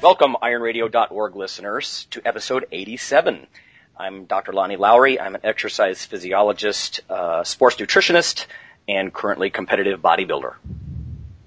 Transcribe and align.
Welcome, 0.00 0.36
ironradio.org 0.40 1.34
listeners, 1.34 2.06
to 2.12 2.22
episode 2.24 2.66
87. 2.70 3.48
I'm 3.96 4.26
Dr. 4.26 4.52
Lonnie 4.52 4.76
Lowery. 4.76 5.18
I'm 5.18 5.34
an 5.34 5.40
exercise 5.42 6.04
physiologist, 6.04 7.00
uh, 7.10 7.42
sports 7.42 7.74
nutritionist, 7.76 8.46
and 8.86 9.12
currently 9.12 9.50
competitive 9.50 10.00
bodybuilder. 10.00 10.54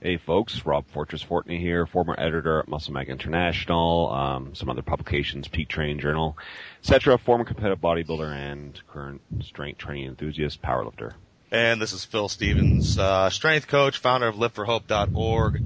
Hey 0.02 0.18
folks, 0.18 0.66
Rob 0.66 0.86
Fortress 0.88 1.24
Fortney 1.24 1.60
here, 1.60 1.86
former 1.86 2.14
editor 2.18 2.60
at 2.60 2.68
Muscle 2.68 2.92
Mag 2.92 3.08
International, 3.08 4.12
um, 4.12 4.54
some 4.54 4.70
other 4.70 4.82
publications, 4.82 5.48
Peak 5.48 5.70
Train 5.70 6.00
Journal, 6.00 6.38
etc. 6.82 7.18
Former 7.20 7.46
competitive 7.46 7.80
bodybuilder 7.80 8.36
and 8.36 8.82
current 8.90 9.22
strength 9.44 9.78
training 9.78 10.08
enthusiast, 10.08 10.62
powerlifter. 10.62 11.14
And 11.52 11.82
this 11.82 11.94
is 11.94 12.04
Phil 12.04 12.28
Stevens, 12.28 12.98
uh, 12.98 13.30
strength 13.30 13.68
coach, 13.68 14.00
founder 14.00 14.28
of 14.28 14.36
liftforhope.org, 14.36 15.64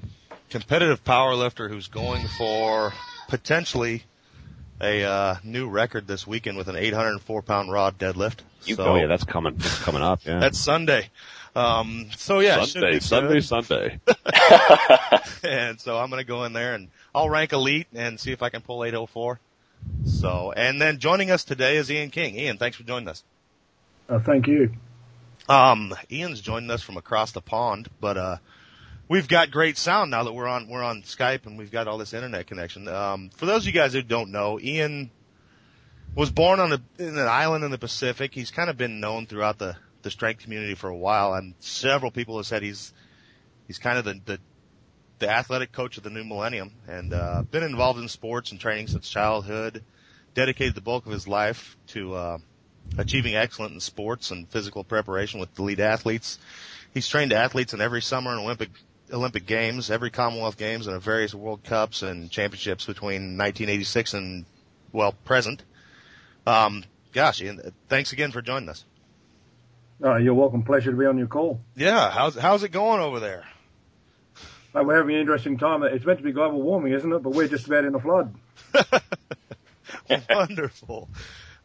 competitive 0.56 1.04
powerlifter 1.04 1.68
who's 1.68 1.90
going 1.90 2.26
for 2.38 2.94
potentially 3.28 4.04
a 4.80 5.04
uh, 5.04 5.36
new 5.44 5.68
record 5.68 6.08
this 6.08 6.26
weekend 6.26 6.58
with 6.58 6.70
an 6.70 6.78
804 6.78 7.42
pound 7.42 7.74
raw 7.74 7.92
deadlift. 7.92 8.38
You, 8.64 8.76
so, 8.76 8.86
oh 8.86 8.96
yeah, 8.96 9.08
that's 9.08 9.26
coming. 9.26 9.56
That's 9.58 9.84
coming 9.84 10.02
up. 10.02 10.22
Yeah. 10.24 10.40
That's 10.40 10.58
Sunday. 10.58 11.10
Um, 11.58 12.08
so 12.16 12.40
yeah, 12.40 12.64
Sunday, 12.64 13.02
Sunday, 13.02 13.42
Sunday. 13.42 14.00
and 15.44 15.78
so 15.78 15.98
I'm 15.98 16.10
going 16.10 16.22
to 16.22 16.28
go 16.28 16.46
in 16.46 16.54
there 16.54 16.74
and 16.74 16.88
I'll 17.14 17.30
rank 17.30 17.52
elite 17.52 17.88
and 17.94 18.18
see 18.18 18.32
if 18.32 18.42
I 18.42 18.48
can 18.48 18.62
pull 18.62 18.86
804. 18.86 19.42
So, 20.06 20.54
and 20.54 20.82
then 20.82 21.00
joining 21.00 21.32
us 21.32 21.44
today 21.44 21.76
is 21.76 21.92
Ian 21.92 22.12
King. 22.12 22.40
Ian, 22.40 22.58
thanks 22.58 22.78
for 22.78 22.84
joining 22.84 23.10
us. 23.10 23.26
Uh, 24.08 24.20
thank 24.20 24.48
you. 24.48 24.72
Um, 25.50 25.94
Ian's 26.10 26.40
joining 26.40 26.72
us 26.72 26.82
from 26.82 26.96
across 26.96 27.34
the 27.34 27.42
pond, 27.42 27.90
but, 28.00 28.16
uh, 28.16 28.38
we've 29.08 29.28
got 29.28 29.52
great 29.52 29.78
sound 29.78 30.12
now 30.12 30.24
that 30.24 30.34
we're 30.34 30.48
on, 30.48 30.68
we're 30.68 30.84
on 30.84 31.04
Skype 31.04 31.46
and 31.46 31.58
we've 31.58 31.72
got 31.72 31.88
all 31.88 31.98
this 31.98 32.14
internet 32.14 32.48
connection. 32.48 32.88
Um, 32.88 33.30
for 33.36 33.46
those 33.46 33.64
of 33.64 33.68
you 33.68 33.74
guys 33.74 33.94
who 33.94 34.02
don't 34.02 34.32
know, 34.32 34.60
Ian 34.60 35.12
was 36.16 36.32
born 36.32 36.60
on 36.60 36.74
a, 36.74 36.82
an 37.00 37.18
island 37.20 37.64
in 37.64 37.72
the 37.72 37.78
Pacific. 37.78 38.34
He's 38.34 38.52
kind 38.52 38.70
of 38.70 38.78
been 38.78 39.00
known 39.00 39.28
throughout 39.28 39.58
the, 39.60 39.76
the 40.02 40.12
strength 40.12 40.44
community 40.44 40.76
for 40.76 40.90
a 40.90 40.98
while 40.98 41.34
and 41.34 41.54
several 41.60 42.12
people 42.12 42.38
have 42.38 42.46
said 42.46 42.64
he's, 42.64 42.94
he's 43.68 43.78
kind 43.78 43.98
of 43.98 44.06
the, 44.06 44.20
the, 44.26 44.40
the 45.20 45.30
athletic 45.30 45.72
coach 45.72 45.98
of 45.98 46.04
the 46.04 46.10
new 46.10 46.24
millennium 46.24 46.72
and, 46.88 47.14
uh, 47.14 47.44
been 47.44 47.64
involved 47.64 48.00
in 48.00 48.08
sports 48.08 48.52
and 48.52 48.60
training 48.60 48.88
since 48.88 49.10
childhood, 49.10 49.84
dedicated 50.34 50.76
the 50.76 50.82
bulk 50.82 51.06
of 51.06 51.12
his 51.12 51.28
life 51.28 51.78
to, 51.88 52.14
uh, 52.16 52.38
achieving 52.98 53.36
excellence 53.36 53.74
in 53.74 53.80
sports 53.80 54.32
and 54.32 54.48
physical 54.50 54.84
preparation 54.84 55.40
with 55.40 55.58
elite 55.58 55.80
athletes. 55.80 56.40
He's 56.94 57.08
trained 57.08 57.34
athletes 57.34 57.74
in 57.74 57.82
every 57.82 58.02
summer 58.02 58.32
and 58.32 58.40
Olympic 58.40 58.70
Olympic 59.12 59.46
Games, 59.46 59.92
every 59.92 60.10
Commonwealth 60.10 60.58
Games, 60.58 60.88
and 60.88 61.02
various 61.02 61.34
World 61.34 61.64
Cups 61.64 62.02
and 62.02 62.30
championships 62.30 62.86
between 62.86 63.38
1986 63.38 64.14
and 64.14 64.46
well 64.92 65.12
present. 65.12 65.64
Um, 66.48 66.84
gosh, 67.14 67.42
Ian, 67.42 67.74
thanks 67.90 68.14
again 68.14 68.32
for 68.32 68.42
joining 68.42 68.70
us. 68.70 68.84
Oh, 70.04 70.18
you're 70.18 70.34
welcome. 70.34 70.64
Pleasure 70.64 70.92
to 70.92 70.98
be 70.98 71.06
on 71.06 71.18
your 71.18 71.28
call. 71.28 71.62
Yeah, 71.76 72.12
how's 72.12 72.36
how's 72.36 72.64
it 72.64 72.70
going 72.70 73.00
over 73.00 73.20
there? 73.20 73.46
Well, 74.74 74.86
we're 74.86 74.98
having 74.98 75.16
an 75.16 75.22
interesting 75.22 75.58
time. 75.58 75.84
It's 75.84 76.06
meant 76.06 76.20
to 76.20 76.24
be 76.24 76.34
global 76.34 76.62
warming, 76.62 76.92
isn't 76.92 77.12
it? 77.12 77.24
But 77.24 77.30
we're 77.32 77.48
just 77.48 77.68
about 77.68 77.86
in 77.86 77.96
a 77.96 78.00
flood. 78.00 78.36
Wonderful. 80.30 81.10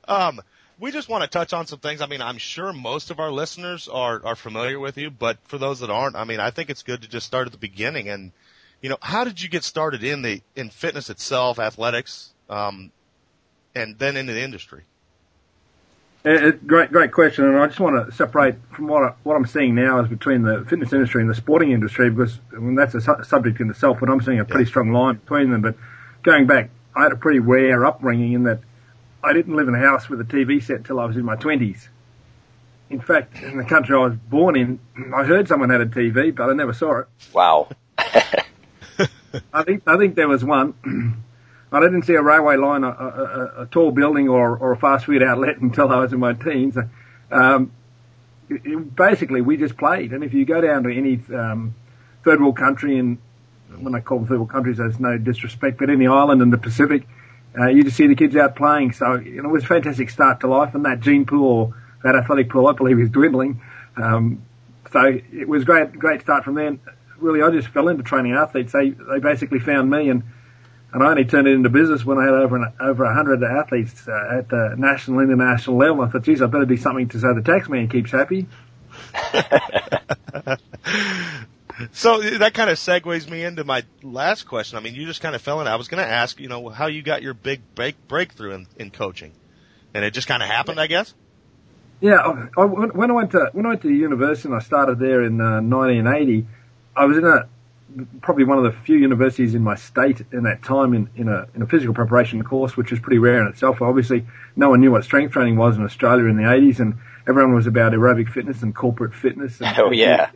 Um, 0.06 0.40
we 0.80 0.90
just 0.90 1.08
want 1.08 1.22
to 1.22 1.28
touch 1.28 1.52
on 1.52 1.66
some 1.66 1.78
things. 1.78 2.00
I 2.00 2.06
mean, 2.06 2.22
I'm 2.22 2.38
sure 2.38 2.72
most 2.72 3.10
of 3.10 3.20
our 3.20 3.30
listeners 3.30 3.86
are, 3.86 4.24
are 4.24 4.34
familiar 4.34 4.80
with 4.80 4.96
you, 4.96 5.10
but 5.10 5.36
for 5.44 5.58
those 5.58 5.80
that 5.80 5.90
aren't, 5.90 6.16
I 6.16 6.24
mean, 6.24 6.40
I 6.40 6.50
think 6.50 6.70
it's 6.70 6.82
good 6.82 7.02
to 7.02 7.08
just 7.08 7.26
start 7.26 7.46
at 7.46 7.52
the 7.52 7.58
beginning. 7.58 8.08
And, 8.08 8.32
you 8.80 8.88
know, 8.88 8.96
how 9.02 9.24
did 9.24 9.42
you 9.42 9.50
get 9.50 9.62
started 9.62 10.02
in 10.02 10.22
the, 10.22 10.40
in 10.56 10.70
fitness 10.70 11.10
itself, 11.10 11.58
athletics, 11.58 12.30
um, 12.48 12.90
and 13.74 13.98
then 13.98 14.16
into 14.16 14.32
the 14.32 14.40
industry? 14.40 14.82
It, 16.24 16.44
it, 16.44 16.66
great, 16.66 16.90
great 16.90 17.12
question. 17.12 17.44
And 17.44 17.58
I 17.58 17.66
just 17.66 17.80
want 17.80 18.08
to 18.08 18.14
separate 18.14 18.54
from 18.72 18.88
what, 18.88 19.02
I, 19.02 19.14
what 19.22 19.36
I'm 19.36 19.46
seeing 19.46 19.74
now 19.74 20.00
is 20.00 20.08
between 20.08 20.42
the 20.42 20.64
fitness 20.66 20.94
industry 20.94 21.20
and 21.20 21.30
the 21.30 21.34
sporting 21.34 21.72
industry 21.72 22.08
because 22.08 22.38
I 22.54 22.58
mean, 22.58 22.74
that's 22.74 22.94
a 22.94 23.02
su- 23.02 23.22
subject 23.24 23.60
in 23.60 23.68
itself, 23.68 23.98
but 24.00 24.08
I'm 24.08 24.22
seeing 24.22 24.40
a 24.40 24.46
pretty 24.46 24.64
yeah. 24.64 24.70
strong 24.70 24.92
line 24.92 25.16
between 25.16 25.50
them. 25.50 25.60
But 25.60 25.76
going 26.22 26.46
back, 26.46 26.70
I 26.96 27.02
had 27.02 27.12
a 27.12 27.16
pretty 27.16 27.38
rare 27.38 27.84
upbringing 27.84 28.32
in 28.32 28.42
that 28.44 28.60
I 29.22 29.32
didn't 29.32 29.54
live 29.54 29.68
in 29.68 29.74
a 29.74 29.78
house 29.78 30.08
with 30.08 30.20
a 30.20 30.24
TV 30.24 30.62
set 30.62 30.84
till 30.84 30.98
I 30.98 31.04
was 31.04 31.16
in 31.16 31.24
my 31.24 31.36
twenties. 31.36 31.88
In 32.88 33.00
fact, 33.00 33.40
in 33.42 33.56
the 33.56 33.64
country 33.64 33.94
I 33.94 33.98
was 33.98 34.16
born 34.16 34.56
in, 34.56 34.80
I 35.14 35.24
heard 35.24 35.46
someone 35.48 35.70
had 35.70 35.80
a 35.80 35.86
TV, 35.86 36.34
but 36.34 36.50
I 36.50 36.54
never 36.54 36.72
saw 36.72 37.00
it. 37.00 37.06
Wow. 37.32 37.68
I 37.98 39.62
think 39.62 39.82
I 39.86 39.96
think 39.96 40.16
there 40.16 40.28
was 40.28 40.44
one. 40.44 40.74
I 41.72 41.80
didn't 41.80 42.02
see 42.02 42.14
a 42.14 42.22
railway 42.22 42.56
line, 42.56 42.82
a, 42.82 42.88
a, 42.88 43.62
a 43.62 43.66
tall 43.66 43.92
building, 43.92 44.28
or, 44.28 44.56
or 44.56 44.72
a 44.72 44.76
fast 44.76 45.06
food 45.06 45.22
outlet 45.22 45.58
until 45.60 45.88
I 45.90 46.00
was 46.00 46.12
in 46.12 46.18
my 46.18 46.32
teens. 46.32 46.76
Um, 47.30 47.72
it, 48.48 48.62
it, 48.64 48.96
basically, 48.96 49.40
we 49.40 49.56
just 49.56 49.76
played, 49.76 50.12
and 50.12 50.24
if 50.24 50.34
you 50.34 50.44
go 50.44 50.60
down 50.60 50.82
to 50.82 50.92
any 50.92 51.20
um, 51.32 51.74
third 52.24 52.40
world 52.40 52.56
country, 52.56 52.98
and 52.98 53.18
when 53.78 53.94
I 53.94 54.00
call 54.00 54.18
them 54.18 54.26
third 54.26 54.38
world 54.38 54.50
countries, 54.50 54.78
there's 54.78 54.98
no 54.98 55.16
disrespect, 55.16 55.78
but 55.78 55.90
any 55.90 56.08
island 56.08 56.42
in 56.42 56.50
the 56.50 56.58
Pacific, 56.58 57.06
uh, 57.58 57.68
you 57.68 57.84
just 57.84 57.96
see 57.96 58.06
the 58.06 58.14
kids 58.14 58.36
out 58.36 58.56
playing. 58.56 58.92
So, 58.92 59.14
you 59.14 59.42
know, 59.42 59.48
it 59.48 59.52
was 59.52 59.64
a 59.64 59.66
fantastic 59.66 60.10
start 60.10 60.40
to 60.40 60.46
life 60.46 60.74
and 60.74 60.84
that 60.84 61.00
gene 61.00 61.26
pool, 61.26 61.74
that 62.02 62.14
athletic 62.14 62.50
pool, 62.50 62.66
I 62.66 62.72
believe 62.72 62.98
is 62.98 63.10
dwindling. 63.10 63.60
Um, 63.96 64.42
so 64.92 65.18
it 65.32 65.48
was 65.48 65.64
great, 65.64 65.92
great 65.92 66.22
start 66.22 66.44
from 66.44 66.54
then. 66.54 66.80
Really, 67.18 67.42
I 67.42 67.50
just 67.50 67.68
fell 67.68 67.88
into 67.88 68.02
training 68.02 68.32
athletes. 68.32 68.72
They, 68.72 68.90
they 68.90 69.18
basically 69.18 69.58
found 69.58 69.90
me 69.90 70.10
and, 70.10 70.22
and 70.92 71.02
I 71.02 71.10
only 71.10 71.24
turned 71.24 71.46
it 71.46 71.52
into 71.52 71.68
business 71.68 72.04
when 72.04 72.18
I 72.18 72.24
had 72.24 72.34
over 72.34 72.56
an, 72.56 72.72
over 72.80 73.04
a 73.04 73.14
hundred 73.14 73.42
athletes 73.42 74.08
uh, 74.08 74.38
at 74.38 74.48
the 74.48 74.74
national, 74.76 75.20
international 75.20 75.76
level. 75.76 76.02
I 76.02 76.08
thought, 76.08 76.22
geez, 76.22 76.42
I 76.42 76.46
better 76.46 76.64
do 76.64 76.76
something 76.76 77.08
to 77.10 77.20
so 77.20 77.34
the 77.34 77.42
tax 77.42 77.68
man 77.68 77.88
keeps 77.88 78.10
happy. 78.10 78.46
so 81.92 82.20
that 82.20 82.54
kind 82.54 82.70
of 82.70 82.78
segues 82.78 83.28
me 83.28 83.44
into 83.44 83.64
my 83.64 83.84
last 84.02 84.44
question. 84.44 84.78
I 84.78 84.80
mean, 84.80 84.94
you 84.94 85.06
just 85.06 85.20
kind 85.20 85.34
of 85.34 85.42
fell 85.42 85.60
in. 85.60 85.66
I 85.66 85.76
was 85.76 85.88
going 85.88 86.02
to 86.02 86.10
ask, 86.10 86.40
you 86.40 86.48
know, 86.48 86.68
how 86.68 86.86
you 86.86 87.02
got 87.02 87.22
your 87.22 87.34
big 87.34 87.60
break, 87.74 87.96
breakthrough 88.08 88.52
in, 88.52 88.66
in 88.76 88.90
coaching, 88.90 89.32
and 89.94 90.04
it 90.04 90.12
just 90.12 90.28
kind 90.28 90.42
of 90.42 90.48
happened, 90.48 90.80
I 90.80 90.86
guess. 90.86 91.14
Yeah, 92.00 92.46
I, 92.56 92.64
when 92.64 93.10
I 93.10 93.14
went 93.14 93.32
to 93.32 93.50
when 93.52 93.66
I 93.66 93.70
went 93.70 93.82
to 93.82 93.90
university 93.90 94.48
and 94.48 94.56
I 94.56 94.60
started 94.60 94.98
there 94.98 95.22
in 95.22 95.40
uh, 95.40 95.60
1980, 95.60 96.46
I 96.96 97.04
was 97.04 97.18
in 97.18 97.24
a 97.24 97.48
probably 98.20 98.44
one 98.44 98.58
of 98.58 98.64
the 98.64 98.72
few 98.72 98.96
universities 98.96 99.54
in 99.54 99.62
my 99.62 99.74
state 99.74 100.22
in 100.32 100.44
that 100.44 100.62
time 100.62 100.94
in, 100.94 101.10
in 101.16 101.28
a 101.28 101.46
in 101.54 101.62
a 101.62 101.66
physical 101.66 101.94
preparation 101.94 102.42
course, 102.42 102.76
which 102.76 102.90
was 102.90 103.00
pretty 103.00 103.18
rare 103.18 103.40
in 103.40 103.48
itself. 103.48 103.82
Obviously, 103.82 104.26
no 104.56 104.70
one 104.70 104.80
knew 104.80 104.90
what 104.90 105.04
strength 105.04 105.32
training 105.32 105.56
was 105.56 105.76
in 105.76 105.84
Australia 105.84 106.26
in 106.26 106.36
the 106.36 106.44
80s, 106.44 106.80
and 106.80 106.98
everyone 107.28 107.54
was 107.54 107.66
about 107.66 107.92
aerobic 107.92 108.28
fitness 108.28 108.62
and 108.62 108.74
corporate 108.74 109.14
fitness. 109.14 109.60
And, 109.60 109.78
oh 109.78 109.90
yeah. 109.90 110.30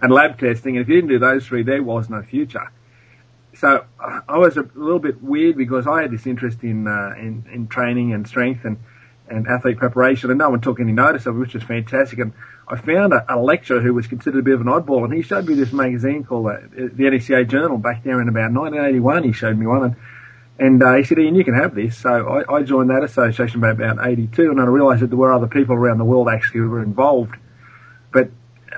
And 0.00 0.12
lab 0.12 0.38
testing. 0.38 0.76
And 0.76 0.82
if 0.82 0.88
you 0.88 0.96
didn't 0.96 1.10
do 1.10 1.18
those 1.18 1.46
three, 1.46 1.62
there 1.62 1.82
was 1.82 2.08
no 2.08 2.22
future. 2.22 2.70
So 3.54 3.84
I 3.98 4.38
was 4.38 4.56
a 4.56 4.68
little 4.74 5.00
bit 5.00 5.22
weird 5.22 5.56
because 5.56 5.86
I 5.86 6.02
had 6.02 6.10
this 6.10 6.26
interest 6.26 6.62
in, 6.62 6.86
uh, 6.86 7.14
in, 7.18 7.44
in 7.52 7.66
training 7.66 8.12
and 8.14 8.26
strength 8.26 8.64
and, 8.64 8.78
and 9.28 9.46
athlete 9.48 9.76
preparation 9.76 10.30
and 10.30 10.38
no 10.38 10.50
one 10.50 10.60
took 10.60 10.80
any 10.80 10.92
notice 10.92 11.26
of 11.26 11.36
it, 11.36 11.38
which 11.38 11.54
was 11.54 11.62
fantastic. 11.64 12.20
And 12.20 12.32
I 12.70 12.76
found 12.76 13.12
a, 13.12 13.34
a 13.34 13.36
lecturer 13.36 13.80
who 13.80 13.92
was 13.92 14.06
considered 14.06 14.38
a 14.38 14.42
bit 14.42 14.54
of 14.54 14.60
an 14.60 14.68
oddball 14.68 15.02
and 15.04 15.12
he 15.12 15.22
showed 15.22 15.48
me 15.48 15.54
this 15.54 15.72
magazine 15.72 16.22
called 16.22 16.46
uh, 16.46 16.58
the 16.72 17.04
NSCA 17.04 17.48
Journal 17.48 17.78
back 17.78 18.04
there 18.04 18.22
in 18.22 18.28
about 18.28 18.52
1981. 18.52 19.24
He 19.24 19.32
showed 19.32 19.58
me 19.58 19.66
one 19.66 19.82
and 19.82 19.96
and 20.60 20.82
uh, 20.82 20.94
he 20.96 21.04
said, 21.04 21.18
Ian, 21.18 21.36
you 21.36 21.42
can 21.42 21.54
have 21.54 21.74
this. 21.74 21.96
So 21.96 22.10
I, 22.10 22.56
I 22.56 22.62
joined 22.62 22.90
that 22.90 23.02
association 23.02 23.64
about, 23.64 23.80
about 23.80 24.06
82 24.06 24.50
and 24.50 24.60
I 24.60 24.64
realised 24.64 25.02
that 25.02 25.06
there 25.06 25.16
were 25.16 25.32
other 25.32 25.46
people 25.48 25.74
around 25.74 25.98
the 25.98 26.04
world 26.04 26.28
actually 26.28 26.60
who 26.60 26.68
were 26.68 26.82
involved. 26.82 27.34
But 28.12 28.30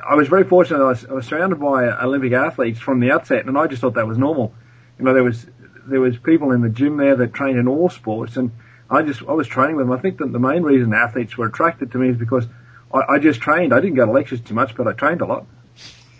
I 0.09 0.15
was 0.15 0.29
very 0.29 0.45
fortunate. 0.45 0.81
I 0.81 0.89
was, 0.89 1.05
I 1.05 1.13
was 1.13 1.27
surrounded 1.27 1.57
by 1.57 1.91
Olympic 1.91 2.33
athletes 2.33 2.79
from 2.79 3.01
the 3.01 3.11
outset 3.11 3.45
and 3.47 3.59
I 3.59 3.67
just 3.67 3.83
thought 3.83 3.95
that 3.95 4.07
was 4.07 4.17
normal. 4.17 4.55
You 4.99 5.05
know, 5.05 5.13
there 5.13 5.25
was, 5.25 5.45
there 5.87 6.01
was 6.01 6.17
people 6.17 6.53
in 6.53 6.63
the 6.63 6.71
gym 6.71 6.97
there 6.97 7.17
that 7.17 7.35
trained 7.35 7.59
in 7.59 7.69
all 7.69 7.91
sports 7.91 8.37
and 8.37 8.53
I 8.89 9.03
just, 9.03 9.21
I 9.23 9.33
was 9.33 9.49
training 9.49 9.77
with 9.77 9.87
them. 9.87 9.93
I 9.93 10.01
think 10.01 10.19
that 10.19 10.33
the 10.33 10.39
main 10.39 10.63
reason 10.63 10.95
athletes 10.95 11.37
were 11.37 11.47
attracted 11.47 11.93
to 11.93 11.99
me 11.99 12.11
is 12.11 12.17
because 12.17 12.47
I, 12.93 13.15
I 13.15 13.19
just 13.19 13.41
trained. 13.41 13.73
I 13.73 13.81
didn't 13.81 13.97
go 13.97 14.07
to 14.07 14.13
lectures 14.13 14.41
too 14.41 14.55
much, 14.55 14.75
but 14.75 14.87
I 14.87 14.93
trained 14.93 15.21
a 15.21 15.27
lot. 15.27 15.47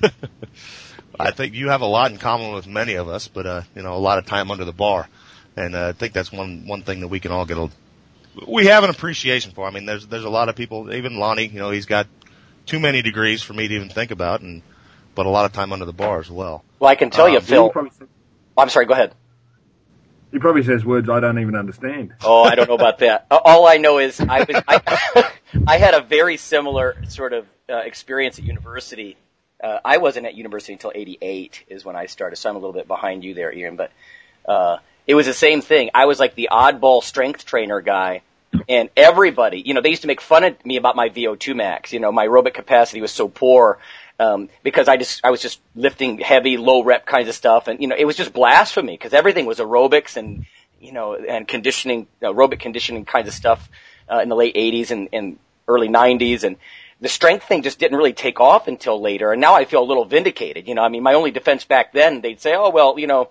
I 1.21 1.31
think 1.31 1.55
you 1.55 1.69
have 1.69 1.83
a 1.83 1.87
lot 1.87 2.11
in 2.11 2.19
common 2.19 2.53
with 2.53 2.67
many 2.67 2.95
of 2.95 3.09
us, 3.09 3.29
but 3.29 3.47
uh, 3.47 3.63
you 3.77 3.83
know, 3.83 3.95
a 3.95 3.99
lot 3.99 4.19
of 4.19 4.27
time 4.27 4.51
under 4.51 4.65
the 4.65 4.73
bar, 4.73 5.09
and 5.57 5.75
uh, 5.75 5.89
I 5.89 5.93
think 5.93 6.13
that's 6.13 6.33
one 6.33 6.67
one 6.67 6.83
thing 6.83 7.01
that 7.01 7.09
we 7.09 7.21
can 7.21 7.31
all 7.31 7.45
get 7.45 7.59
a 7.59 7.71
we 8.47 8.67
have 8.67 8.85
an 8.85 8.91
appreciation 8.91 9.53
for. 9.53 9.67
I 9.67 9.71
mean, 9.71 9.87
there's 9.87 10.07
there's 10.07 10.25
a 10.25 10.31
lot 10.31 10.49
of 10.49 10.57
people, 10.57 10.93
even 10.93 11.19
Lonnie, 11.19 11.47
you 11.47 11.59
know, 11.59 11.71
he's 11.71 11.87
got 11.87 12.07
too 12.67 12.81
many 12.81 13.03
degrees 13.03 13.43
for 13.43 13.53
me 13.53 13.69
to 13.69 13.75
even 13.75 13.89
think 13.89 14.11
about, 14.11 14.41
and 14.41 14.63
but 15.15 15.27
a 15.27 15.29
lot 15.29 15.45
of 15.45 15.53
time 15.53 15.73
under 15.73 15.85
the 15.85 15.93
bar 15.93 16.21
as 16.21 16.31
well. 16.31 16.65
Well, 16.79 16.91
I 16.91 16.95
can 16.95 17.11
tell 17.11 17.29
you, 17.29 17.39
Um, 17.39 17.43
Phil. 17.43 17.71
Probably, 17.71 17.91
I'm 18.57 18.69
sorry. 18.69 18.87
Go 18.87 18.95
ahead. 18.95 19.15
He 20.33 20.39
probably 20.39 20.63
says 20.63 20.85
words 20.85 21.09
I 21.09 21.21
don't 21.21 21.39
even 21.39 21.55
understand. 21.55 22.15
Oh, 22.25 22.43
I 22.43 22.55
don't 22.55 22.69
know 22.69 22.75
about 22.75 22.99
that. 22.99 23.27
All 23.31 23.67
I 23.67 23.77
know 23.77 23.99
is 23.99 24.19
I 24.19 24.41
was 24.41 24.63
I, 24.67 25.31
I 25.67 25.77
had 25.77 25.95
a 25.95 26.01
very 26.01 26.39
similar 26.39 26.97
sort 27.09 27.35
of 27.35 27.47
uh, 27.69 27.77
experience 27.77 28.39
at 28.39 28.45
university. 28.45 29.17
Uh, 29.63 29.79
I 29.85 29.99
wasn't 29.99 30.27
at 30.27 30.35
university 30.35 30.73
until 30.73 30.91
'88 30.95 31.65
is 31.69 31.85
when 31.85 31.95
I 31.95 32.07
started, 32.07 32.37
so 32.37 32.51
I'm 32.51 32.57
a 32.57 32.59
little 32.59 32.73
bit 32.73 32.89
behind 32.89 33.25
you 33.25 33.35
there, 33.35 33.53
Ian. 33.53 33.77
But 33.77 33.93
uh, 34.49 34.79
it 35.07 35.15
was 35.15 35.27
the 35.27 35.35
same 35.35 35.61
thing. 35.61 35.91
I 35.95 36.07
was 36.07 36.19
like 36.19 36.35
the 36.35 36.49
oddball 36.51 37.03
strength 37.03 37.45
trainer 37.45 37.81
guy, 37.81 38.23
and 38.69 38.89
everybody, 38.97 39.63
you 39.65 39.75
know, 39.75 39.83
they 39.83 39.91
used 39.91 40.03
to 40.03 40.09
make 40.09 40.21
fun 40.21 40.45
of 40.45 40.65
me 40.65 40.77
about 40.77 40.97
my 40.97 41.11
VO2 41.11 41.55
max. 41.55 41.93
You 41.93 42.01
know, 42.01 42.11
my 42.11 42.27
aerobic 42.27 42.55
capacity 42.55 43.01
was 43.01 43.13
so 43.13 43.29
poor. 43.29 43.79
Um, 44.21 44.49
because 44.63 44.89
I 44.89 44.97
just 44.97 45.21
I 45.25 45.31
was 45.31 45.41
just 45.41 45.61
lifting 45.75 46.19
heavy, 46.19 46.57
low 46.57 46.85
rep 46.85 47.07
kinds 47.07 47.29
of 47.29 47.35
stuff, 47.35 47.69
and 47.69 47.81
you 47.81 47.89
know 47.89 47.97
it 47.99 48.05
was 48.05 48.17
just 48.17 48.33
blasphemy 48.33 48.93
because 48.93 49.13
everything 49.13 49.47
was 49.47 49.59
aerobics 49.59 50.17
and 50.17 50.47
you 50.81 50.93
know 50.93 51.15
and 51.15 51.49
conditioning, 51.49 52.07
aerobic 52.23 52.61
conditioning 52.61 53.05
kinds 53.05 53.29
of 53.29 53.35
stuff 53.35 53.69
uh, 54.11 54.21
in 54.21 54.29
the 54.29 54.37
late 54.37 54.55
'80s 54.55 54.91
and, 54.91 55.09
and 55.13 55.39
early 55.67 55.89
'90s, 55.89 56.45
and 56.45 56.57
the 57.01 57.09
strength 57.09 57.47
thing 57.47 57.63
just 57.63 57.79
didn't 57.79 57.97
really 57.97 58.13
take 58.13 58.39
off 58.39 58.69
until 58.69 59.01
later. 59.01 59.33
And 59.33 59.41
now 59.41 59.55
I 59.55 59.65
feel 59.65 59.83
a 59.83 59.85
little 59.85 60.05
vindicated. 60.05 60.69
You 60.69 60.75
know, 60.75 60.83
I 60.83 60.89
mean, 60.89 61.03
my 61.03 61.15
only 61.15 61.33
defense 61.33 61.65
back 61.65 61.93
then, 61.93 62.21
they'd 62.21 62.41
say, 62.41 62.55
"Oh 62.55 62.71
well, 62.71 62.99
you 62.99 63.07
know, 63.07 63.31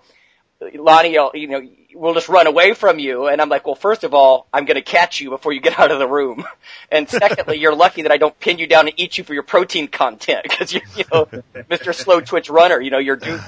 Lonnie, 0.74 1.12
you 1.34 1.48
know, 1.48 1.62
we'll 1.94 2.14
just 2.14 2.28
run 2.28 2.46
away 2.46 2.74
from 2.74 2.98
you. 2.98 3.26
And 3.26 3.40
I'm 3.40 3.48
like, 3.48 3.66
well, 3.66 3.74
first 3.74 4.04
of 4.04 4.14
all, 4.14 4.46
I'm 4.52 4.64
going 4.64 4.76
to 4.76 4.82
catch 4.82 5.20
you 5.20 5.30
before 5.30 5.52
you 5.52 5.60
get 5.60 5.78
out 5.78 5.90
of 5.90 5.98
the 5.98 6.08
room. 6.08 6.44
And 6.90 7.08
secondly, 7.08 7.56
you're 7.56 7.74
lucky 7.74 8.02
that 8.02 8.12
I 8.12 8.18
don't 8.18 8.38
pin 8.38 8.58
you 8.58 8.66
down 8.66 8.86
and 8.86 8.92
eat 9.00 9.16
you 9.16 9.24
for 9.24 9.32
your 9.32 9.42
protein 9.42 9.88
content 9.88 10.42
because 10.48 10.74
you're, 10.74 10.82
you 10.94 11.04
know, 11.10 11.24
Mr. 11.54 11.94
Slow 11.94 12.20
Twitch 12.20 12.50
Runner, 12.50 12.78
you 12.78 12.90
know, 12.90 12.98
you're 12.98 13.16
due. 13.16 13.40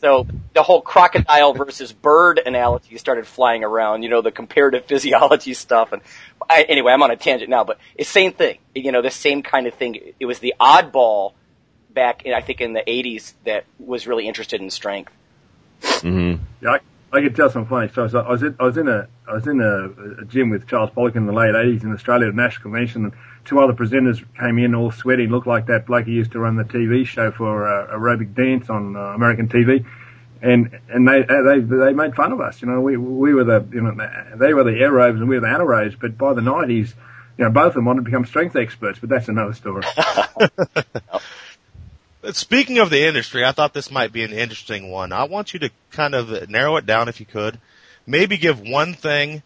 So 0.00 0.26
the 0.52 0.64
whole 0.64 0.80
crocodile 0.80 1.54
versus 1.54 1.92
bird 1.92 2.40
analogy 2.44 2.98
started 2.98 3.26
flying 3.26 3.62
around, 3.62 4.02
you 4.02 4.08
know, 4.08 4.20
the 4.20 4.32
comparative 4.32 4.86
physiology 4.86 5.54
stuff. 5.54 5.92
And 5.92 6.02
I, 6.50 6.62
anyway, 6.62 6.92
I'm 6.92 7.02
on 7.02 7.12
a 7.12 7.16
tangent 7.16 7.50
now, 7.50 7.62
but 7.62 7.78
it's 7.94 8.08
same 8.08 8.32
thing, 8.32 8.58
you 8.74 8.90
know, 8.90 9.02
the 9.02 9.12
same 9.12 9.42
kind 9.42 9.68
of 9.68 9.74
thing. 9.74 10.14
It 10.18 10.26
was 10.26 10.40
the 10.40 10.54
oddball 10.60 11.34
back 11.90 12.24
in, 12.24 12.34
I 12.34 12.40
think 12.40 12.60
in 12.60 12.72
the 12.72 12.82
80s 12.82 13.32
that 13.44 13.64
was 13.78 14.06
really 14.06 14.26
interested 14.26 14.60
in 14.60 14.70
strength. 14.70 15.12
Mm-hmm. 15.82 16.42
Yeah, 16.62 16.70
I, 16.70 16.80
I 17.10 17.22
could 17.22 17.34
tell 17.34 17.50
some 17.50 17.66
funny 17.66 17.88
stories. 17.88 18.14
I 18.14 18.28
was 18.28 18.42
in, 18.42 18.56
I 18.60 18.64
was 18.64 18.76
in 18.76 18.86
a 18.88 19.08
I 19.26 19.32
was 19.34 19.46
in 19.46 19.60
a, 19.60 20.20
a 20.22 20.24
gym 20.26 20.50
with 20.50 20.66
Charles 20.66 20.90
Pollock 20.90 21.16
in 21.16 21.26
the 21.26 21.32
late 21.32 21.54
eighties 21.54 21.82
in 21.82 21.92
Australia 21.92 22.28
at 22.28 22.34
national 22.34 22.62
convention, 22.62 23.04
and 23.04 23.12
two 23.44 23.60
other 23.60 23.72
presenters 23.72 24.22
came 24.38 24.58
in 24.58 24.74
all 24.74 24.90
sweaty, 24.90 25.26
looked 25.26 25.46
like 25.46 25.66
that 25.66 25.86
bloke 25.86 26.04
who 26.04 26.12
used 26.12 26.32
to 26.32 26.38
run 26.38 26.56
the 26.56 26.64
TV 26.64 27.06
show 27.06 27.30
for 27.30 27.66
uh, 27.66 27.96
aerobic 27.96 28.34
dance 28.34 28.68
on 28.68 28.94
uh, 28.94 29.00
American 29.00 29.48
TV. 29.48 29.86
And 30.42 30.78
and 30.90 31.08
they 31.08 31.22
they 31.22 31.60
they 31.60 31.92
made 31.94 32.14
fun 32.14 32.32
of 32.32 32.40
us. 32.40 32.60
You 32.60 32.68
know, 32.68 32.80
we 32.80 32.96
we 32.96 33.32
were 33.32 33.44
the 33.44 33.66
you 33.72 33.80
know 33.80 34.36
they 34.36 34.52
were 34.52 34.64
the 34.64 34.72
aerobes 34.72 35.18
and 35.18 35.28
we 35.28 35.36
were 35.38 35.46
the 35.46 35.52
anaerobes. 35.52 35.98
But 35.98 36.18
by 36.18 36.34
the 36.34 36.42
nineties, 36.42 36.94
you 37.38 37.44
know, 37.44 37.50
both 37.50 37.68
of 37.68 37.74
them 37.74 37.86
wanted 37.86 38.00
to 38.00 38.04
become 38.04 38.26
strength 38.26 38.54
experts. 38.54 38.98
But 38.98 39.08
that's 39.08 39.28
another 39.28 39.54
story. 39.54 39.82
Speaking 42.32 42.78
of 42.78 42.90
the 42.90 43.06
industry, 43.06 43.44
I 43.44 43.52
thought 43.52 43.72
this 43.72 43.90
might 43.90 44.12
be 44.12 44.22
an 44.22 44.32
interesting 44.32 44.90
one. 44.90 45.12
I 45.12 45.24
want 45.24 45.54
you 45.54 45.60
to 45.60 45.70
kind 45.90 46.14
of 46.14 46.50
narrow 46.50 46.76
it 46.76 46.86
down 46.86 47.08
if 47.08 47.20
you 47.20 47.26
could. 47.26 47.58
Maybe 48.06 48.36
give 48.36 48.60
one 48.60 48.94
thing 48.94 49.42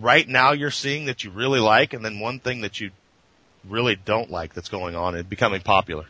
right 0.00 0.28
now 0.28 0.52
you're 0.52 0.70
seeing 0.70 1.06
that 1.06 1.24
you 1.24 1.30
really 1.30 1.60
like 1.60 1.92
and 1.92 2.04
then 2.04 2.20
one 2.20 2.38
thing 2.38 2.60
that 2.60 2.80
you 2.80 2.90
really 3.68 3.96
don't 3.96 4.30
like 4.30 4.54
that's 4.54 4.68
going 4.68 4.94
on 4.94 5.14
and 5.14 5.28
becoming 5.28 5.60
popular. 5.60 6.06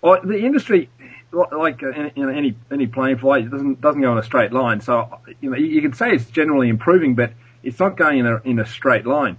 Well, 0.00 0.20
the 0.22 0.38
industry, 0.38 0.88
like 1.32 1.82
uh, 1.82 2.10
any 2.16 2.54
any 2.70 2.86
plane 2.86 3.18
flight, 3.18 3.50
doesn't 3.50 3.80
doesn't 3.80 4.00
go 4.00 4.12
in 4.12 4.18
a 4.18 4.22
straight 4.22 4.52
line. 4.52 4.80
So 4.80 5.18
you 5.40 5.50
know 5.50 5.56
you 5.56 5.82
can 5.82 5.92
say 5.92 6.10
it's 6.12 6.30
generally 6.30 6.68
improving, 6.68 7.14
but 7.16 7.32
it's 7.62 7.80
not 7.80 7.96
going 7.96 8.18
in 8.18 8.26
a 8.26 8.40
in 8.44 8.58
a 8.60 8.66
straight 8.66 9.06
line. 9.06 9.38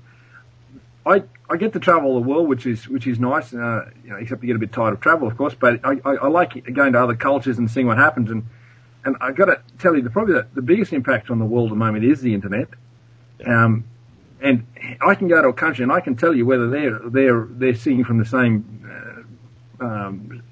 I 1.09 1.23
I 1.49 1.57
get 1.57 1.73
to 1.73 1.79
travel 1.79 2.13
the 2.15 2.27
world, 2.27 2.47
which 2.47 2.65
is 2.65 2.87
which 2.87 3.07
is 3.07 3.19
nice, 3.19 3.53
uh, 3.53 3.89
you 4.03 4.11
know, 4.11 4.17
except 4.17 4.43
you 4.43 4.47
get 4.47 4.55
a 4.55 4.59
bit 4.59 4.71
tired 4.71 4.93
of 4.93 5.01
travel, 5.01 5.27
of 5.27 5.35
course. 5.37 5.55
But 5.55 5.79
I, 5.83 5.93
I, 6.05 6.15
I 6.15 6.27
like 6.27 6.71
going 6.73 6.93
to 6.93 7.01
other 7.01 7.15
cultures 7.15 7.57
and 7.57 7.69
seeing 7.69 7.87
what 7.87 7.97
happens. 7.97 8.29
And 8.29 8.45
and 9.03 9.17
I 9.19 9.31
got 9.31 9.45
to 9.45 9.61
tell 9.79 9.95
you, 9.95 10.01
the 10.01 10.09
probably 10.09 10.35
the, 10.35 10.47
the 10.53 10.61
biggest 10.61 10.93
impact 10.93 11.29
on 11.31 11.39
the 11.39 11.45
world 11.45 11.67
at 11.67 11.71
the 11.71 11.77
moment 11.77 12.05
is 12.05 12.21
the 12.21 12.33
internet. 12.33 12.67
Um, 13.45 13.85
and 14.41 14.65
I 15.01 15.15
can 15.15 15.27
go 15.27 15.41
to 15.41 15.49
a 15.49 15.53
country 15.53 15.83
and 15.83 15.91
I 15.91 15.99
can 15.99 16.15
tell 16.15 16.33
you 16.33 16.45
whether 16.45 16.69
they're 16.69 16.99
they're 16.99 17.47
they're 17.49 17.75
singing 17.75 18.05
from 18.05 18.19
the 18.19 18.25
same 18.25 19.25
uh, 19.81 19.85
um, 19.85 20.43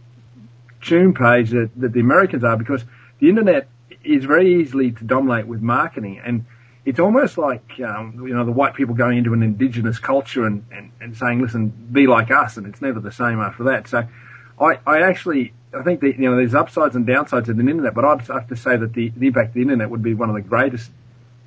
tune 0.82 1.14
page 1.14 1.52
that, 1.52 1.72
that 1.78 1.94
the 1.94 2.00
Americans 2.00 2.44
are 2.44 2.58
because 2.58 2.84
the 3.20 3.30
internet 3.30 3.68
is 4.04 4.26
very 4.26 4.62
easily 4.62 4.92
to 4.92 5.04
dominate 5.04 5.48
with 5.48 5.62
marketing 5.62 6.22
and 6.24 6.46
it's 6.88 7.02
almost 7.02 7.38
like 7.38 7.82
um, 7.82 8.26
you 8.26 8.34
know 8.34 8.46
the 8.46 8.52
white 8.52 8.74
people 8.74 8.96
going 8.96 9.18
into 9.18 9.34
an 9.34 9.44
indigenous 9.44 10.00
culture 10.00 10.46
and, 10.46 10.64
and, 10.72 10.92
and 11.02 11.18
saying 11.18 11.42
listen 11.42 11.68
be 11.68 12.08
like 12.08 12.32
us 12.32 12.56
and 12.56 12.66
it's 12.66 12.82
never 12.82 13.02
the 13.02 13.12
same 13.12 13.42
after 13.42 13.66
that 13.66 13.90
so 13.90 14.08
I, 14.60 14.80
I 14.88 15.02
actually 15.02 15.54
I 15.78 15.84
think 15.84 16.00
that 16.00 16.18
you 16.18 16.30
know 16.30 16.38
there's 16.38 16.56
upsides 16.56 16.96
and 16.96 17.06
downsides 17.06 17.50
of 17.50 17.58
the 17.58 17.62
internet 17.62 17.94
but 17.94 18.06
I'd 18.06 18.22
have 18.28 18.48
to 18.48 18.56
say 18.56 18.78
that 18.78 18.94
the, 18.94 19.10
the 19.10 19.28
impact 19.28 19.50
of 19.50 19.54
the 19.56 19.62
internet 19.64 19.90
would 19.90 20.02
be 20.02 20.14
one 20.14 20.30
of 20.30 20.36
the 20.36 20.42
greatest 20.42 20.90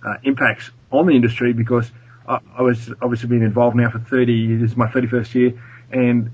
uh, 0.06 0.16
impacts 0.22 0.70
on 0.90 1.06
the 1.06 1.14
industry 1.14 1.54
because 1.54 1.90
I, 2.28 2.40
I 2.58 2.62
was 2.62 2.92
obviously 3.00 3.30
been 3.30 3.42
involved 3.42 3.76
now 3.76 3.88
for 3.88 3.98
30 3.98 4.32
years, 4.34 4.60
this 4.60 4.70
is 4.72 4.76
my 4.76 4.88
31st 4.88 5.34
year, 5.34 5.62
and 5.90 6.32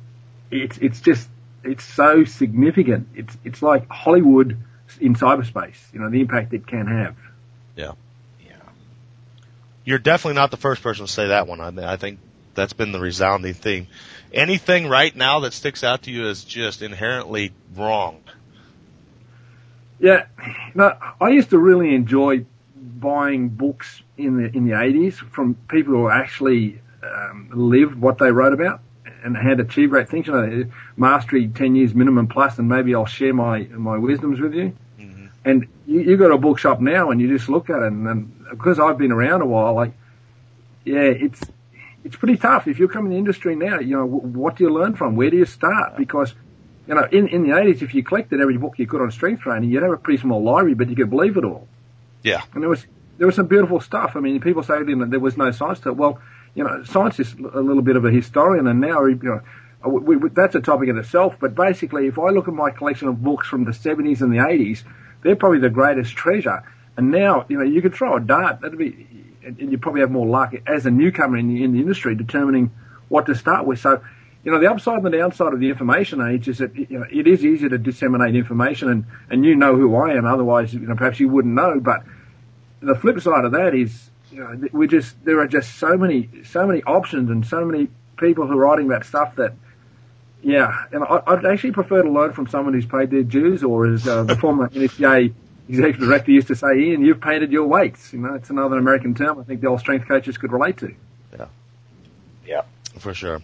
it's 0.50 0.78
it's 0.78 1.00
just 1.00 1.28
it's 1.62 1.84
so 1.84 2.24
significant. 2.24 3.08
It's 3.14 3.36
it's 3.44 3.62
like 3.62 3.88
Hollywood 3.88 4.58
in 5.00 5.14
cyberspace. 5.14 5.78
You 5.92 6.00
know 6.00 6.10
the 6.10 6.20
impact 6.20 6.52
it 6.54 6.66
can 6.66 6.86
have. 6.88 7.16
Yeah. 7.76 7.92
You're 9.86 10.00
definitely 10.00 10.34
not 10.34 10.50
the 10.50 10.56
first 10.58 10.82
person 10.82 11.06
to 11.06 11.12
say 11.12 11.28
that 11.28 11.46
one. 11.46 11.60
I 11.60 11.92
I 11.92 11.96
think 11.96 12.18
that's 12.54 12.72
been 12.72 12.90
the 12.90 12.98
resounding 13.00 13.54
theme. 13.54 13.86
Anything 14.32 14.88
right 14.88 15.14
now 15.14 15.40
that 15.40 15.52
sticks 15.52 15.84
out 15.84 16.02
to 16.02 16.10
you 16.10 16.26
as 16.26 16.42
just 16.42 16.82
inherently 16.82 17.52
wrong? 17.74 18.20
Yeah, 20.00 20.26
no, 20.74 20.94
I 21.20 21.28
used 21.28 21.50
to 21.50 21.58
really 21.58 21.94
enjoy 21.94 22.44
buying 22.74 23.48
books 23.48 24.02
in 24.18 24.42
the 24.42 24.56
in 24.56 24.66
the 24.66 24.72
80s 24.72 25.14
from 25.14 25.54
people 25.68 25.94
who 25.94 26.10
actually 26.10 26.80
um, 27.02 27.50
lived 27.52 27.94
what 27.94 28.18
they 28.18 28.30
wrote 28.32 28.52
about 28.52 28.80
and 29.22 29.36
had 29.36 29.60
achieved 29.60 29.90
great 29.90 30.08
things. 30.08 30.26
You 30.26 30.32
know, 30.32 30.64
mastery 30.96 31.46
10 31.48 31.76
years 31.76 31.94
minimum 31.94 32.26
plus, 32.26 32.58
and 32.58 32.68
maybe 32.68 32.94
I'll 32.94 33.06
share 33.06 33.32
my 33.32 33.62
my 33.64 33.98
wisdoms 33.98 34.40
with 34.40 34.52
you. 34.52 34.76
Mm-hmm. 34.98 35.26
And 35.44 35.68
you, 35.86 36.00
you 36.00 36.16
go 36.16 36.28
to 36.28 36.34
a 36.34 36.38
bookshop 36.38 36.80
now 36.80 37.10
and 37.10 37.20
you 37.20 37.28
just 37.28 37.48
look 37.48 37.70
at 37.70 37.82
it, 37.82 37.86
and, 37.86 38.06
and 38.08 38.35
because 38.50 38.78
I've 38.78 38.98
been 38.98 39.12
around 39.12 39.42
a 39.42 39.46
while, 39.46 39.74
like, 39.74 39.92
yeah, 40.84 41.00
it's 41.00 41.50
it's 42.04 42.16
pretty 42.16 42.36
tough. 42.36 42.68
If 42.68 42.78
you're 42.78 42.88
coming 42.88 43.12
in 43.12 43.16
the 43.16 43.18
industry 43.18 43.56
now, 43.56 43.80
you 43.80 43.96
know, 43.96 44.06
what 44.06 44.56
do 44.56 44.64
you 44.64 44.70
learn 44.70 44.94
from? 44.94 45.16
Where 45.16 45.30
do 45.30 45.36
you 45.36 45.46
start? 45.46 45.96
Because 45.96 46.34
you 46.86 46.94
know, 46.94 47.04
in, 47.10 47.28
in 47.28 47.42
the 47.42 47.50
80s, 47.50 47.82
if 47.82 47.94
you 47.94 48.02
collected 48.02 48.40
every 48.40 48.56
book 48.56 48.78
you 48.78 48.86
could 48.86 49.00
on 49.00 49.10
strength 49.10 49.42
training, 49.42 49.70
you'd 49.70 49.82
have 49.82 49.92
a 49.92 49.96
pretty 49.96 50.20
small 50.20 50.42
library, 50.42 50.74
but 50.74 50.88
you 50.88 50.96
could 50.96 51.10
believe 51.10 51.36
it 51.36 51.44
all. 51.44 51.66
Yeah. 52.22 52.42
And 52.54 52.62
there 52.62 52.70
was, 52.70 52.86
there 53.18 53.26
was 53.26 53.36
some 53.36 53.46
beautiful 53.46 53.80
stuff. 53.80 54.12
I 54.14 54.20
mean, 54.20 54.40
people 54.40 54.62
say 54.62 54.82
that 54.82 55.06
there 55.10 55.20
was 55.20 55.36
no 55.36 55.50
science 55.50 55.80
to 55.80 55.90
it. 55.90 55.96
Well, 55.96 56.20
you 56.54 56.64
know, 56.64 56.84
science 56.84 57.18
is 57.18 57.32
a 57.34 57.60
little 57.60 57.82
bit 57.82 57.96
of 57.96 58.04
a 58.04 58.10
historian 58.10 58.66
and 58.66 58.80
now, 58.80 59.04
you 59.04 59.18
know, 59.20 59.40
we, 59.84 60.16
we, 60.16 60.28
that's 60.30 60.54
a 60.54 60.60
topic 60.60 60.88
in 60.88 60.98
itself. 60.98 61.36
But 61.40 61.54
basically, 61.54 62.06
if 62.06 62.18
I 62.18 62.30
look 62.30 62.48
at 62.48 62.54
my 62.54 62.70
collection 62.70 63.08
of 63.08 63.22
books 63.22 63.46
from 63.48 63.64
the 63.64 63.72
70s 63.72 64.20
and 64.20 64.32
the 64.32 64.38
80s, 64.38 64.82
they're 65.22 65.36
probably 65.36 65.58
the 65.58 65.70
greatest 65.70 66.14
treasure. 66.14 66.62
And 66.96 67.10
now, 67.10 67.44
you 67.48 67.58
know, 67.58 67.64
you 67.64 67.82
could 67.82 67.94
throw 67.94 68.16
a 68.16 68.20
dart. 68.20 68.60
That'd 68.60 68.78
be, 68.78 69.06
and 69.44 69.70
you 69.70 69.78
probably 69.78 70.00
have 70.00 70.10
more 70.10 70.26
luck 70.26 70.54
as 70.66 70.86
a 70.86 70.90
newcomer 70.90 71.36
in 71.36 71.48
the, 71.48 71.62
in 71.62 71.72
the 71.72 71.80
industry 71.80 72.14
determining 72.14 72.70
what 73.08 73.26
to 73.26 73.34
start 73.34 73.66
with. 73.66 73.78
So, 73.80 74.02
you 74.44 74.52
know, 74.52 74.58
the 74.58 74.70
upside 74.70 74.96
and 74.96 75.06
the 75.06 75.10
downside 75.10 75.52
of 75.52 75.60
the 75.60 75.68
information 75.68 76.20
age 76.20 76.48
is 76.48 76.58
that, 76.58 76.74
you 76.74 76.98
know, 76.98 77.06
it 77.10 77.26
is 77.26 77.44
easier 77.44 77.68
to 77.68 77.78
disseminate 77.78 78.34
information 78.34 78.88
and, 78.90 79.04
and 79.28 79.44
you 79.44 79.56
know 79.56 79.76
who 79.76 79.94
I 79.96 80.14
am. 80.14 80.24
Otherwise, 80.24 80.72
you 80.72 80.80
know, 80.80 80.94
perhaps 80.94 81.20
you 81.20 81.28
wouldn't 81.28 81.54
know. 81.54 81.80
But 81.80 82.04
the 82.80 82.94
flip 82.94 83.20
side 83.20 83.44
of 83.44 83.52
that 83.52 83.74
is, 83.74 84.10
you 84.30 84.40
know, 84.40 84.68
we 84.72 84.86
just, 84.86 85.22
there 85.24 85.40
are 85.40 85.48
just 85.48 85.76
so 85.76 85.96
many, 85.96 86.28
so 86.44 86.66
many 86.66 86.82
options 86.82 87.30
and 87.30 87.46
so 87.46 87.64
many 87.64 87.88
people 88.16 88.46
who 88.46 88.54
are 88.54 88.62
writing 88.62 88.86
about 88.86 89.04
stuff 89.04 89.36
that, 89.36 89.54
yeah, 90.42 90.84
and 90.92 91.02
I, 91.02 91.22
I'd 91.26 91.44
actually 91.44 91.72
prefer 91.72 92.02
to 92.02 92.10
learn 92.10 92.32
from 92.32 92.46
someone 92.46 92.74
who's 92.74 92.86
paid 92.86 93.10
their 93.10 93.22
dues 93.22 93.64
or 93.64 93.92
is 93.92 94.06
uh, 94.06 94.22
the 94.22 94.36
former 94.36 94.68
NSCA 94.68 95.34
executive 95.68 96.00
director 96.00 96.30
used 96.30 96.48
to 96.48 96.56
say, 96.56 96.78
Ian, 96.78 97.04
you've 97.04 97.20
painted 97.20 97.52
your 97.52 97.66
weights. 97.66 98.12
You 98.12 98.20
know, 98.20 98.34
it's 98.34 98.50
another 98.50 98.78
American 98.78 99.14
term 99.14 99.38
I 99.38 99.44
think 99.44 99.60
the 99.60 99.68
old 99.68 99.80
strength 99.80 100.06
coaches 100.06 100.38
could 100.38 100.52
relate 100.52 100.78
to. 100.78 100.94
Yeah. 101.36 101.46
Yeah. 102.46 102.62
For 102.98 103.14
sure. 103.14 103.42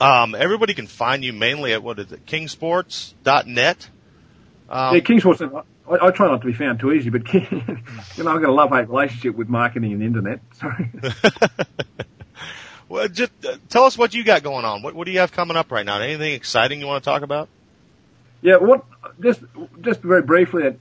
Um, 0.00 0.34
everybody 0.34 0.74
can 0.74 0.86
find 0.86 1.24
you 1.24 1.32
mainly 1.32 1.72
at 1.72 1.82
what 1.82 1.98
is 1.98 2.12
it, 2.12 2.24
kingsports.net. 2.26 3.88
Um, 4.68 4.94
yeah, 4.94 5.00
Kingsports. 5.00 5.64
I, 5.88 6.06
I 6.06 6.10
try 6.10 6.28
not 6.28 6.42
to 6.42 6.46
be 6.46 6.52
found 6.52 6.78
too 6.78 6.92
easy, 6.92 7.10
but 7.10 7.32
you 7.34 7.40
know 8.24 8.30
I've 8.30 8.40
got 8.40 8.50
a 8.50 8.52
love 8.52 8.70
hate 8.70 8.88
relationship 8.88 9.34
with 9.34 9.48
marketing 9.48 9.92
and 9.92 10.02
the 10.02 10.06
internet. 10.06 10.40
Sorry. 10.54 10.90
well, 12.88 13.08
just 13.08 13.32
uh, 13.44 13.56
tell 13.70 13.84
us 13.84 13.96
what 13.96 14.14
you 14.14 14.24
got 14.24 14.42
going 14.42 14.64
on. 14.64 14.82
What, 14.82 14.94
what 14.94 15.06
do 15.06 15.10
you 15.10 15.20
have 15.20 15.32
coming 15.32 15.56
up 15.56 15.72
right 15.72 15.86
now? 15.86 16.00
Anything 16.00 16.34
exciting 16.34 16.80
you 16.80 16.86
want 16.86 17.02
to 17.02 17.10
talk 17.10 17.22
about? 17.22 17.48
Yeah, 18.42 18.56
what 18.56 18.84
just 19.20 19.40
just 19.80 20.00
very 20.00 20.22
briefly, 20.22 20.76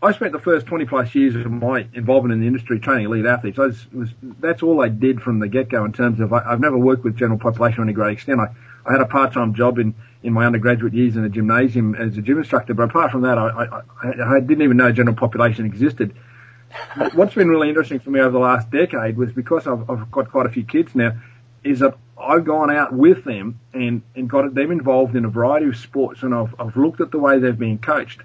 I 0.00 0.12
spent 0.12 0.32
the 0.32 0.38
first 0.38 0.66
20 0.66 0.84
plus 0.84 1.12
years 1.14 1.34
of 1.34 1.50
my 1.50 1.88
involvement 1.92 2.32
in 2.32 2.40
the 2.40 2.46
industry 2.46 2.78
training 2.78 3.06
elite 3.06 3.26
athletes. 3.26 3.58
Was, 3.58 3.90
was 3.92 4.10
that's 4.38 4.62
all 4.62 4.80
I 4.80 4.88
did 4.88 5.20
from 5.20 5.40
the 5.40 5.48
get 5.48 5.68
go 5.68 5.84
in 5.84 5.92
terms 5.92 6.20
of 6.20 6.32
I, 6.32 6.50
have 6.50 6.60
never 6.60 6.78
worked 6.78 7.02
with 7.02 7.16
general 7.16 7.38
population 7.38 7.78
to 7.78 7.82
any 7.82 7.92
great 7.92 8.12
extent. 8.12 8.40
I, 8.40 8.54
I 8.86 8.92
had 8.92 9.00
a 9.00 9.06
part 9.06 9.32
time 9.32 9.54
job 9.54 9.78
in 9.78 9.94
in 10.22 10.32
my 10.32 10.46
undergraduate 10.46 10.94
years 10.94 11.16
in 11.16 11.24
a 11.24 11.28
gymnasium 11.28 11.94
as 11.94 12.16
a 12.16 12.22
gym 12.22 12.38
instructor, 12.38 12.74
but 12.74 12.84
apart 12.84 13.12
from 13.12 13.22
that, 13.22 13.38
I, 13.38 13.82
I, 14.02 14.36
I 14.36 14.40
didn't 14.40 14.62
even 14.62 14.76
know 14.76 14.90
general 14.90 15.16
population 15.16 15.64
existed. 15.64 16.14
What's 17.14 17.34
been 17.34 17.48
really 17.48 17.68
interesting 17.68 18.00
for 18.00 18.10
me 18.10 18.20
over 18.20 18.30
the 18.30 18.38
last 18.38 18.70
decade 18.70 19.16
was 19.16 19.32
because 19.32 19.66
I've, 19.66 19.88
I've 19.88 20.10
got 20.10 20.30
quite 20.30 20.46
a 20.46 20.50
few 20.50 20.64
kids 20.64 20.94
now, 20.94 21.12
is 21.62 21.78
that 21.80 21.96
I've 22.20 22.44
gone 22.44 22.70
out 22.70 22.92
with 22.92 23.24
them 23.24 23.60
and, 23.72 24.02
and 24.16 24.28
got 24.28 24.52
them 24.54 24.70
involved 24.70 25.14
in 25.14 25.24
a 25.24 25.28
variety 25.28 25.66
of 25.66 25.76
sports 25.76 26.22
and 26.22 26.34
I've, 26.34 26.54
I've 26.58 26.76
looked 26.76 27.00
at 27.00 27.10
the 27.10 27.18
way 27.18 27.38
they've 27.38 27.58
been 27.58 27.78
coached. 27.78 28.20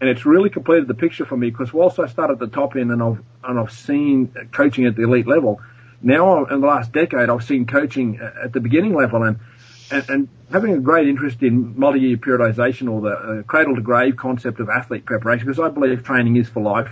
And 0.00 0.08
it's 0.08 0.24
really 0.24 0.48
completed 0.48 0.86
the 0.86 0.94
picture 0.94 1.24
for 1.24 1.36
me 1.36 1.50
because 1.50 1.72
whilst 1.72 1.98
I 1.98 2.06
started 2.06 2.34
at 2.34 2.38
the 2.38 2.46
top 2.46 2.76
end 2.76 2.92
and 2.92 3.02
I've, 3.02 3.22
and 3.42 3.58
I've 3.58 3.72
seen 3.72 4.28
coaching 4.52 4.86
at 4.86 4.94
the 4.94 5.02
elite 5.02 5.26
level, 5.26 5.60
now 6.00 6.44
in 6.44 6.60
the 6.60 6.66
last 6.66 6.92
decade 6.92 7.28
I've 7.28 7.42
seen 7.44 7.66
coaching 7.66 8.20
at 8.20 8.52
the 8.52 8.60
beginning 8.60 8.94
level 8.94 9.24
and, 9.24 9.40
and, 9.90 10.08
and 10.08 10.28
having 10.52 10.74
a 10.74 10.78
great 10.78 11.08
interest 11.08 11.42
in 11.42 11.78
multi-year 11.78 12.16
periodization 12.16 12.90
or 12.90 13.00
the 13.00 13.10
uh, 13.10 13.42
cradle 13.42 13.74
to 13.74 13.80
grave 13.80 14.16
concept 14.16 14.60
of 14.60 14.68
athlete 14.68 15.04
preparation 15.04 15.46
because 15.46 15.58
I 15.58 15.68
believe 15.68 16.04
training 16.04 16.36
is 16.36 16.48
for 16.48 16.62
life. 16.62 16.90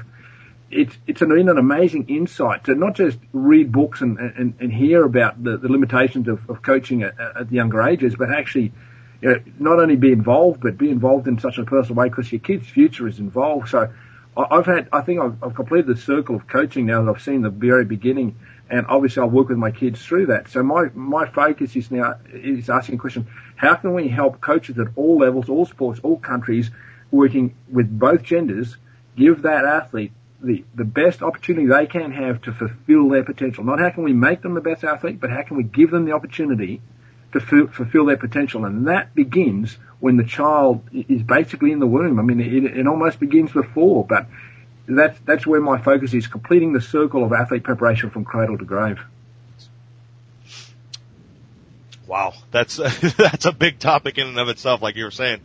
It's 0.68 0.96
it's 1.06 1.22
an, 1.22 1.30
an 1.30 1.58
amazing 1.58 2.08
insight 2.08 2.64
to 2.64 2.74
not 2.74 2.96
just 2.96 3.18
read 3.32 3.70
books 3.70 4.00
and, 4.00 4.18
and, 4.18 4.54
and 4.58 4.72
hear 4.72 5.04
about 5.04 5.42
the, 5.42 5.56
the 5.56 5.68
limitations 5.68 6.26
of, 6.26 6.50
of 6.50 6.60
coaching 6.62 7.04
at, 7.04 7.14
at 7.20 7.48
the 7.48 7.54
younger 7.54 7.82
ages, 7.82 8.16
but 8.16 8.32
actually 8.32 8.72
you 9.20 9.30
know, 9.30 9.40
not 9.58 9.78
only 9.78 9.96
be 9.96 10.12
involved, 10.12 10.60
but 10.60 10.78
be 10.78 10.90
involved 10.90 11.26
in 11.28 11.38
such 11.38 11.58
a 11.58 11.64
personal 11.64 11.96
way 11.96 12.08
because 12.08 12.30
your 12.30 12.40
kid's 12.40 12.68
future 12.68 13.08
is 13.08 13.18
involved. 13.18 13.68
So 13.68 13.92
I've 14.36 14.66
had, 14.66 14.88
I 14.92 15.00
think 15.00 15.20
I've, 15.20 15.42
I've 15.42 15.54
completed 15.54 15.86
the 15.86 15.96
circle 15.96 16.36
of 16.36 16.46
coaching 16.46 16.86
now 16.86 17.02
that 17.02 17.10
I've 17.10 17.22
seen 17.22 17.42
the 17.42 17.50
very 17.50 17.84
beginning, 17.84 18.36
and 18.68 18.86
obviously 18.86 19.22
I'll 19.22 19.30
work 19.30 19.48
with 19.48 19.58
my 19.58 19.70
kids 19.70 20.04
through 20.04 20.26
that. 20.26 20.48
So 20.48 20.62
my 20.62 20.90
my 20.94 21.26
focus 21.26 21.74
is 21.76 21.90
now 21.90 22.16
is 22.32 22.68
asking 22.68 22.96
a 22.96 22.98
question: 22.98 23.26
How 23.54 23.74
can 23.76 23.94
we 23.94 24.08
help 24.08 24.40
coaches 24.40 24.78
at 24.78 24.88
all 24.96 25.18
levels, 25.18 25.48
all 25.48 25.64
sports, 25.64 26.00
all 26.02 26.18
countries, 26.18 26.70
working 27.10 27.54
with 27.70 27.98
both 27.98 28.22
genders, 28.22 28.76
give 29.16 29.42
that 29.42 29.64
athlete 29.64 30.12
the, 30.42 30.64
the 30.74 30.84
best 30.84 31.22
opportunity 31.22 31.66
they 31.66 31.86
can 31.86 32.12
have 32.12 32.42
to 32.42 32.52
fulfill 32.52 33.08
their 33.08 33.24
potential. 33.24 33.64
Not 33.64 33.80
how 33.80 33.90
can 33.90 34.04
we 34.04 34.12
make 34.12 34.42
them 34.42 34.54
the 34.54 34.60
best 34.60 34.84
athlete, 34.84 35.18
but 35.18 35.30
how 35.30 35.42
can 35.42 35.56
we 35.56 35.62
give 35.62 35.90
them 35.90 36.04
the 36.04 36.12
opportunity 36.12 36.82
to 37.38 37.64
f- 37.66 37.74
fulfill 37.74 38.06
their 38.06 38.16
potential. 38.16 38.64
And 38.64 38.88
that 38.88 39.14
begins 39.14 39.76
when 40.00 40.16
the 40.16 40.24
child 40.24 40.82
is 40.92 41.22
basically 41.22 41.72
in 41.72 41.78
the 41.78 41.86
womb. 41.86 42.18
I 42.18 42.22
mean, 42.22 42.40
it, 42.40 42.64
it 42.78 42.86
almost 42.86 43.20
begins 43.20 43.52
before, 43.52 44.04
but 44.04 44.26
that's, 44.86 45.18
that's 45.20 45.46
where 45.46 45.60
my 45.60 45.80
focus 45.80 46.14
is, 46.14 46.26
completing 46.26 46.72
the 46.72 46.80
circle 46.80 47.24
of 47.24 47.32
athlete 47.32 47.62
preparation 47.62 48.10
from 48.10 48.24
cradle 48.24 48.58
to 48.58 48.64
grave. 48.64 49.00
Wow, 52.06 52.34
that's 52.52 52.76
that's 53.16 53.46
a 53.46 53.52
big 53.52 53.80
topic 53.80 54.16
in 54.18 54.28
and 54.28 54.38
of 54.38 54.48
itself. 54.48 54.80
Like 54.80 54.94
you 54.94 55.04
were 55.04 55.10
saying, 55.10 55.40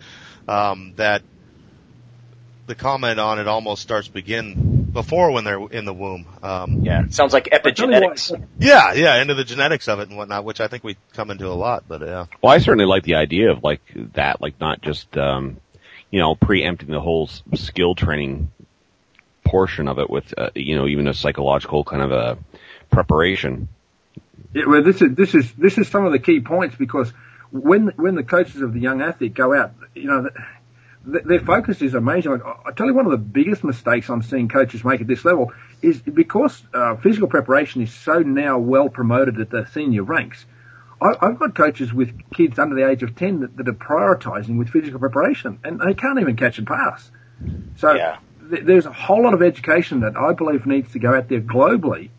um, 0.48 0.94
that 0.98 1.24
the 2.68 2.76
comment 2.76 3.20
on 3.20 3.40
it 3.40 3.48
almost 3.48 3.82
starts 3.82 4.08
begin 4.08 4.71
before 4.92 5.32
when 5.32 5.44
they're 5.44 5.68
in 5.68 5.86
the 5.86 5.94
womb. 5.94 6.26
Um, 6.44 6.82
yeah, 6.82 7.08
sounds 7.10 7.34
like 7.34 7.46
epigenetics. 7.46 8.32
Yeah, 8.60 8.94
yeah, 8.94 9.22
into 9.22 9.34
the 9.34 9.44
genetics 9.44 9.88
of 9.88 10.00
it 10.00 10.10
and 10.10 10.18
whatnot, 10.18 10.44
which 10.44 10.60
I 10.60 10.68
think 10.68 10.84
we 10.84 10.98
come 11.14 11.32
into 11.32 11.48
a 11.48 11.56
lot. 11.56 11.86
But 11.88 12.02
yeah. 12.02 12.26
Well, 12.42 12.52
I 12.52 12.60
certainly 12.60 12.86
like 12.86 13.04
the 13.04 13.16
idea 13.16 13.52
of 13.52 13.64
like 13.64 13.82
that, 14.14 14.42
like 14.42 14.60
not 14.60 14.82
just 14.82 15.18
um, 15.18 15.58
you 16.10 16.20
know 16.20 16.36
preempting 16.36 16.90
the 16.90 17.02
whole 17.02 17.30
skill 17.56 17.96
training 17.96 18.52
portion 19.46 19.88
of 19.88 20.00
it 20.00 20.10
with 20.10 20.34
uh, 20.38 20.50
you 20.56 20.78
know 20.78 20.88
even 20.88 21.08
a 21.08 21.14
psychological 21.14 21.84
kind 21.84 22.02
of 22.02 22.12
a 22.12 22.38
preparation. 22.90 23.68
Yeah, 24.54 24.66
well, 24.68 24.84
this 24.84 25.02
is 25.02 25.16
this 25.16 25.36
is 25.36 25.52
this 25.54 25.78
is 25.78 25.88
some 25.88 26.06
of 26.06 26.12
the 26.12 26.20
key 26.20 26.42
points 26.42 26.76
because 26.76 27.12
when 27.52 27.88
when 27.96 28.16
the 28.16 28.24
coaches 28.24 28.62
of 28.62 28.74
the 28.74 28.80
young 28.80 29.02
athlete 29.02 29.34
go 29.34 29.54
out, 29.54 29.74
you 29.96 30.06
know 30.06 30.30
their 31.04 31.40
focus 31.40 31.82
is 31.82 31.94
amazing. 31.94 32.32
Like, 32.32 32.44
I 32.66 32.72
tell 32.72 32.86
you, 32.86 32.94
one 32.94 33.06
of 33.06 33.12
the 33.12 33.18
biggest 33.18 33.64
mistakes 33.64 34.10
I'm 34.10 34.22
seeing 34.22 34.50
coaches 34.50 34.84
make 34.84 35.02
at 35.02 35.08
this 35.08 35.26
level 35.26 35.52
is 35.82 36.00
because 36.00 36.62
uh, 36.74 36.96
physical 36.98 37.28
preparation 37.28 37.82
is 37.82 37.92
so 37.92 38.20
now 38.20 38.60
well 38.60 38.90
promoted 38.90 39.40
at 39.40 39.50
the 39.50 39.66
senior 39.74 40.04
ranks. 40.04 40.46
I, 41.02 41.16
have 41.22 41.40
got 41.40 41.56
coaches 41.56 41.92
with 41.92 42.14
kids 42.32 42.60
under 42.60 42.76
the 42.76 42.88
age 42.88 43.02
of 43.02 43.16
10 43.16 43.40
that, 43.40 43.58
that, 43.58 43.68
are 43.68 43.74
prioritizing 43.74 44.60
with 44.60 44.70
physical 44.70 45.00
preparation 45.00 45.60
and 45.64 45.80
they 45.80 45.96
can't 45.96 46.20
even 46.20 46.36
catch 46.36 46.60
and 46.60 46.68
pass. 46.68 47.10
So 47.78 47.94
yeah. 47.94 48.20
th- 48.52 48.64
there's 48.64 48.86
a 48.86 48.94
whole 48.94 49.24
lot 49.24 49.34
of 49.34 49.42
education 49.42 50.02
that 50.02 50.16
I 50.16 50.34
believe 50.34 50.68
needs 50.68 50.92
to 50.92 51.00
go 51.00 51.16
out 51.16 51.28
there 51.28 51.42
globally 51.42 52.12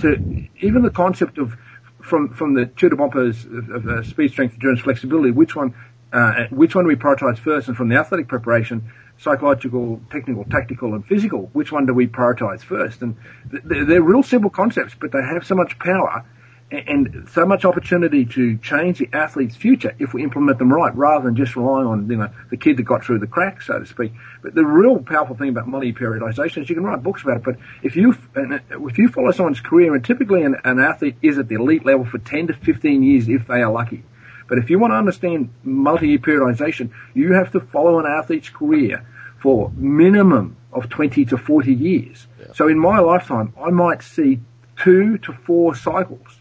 to 0.00 0.48
even 0.60 0.82
the 0.82 0.90
concept 0.90 1.36
of 1.36 1.54
from, 2.00 2.34
from 2.34 2.54
the 2.54 2.66
Tudor 2.66 2.96
bumpers 2.96 3.44
of, 3.44 3.70
of 3.70 3.86
uh, 3.86 4.02
speed, 4.02 4.30
strength, 4.30 4.54
endurance, 4.54 4.80
flexibility, 4.80 5.30
which 5.30 5.54
one 5.54 5.74
uh, 6.14 6.46
which 6.50 6.76
one 6.76 6.84
do 6.84 6.88
we 6.88 6.94
prioritize 6.94 7.38
first? 7.38 7.66
And 7.66 7.76
from 7.76 7.88
the 7.88 7.96
athletic 7.96 8.28
preparation, 8.28 8.92
psychological, 9.18 10.00
technical, 10.10 10.44
tactical, 10.44 10.94
and 10.94 11.04
physical, 11.04 11.50
which 11.52 11.72
one 11.72 11.86
do 11.86 11.92
we 11.92 12.06
prioritize 12.06 12.62
first? 12.62 13.02
And 13.02 13.16
they're, 13.44 14.00
real 14.00 14.22
simple 14.22 14.50
concepts, 14.50 14.94
but 14.94 15.10
they 15.10 15.22
have 15.22 15.44
so 15.44 15.56
much 15.56 15.76
power 15.78 16.24
and 16.70 17.28
so 17.32 17.44
much 17.44 17.64
opportunity 17.64 18.24
to 18.24 18.56
change 18.58 18.98
the 18.98 19.08
athlete's 19.12 19.56
future 19.56 19.94
if 19.98 20.14
we 20.14 20.22
implement 20.22 20.58
them 20.58 20.72
right, 20.72 20.94
rather 20.96 21.24
than 21.24 21.36
just 21.36 21.56
relying 21.56 21.86
on 21.86 22.08
you 22.08 22.16
know 22.16 22.30
the 22.50 22.56
kid 22.56 22.76
that 22.76 22.84
got 22.84 23.04
through 23.04 23.18
the 23.18 23.26
cracks, 23.26 23.66
so 23.66 23.78
to 23.78 23.86
speak. 23.86 24.12
But 24.40 24.54
the 24.54 24.64
real 24.64 24.98
powerful 25.00 25.36
thing 25.36 25.50
about 25.50 25.68
multi-year 25.68 25.94
periodization 25.94 26.62
is 26.62 26.68
you 26.68 26.76
can 26.76 26.84
write 26.84 27.02
books 27.02 27.22
about 27.22 27.38
it. 27.38 27.42
But 27.42 27.56
if 27.82 27.96
you 27.96 28.16
if 28.34 28.98
you 28.98 29.08
follow 29.08 29.32
someone's 29.32 29.60
career, 29.60 29.94
and 29.94 30.04
typically 30.04 30.42
an, 30.42 30.56
an 30.64 30.78
athlete 30.78 31.16
is 31.22 31.38
at 31.38 31.48
the 31.48 31.56
elite 31.56 31.84
level 31.84 32.04
for 32.04 32.18
10 32.18 32.48
to 32.48 32.54
15 32.54 33.02
years 33.02 33.28
if 33.28 33.46
they 33.46 33.62
are 33.62 33.70
lucky. 33.70 34.04
But 34.48 34.58
if 34.58 34.70
you 34.70 34.78
want 34.78 34.92
to 34.92 34.96
understand 34.96 35.50
multi-year 35.62 36.18
periodization, 36.18 36.90
you 37.14 37.32
have 37.32 37.52
to 37.52 37.60
follow 37.60 37.98
an 37.98 38.06
athlete's 38.06 38.48
career 38.48 39.06
for 39.40 39.70
minimum 39.76 40.56
of 40.72 40.88
20 40.88 41.24
to 41.26 41.38
40 41.38 41.72
years. 41.72 42.26
Yeah. 42.40 42.46
So 42.54 42.68
in 42.68 42.78
my 42.78 42.98
lifetime, 42.98 43.54
I 43.60 43.70
might 43.70 44.02
see 44.02 44.40
two 44.76 45.18
to 45.18 45.32
four 45.32 45.74
cycles. 45.74 46.40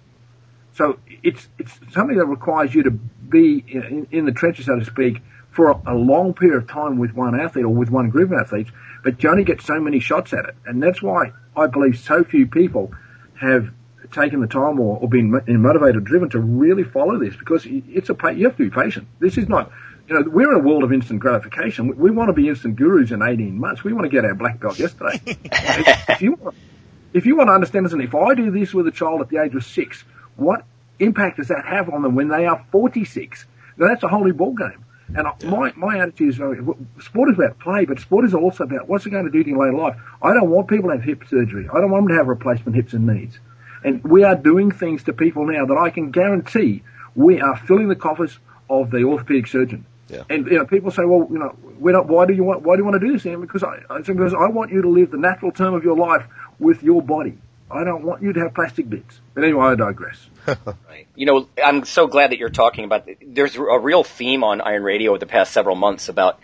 So 0.74 1.00
it's, 1.22 1.48
it's 1.60 1.80
something 1.92 2.18
that 2.18 2.26
requires 2.26 2.74
you 2.74 2.84
to 2.84 2.92
be 2.92 3.64
in, 3.68 4.08
in 4.12 4.26
the 4.26 4.32
trenches, 4.32 4.66
so 4.66 4.80
to 4.80 4.86
speak, 4.86 5.22
for 5.52 5.70
a, 5.70 5.82
a, 5.88 5.94
long 5.94 6.34
period 6.34 6.58
of 6.58 6.68
time 6.68 6.98
with 6.98 7.14
one 7.14 7.40
athlete 7.40 7.66
or 7.66 7.70
with 7.70 7.90
one 7.90 8.10
group 8.10 8.32
of 8.32 8.40
athletes, 8.40 8.72
but 9.04 9.22
you 9.22 9.30
only 9.30 9.44
get 9.44 9.62
so 9.62 9.80
many 9.80 10.00
shots 10.00 10.34
at 10.34 10.46
it. 10.46 10.56
And 10.66 10.82
that's 10.82 11.02
why 11.02 11.32
I 11.56 11.68
believe 11.68 12.00
so 12.00 12.24
few 12.24 12.48
people 12.48 12.92
have 13.40 13.70
taken 14.14 14.40
the 14.40 14.48
time 14.48 14.80
or, 14.80 14.98
or 15.00 15.10
been 15.10 15.32
motivated, 15.48 16.04
driven 16.04 16.30
to 16.30 16.40
really 16.40 16.84
follow 16.84 17.18
this 17.20 17.36
because 17.36 17.66
it's 17.66 18.10
a 18.10 18.34
you 18.34 18.46
have 18.46 18.58
to 18.58 18.64
be 18.64 18.70
patient. 18.70 19.08
This 19.20 19.38
is 19.38 19.50
not, 19.50 19.72
you 20.08 20.16
know, 20.16 20.30
we're 20.30 20.54
in 20.54 20.60
a 20.60 20.64
world 20.64 20.84
of 20.84 20.94
instant 20.94 21.20
gratification. 21.20 21.88
We, 21.88 21.96
we 21.96 22.12
want 22.12 22.30
to 22.30 22.34
be 22.34 22.48
instant 22.48 22.76
gurus 22.76 23.12
in 23.12 23.22
18 23.22 23.58
months. 23.60 23.84
We 23.84 23.94
want 23.94 24.06
to 24.06 24.10
get 24.10 24.26
our 24.26 24.36
black 24.36 24.60
belt 24.60 24.80
yesterday. 24.80 25.20
if, 25.26 26.22
you 26.22 26.34
want, 26.34 26.56
if 27.14 27.26
you 27.26 27.36
want 27.36 27.48
to 27.50 27.54
understand 27.54 27.86
this, 27.86 27.94
and 27.94 28.02
if 28.02 28.16
I 28.16 28.36
do 28.36 28.52
this 28.52 28.74
with 28.74 28.88
a 28.88 28.92
child 28.92 29.22
at 29.22 29.30
the 29.30 29.38
age 29.38 29.56
of 29.56 29.66
six, 29.66 30.04
what 30.36 30.66
impact 31.00 31.38
does 31.38 31.50
that 31.50 31.66
have 31.66 31.90
on 31.90 32.02
them 32.02 32.16
when 32.16 32.28
they 32.28 32.46
are 32.46 32.66
46? 32.72 33.46
Now 33.78 33.88
that's 33.88 34.04
a 34.04 34.08
whole 34.08 34.24
new 34.24 34.34
ball 34.34 34.54
game. 34.54 34.86
And 35.16 35.28
my, 35.44 35.72
my 35.76 36.00
attitude 36.00 36.30
is, 36.30 36.36
sport 37.06 37.30
is 37.30 37.36
about 37.36 37.60
play, 37.60 37.86
but 37.86 38.00
sport 38.00 38.26
is 38.26 38.34
also 38.34 38.64
about 38.64 38.88
what's 38.88 39.06
it 39.06 39.12
going 39.12 39.26
to 39.26 39.32
do 39.32 39.44
to 39.44 39.50
you 39.50 39.60
later 39.60 39.78
life. 39.78 39.96
I 40.22 40.34
don't 40.34 40.50
want 40.50 40.68
people 40.68 40.90
to 40.90 40.96
have 40.96 41.04
hip 41.04 41.24
surgery. 41.30 41.68
I 41.72 41.82
don't 41.82 41.92
want 41.92 42.06
them 42.06 42.10
to 42.10 42.18
have 42.18 42.28
replacement 42.28 42.76
hips 42.76 42.94
and 42.94 43.06
knees. 43.06 43.38
And 43.84 44.04
we 44.04 44.24
are 44.24 44.36
doing 44.36 44.72
things 44.72 45.04
to 45.04 45.14
people 45.14 45.46
now 45.46 45.66
that 45.66 45.78
I 45.78 45.90
can 45.90 46.12
guarantee 46.12 46.84
we 47.16 47.42
are 47.42 47.58
filling 47.58 47.88
the 47.88 47.96
coffers 47.96 48.38
of 48.70 48.92
the 48.92 49.04
orthopedic 49.04 49.48
surgeon. 49.48 49.86
Yeah. 50.10 50.24
And 50.30 50.46
you 50.48 50.58
know, 50.58 50.66
people 50.66 50.92
say, 50.92 51.06
well, 51.06 51.28
you 51.32 51.40
know, 51.40 51.56
not, 51.80 52.08
why 52.08 52.26
do 52.26 52.34
you 52.34 52.44
want 52.44 52.62
why 52.62 52.76
do 52.76 52.82
you 52.82 52.86
want 52.86 53.00
to 53.02 53.08
do 53.08 53.14
this? 53.14 53.26
And 53.26 53.42
because 53.42 53.64
I, 53.64 53.80
I 53.90 54.02
because 54.02 54.34
I 54.34 54.48
want 54.48 54.72
you 54.72 54.82
to 54.82 54.90
live 54.90 55.12
the 55.12 55.18
natural 55.18 55.52
term 55.52 55.74
of 55.74 55.84
your 55.84 55.98
life 55.98 56.26
with 56.60 56.84
your 56.84 57.02
body. 57.02 57.38
I 57.72 57.84
don't 57.84 58.04
want 58.04 58.22
you 58.22 58.34
to 58.34 58.40
have 58.42 58.54
plastic 58.54 58.88
bits. 58.88 59.20
But 59.34 59.44
anyway, 59.46 59.66
I 59.66 59.76
digress. 59.76 60.30
right. 60.48 61.08
You 61.16 61.26
know, 61.26 61.48
I'm 61.64 61.86
so 61.86 62.06
glad 62.06 62.32
that 62.32 62.38
you're 62.38 62.50
talking 62.50 62.86
about. 62.86 63.10
There's 63.26 63.56
a 63.56 63.80
real 63.80 64.04
theme 64.04 64.44
on 64.44 64.62
Iron 64.62 64.84
Radio 64.84 65.12
over 65.12 65.20
the 65.20 65.26
past 65.26 65.54
several 65.54 65.76
months 65.76 66.08
about 66.08 66.40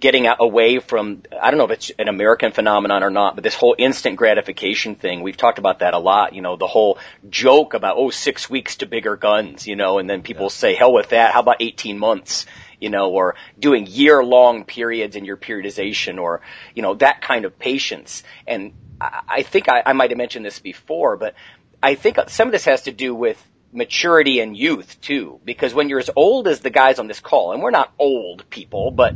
getting 0.00 0.26
away 0.26 0.78
from, 0.78 1.22
I 1.40 1.50
don't 1.50 1.58
know 1.58 1.64
if 1.64 1.70
it's 1.70 1.90
an 1.98 2.08
American 2.08 2.52
phenomenon 2.52 3.02
or 3.02 3.10
not, 3.10 3.34
but 3.34 3.44
this 3.44 3.54
whole 3.54 3.76
instant 3.78 4.16
gratification 4.16 4.94
thing, 4.94 5.22
we've 5.22 5.36
talked 5.36 5.58
about 5.58 5.80
that 5.80 5.92
a 5.92 5.98
lot, 5.98 6.34
you 6.34 6.40
know, 6.40 6.56
the 6.56 6.66
whole 6.66 6.98
joke 7.28 7.74
about, 7.74 7.96
oh, 7.98 8.10
six 8.10 8.48
weeks 8.48 8.76
to 8.76 8.86
bigger 8.86 9.16
guns, 9.16 9.66
you 9.66 9.76
know, 9.76 9.98
and 9.98 10.08
then 10.08 10.22
people 10.22 10.44
yeah. 10.44 10.48
say, 10.48 10.74
hell 10.74 10.92
with 10.92 11.10
that, 11.10 11.32
how 11.32 11.40
about 11.40 11.58
18 11.60 11.98
months? 11.98 12.46
You 12.80 12.88
know, 12.88 13.10
or 13.10 13.34
doing 13.58 13.86
year 13.86 14.24
long 14.24 14.64
periods 14.64 15.14
in 15.14 15.26
your 15.26 15.36
periodization 15.36 16.18
or, 16.18 16.40
you 16.74 16.80
know, 16.80 16.94
that 16.94 17.20
kind 17.20 17.44
of 17.44 17.58
patience. 17.58 18.22
And 18.46 18.72
I, 18.98 19.20
I 19.28 19.42
think 19.42 19.68
I, 19.68 19.82
I 19.84 19.92
might 19.92 20.10
have 20.10 20.18
mentioned 20.18 20.46
this 20.46 20.58
before, 20.58 21.18
but 21.18 21.34
I 21.82 21.94
think 21.94 22.18
some 22.28 22.48
of 22.48 22.52
this 22.52 22.64
has 22.64 22.82
to 22.82 22.92
do 22.92 23.14
with 23.14 23.42
maturity 23.72 24.40
and 24.40 24.56
youth 24.56 25.00
too, 25.00 25.40
because 25.44 25.74
when 25.74 25.88
you're 25.88 26.00
as 26.00 26.10
old 26.16 26.48
as 26.48 26.60
the 26.60 26.70
guys 26.70 26.98
on 26.98 27.06
this 27.06 27.20
call, 27.20 27.52
and 27.52 27.62
we're 27.62 27.70
not 27.70 27.92
old 27.98 28.48
people, 28.50 28.90
but 28.90 29.14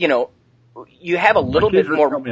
you 0.00 0.08
know, 0.08 0.30
you 0.98 1.18
have 1.18 1.36
a 1.36 1.40
little 1.40 1.70
bit 1.70 1.88
more. 1.88 2.24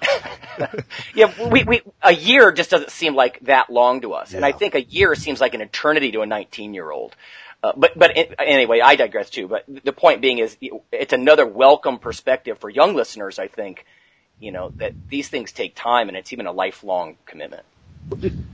yeah, 1.14 1.48
we, 1.50 1.64
we, 1.64 1.82
a 2.02 2.12
year 2.12 2.52
just 2.52 2.70
doesn't 2.70 2.90
seem 2.90 3.14
like 3.14 3.40
that 3.40 3.70
long 3.70 4.02
to 4.02 4.12
us. 4.12 4.30
Yeah. 4.30 4.38
And 4.38 4.46
I 4.46 4.52
think 4.52 4.74
a 4.74 4.82
year 4.82 5.14
seems 5.14 5.40
like 5.40 5.54
an 5.54 5.62
eternity 5.62 6.12
to 6.12 6.20
a 6.20 6.26
19 6.26 6.74
year 6.74 6.90
old. 6.90 7.16
Uh, 7.62 7.72
but, 7.76 7.98
but 7.98 8.16
it, 8.16 8.34
anyway, 8.38 8.80
I 8.80 8.96
digress 8.96 9.30
too. 9.30 9.48
But 9.48 9.64
the 9.84 9.92
point 9.92 10.20
being 10.20 10.38
is 10.38 10.56
it's 10.92 11.12
another 11.14 11.46
welcome 11.46 11.98
perspective 11.98 12.58
for 12.58 12.68
young 12.68 12.94
listeners, 12.94 13.38
I 13.38 13.48
think, 13.48 13.86
you 14.38 14.52
know, 14.52 14.70
that 14.76 14.92
these 15.08 15.28
things 15.28 15.50
take 15.50 15.74
time 15.74 16.08
and 16.08 16.16
it's 16.16 16.32
even 16.32 16.46
a 16.46 16.52
lifelong 16.52 17.16
commitment. 17.24 17.64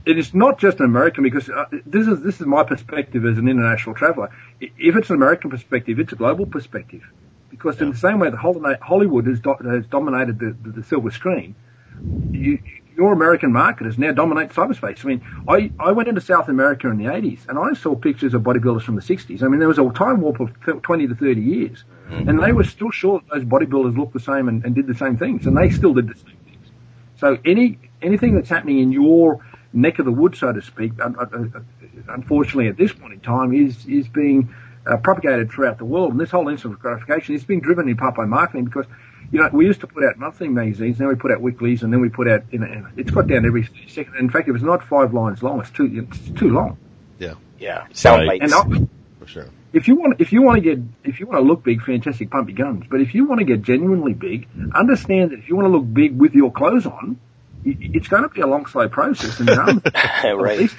It 0.05 0.17
is 0.17 0.33
not 0.33 0.59
just 0.59 0.79
an 0.79 0.85
American 0.85 1.23
because 1.23 1.49
uh, 1.49 1.65
this 1.85 2.07
is 2.07 2.21
this 2.21 2.41
is 2.41 2.47
my 2.47 2.63
perspective 2.63 3.25
as 3.25 3.37
an 3.37 3.47
international 3.47 3.95
traveller. 3.95 4.31
If 4.59 4.95
it's 4.97 5.09
an 5.09 5.15
American 5.15 5.49
perspective, 5.49 5.99
it's 5.99 6.11
a 6.11 6.17
global 6.17 6.45
perspective 6.45 7.03
because 7.55 7.81
in 7.81 7.91
the 7.91 7.97
same 7.97 8.19
way 8.19 8.29
that 8.29 8.37
Hollywood 8.37 9.25
has, 9.27 9.39
do, 9.39 9.55
has 9.63 9.85
dominated 9.87 10.39
the, 10.39 10.55
the, 10.61 10.81
the, 10.81 10.83
silver 10.83 11.09
screen, 11.09 11.55
you, 12.31 12.59
your 12.95 13.13
American 13.13 13.51
market 13.51 13.85
has 13.85 13.97
now 13.97 14.11
dominated 14.11 14.53
cyberspace. 14.53 15.03
I 15.03 15.07
mean, 15.07 15.21
I, 15.47 15.71
I 15.79 15.91
went 15.91 16.09
into 16.09 16.21
South 16.21 16.49
America 16.49 16.89
in 16.89 16.97
the 16.97 17.05
80s 17.05 17.47
and 17.47 17.57
I 17.57 17.73
saw 17.73 17.95
pictures 17.95 18.33
of 18.33 18.41
bodybuilders 18.43 18.83
from 18.83 18.95
the 18.95 19.01
60s. 19.01 19.43
I 19.43 19.47
mean, 19.47 19.59
there 19.59 19.67
was 19.67 19.79
a 19.79 19.89
time 19.91 20.21
warp 20.21 20.39
of 20.39 20.51
20 20.81 21.07
to 21.07 21.15
30 21.15 21.41
years 21.41 21.83
mm-hmm. 22.09 22.29
and 22.29 22.41
they 22.41 22.51
were 22.51 22.63
still 22.63 22.91
sure 22.91 23.21
those 23.31 23.43
bodybuilders 23.43 23.97
looked 23.97 24.13
the 24.13 24.19
same 24.19 24.47
and, 24.47 24.63
and 24.65 24.75
did 24.75 24.87
the 24.87 24.95
same 24.95 25.17
things 25.17 25.45
and 25.45 25.57
they 25.57 25.69
still 25.69 25.93
did 25.93 26.07
the 26.07 26.15
same 26.15 26.37
things. 26.45 26.67
So 27.17 27.37
any, 27.45 27.79
anything 28.01 28.35
that's 28.35 28.49
happening 28.49 28.79
in 28.79 28.91
your 28.91 29.45
neck 29.73 29.99
of 29.99 30.05
the 30.05 30.11
woods, 30.11 30.39
so 30.39 30.53
to 30.53 30.61
speak, 30.61 30.93
unfortunately 32.07 32.67
at 32.67 32.77
this 32.77 32.93
point 32.93 33.13
in 33.13 33.19
time 33.19 33.53
is, 33.53 33.85
is 33.85 34.07
being 34.07 34.53
uh, 34.85 34.97
propagated 34.97 35.51
throughout 35.51 35.77
the 35.77 35.85
world. 35.85 36.11
And 36.11 36.19
this 36.19 36.31
whole 36.31 36.47
instant 36.49 36.79
gratification 36.79 37.35
is 37.35 37.43
being 37.43 37.61
driven 37.61 37.87
in 37.89 37.97
part 37.97 38.15
by 38.15 38.25
marketing 38.25 38.65
because, 38.65 38.85
you 39.31 39.41
know, 39.41 39.49
we 39.51 39.65
used 39.65 39.81
to 39.81 39.87
put 39.87 40.03
out 40.03 40.17
monthly 40.17 40.47
magazines, 40.47 40.99
now 40.99 41.09
we 41.09 41.15
put 41.15 41.31
out 41.31 41.41
weeklies, 41.41 41.83
and 41.83 41.91
then 41.91 42.01
we 42.01 42.09
put 42.09 42.27
out, 42.27 42.43
you 42.51 42.59
know, 42.59 42.87
it's 42.95 43.11
got 43.11 43.27
down 43.27 43.45
every 43.45 43.69
second. 43.87 44.15
In 44.17 44.29
fact, 44.29 44.47
if 44.47 44.55
it's 44.55 44.63
not 44.63 44.87
five 44.87 45.13
lines 45.13 45.41
long, 45.41 45.59
it's 45.59 45.71
too, 45.71 46.07
it's 46.09 46.39
too 46.39 46.49
long. 46.49 46.77
Yeah. 47.19 47.35
Yeah. 47.59 47.87
Sound 47.93 48.27
right. 48.27 48.41
And 48.41 48.53
I, 48.53 48.63
For 49.19 49.27
sure. 49.27 49.47
If 49.73 49.87
you 49.89 49.95
want, 49.95 50.21
if 50.21 50.31
you 50.31 50.41
want 50.41 50.63
to 50.63 50.75
get, 50.75 50.83
if 51.03 51.19
you 51.19 51.27
want 51.27 51.39
to 51.39 51.45
look 51.45 51.63
big, 51.63 51.83
fantastic, 51.83 52.31
pump 52.31 52.47
your 52.49 52.55
guns. 52.57 52.85
But 52.89 53.01
if 53.01 53.13
you 53.13 53.25
want 53.25 53.39
to 53.39 53.45
get 53.45 53.61
genuinely 53.61 54.13
big, 54.13 54.47
understand 54.73 55.31
that 55.31 55.39
if 55.39 55.49
you 55.49 55.55
want 55.55 55.65
to 55.65 55.69
look 55.69 55.91
big 55.91 56.17
with 56.17 56.33
your 56.33 56.51
clothes 56.51 56.85
on, 56.85 57.19
it's 57.65 58.07
going 58.07 58.23
to 58.23 58.29
be 58.29 58.41
a 58.41 58.47
long, 58.47 58.65
slow 58.67 58.87
process. 58.87 59.39
And 59.39 59.49
um, 59.49 59.81
right. 60.23 60.69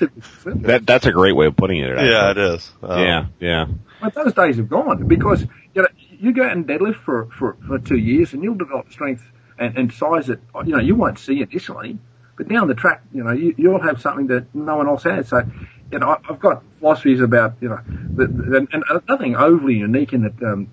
that, 0.44 0.82
that's 0.84 1.06
a 1.06 1.12
great 1.12 1.34
way 1.34 1.46
of 1.46 1.56
putting 1.56 1.80
it. 1.80 1.90
Actually. 1.90 2.10
Yeah, 2.10 2.30
it 2.30 2.38
is. 2.38 2.72
Um, 2.82 3.02
yeah, 3.02 3.26
yeah. 3.40 3.66
But 4.00 4.14
those 4.14 4.34
days 4.34 4.56
have 4.56 4.68
gone 4.68 5.06
because 5.06 5.42
you 5.74 5.82
know 5.82 5.88
you 6.10 6.32
go 6.32 6.44
out 6.44 6.52
and 6.52 6.66
deadlift 6.66 7.02
for, 7.02 7.28
for, 7.38 7.56
for 7.66 7.78
two 7.78 7.96
years 7.96 8.32
and 8.32 8.42
you'll 8.42 8.54
develop 8.54 8.92
strength 8.92 9.22
and, 9.58 9.76
and 9.76 9.92
size 9.92 10.26
that 10.28 10.40
you 10.64 10.72
know 10.72 10.80
you 10.80 10.94
won't 10.94 11.18
see 11.18 11.40
initially, 11.40 11.98
but 12.36 12.48
down 12.48 12.68
the 12.68 12.74
track 12.74 13.02
you 13.12 13.24
know 13.24 13.32
you, 13.32 13.54
you'll 13.56 13.82
have 13.82 14.00
something 14.00 14.28
that 14.28 14.54
no 14.54 14.76
one 14.76 14.86
else 14.86 15.02
has. 15.04 15.28
So 15.28 15.42
you 15.90 15.98
know 15.98 16.16
I've 16.28 16.38
got 16.38 16.62
philosophies 16.78 17.20
about 17.20 17.54
you 17.60 17.70
know 17.70 17.80
the, 17.86 18.26
the, 18.26 18.68
and 18.70 18.84
nothing 19.08 19.34
overly 19.36 19.74
unique 19.74 20.12
in 20.12 20.22
that. 20.22 20.42
Um, 20.42 20.70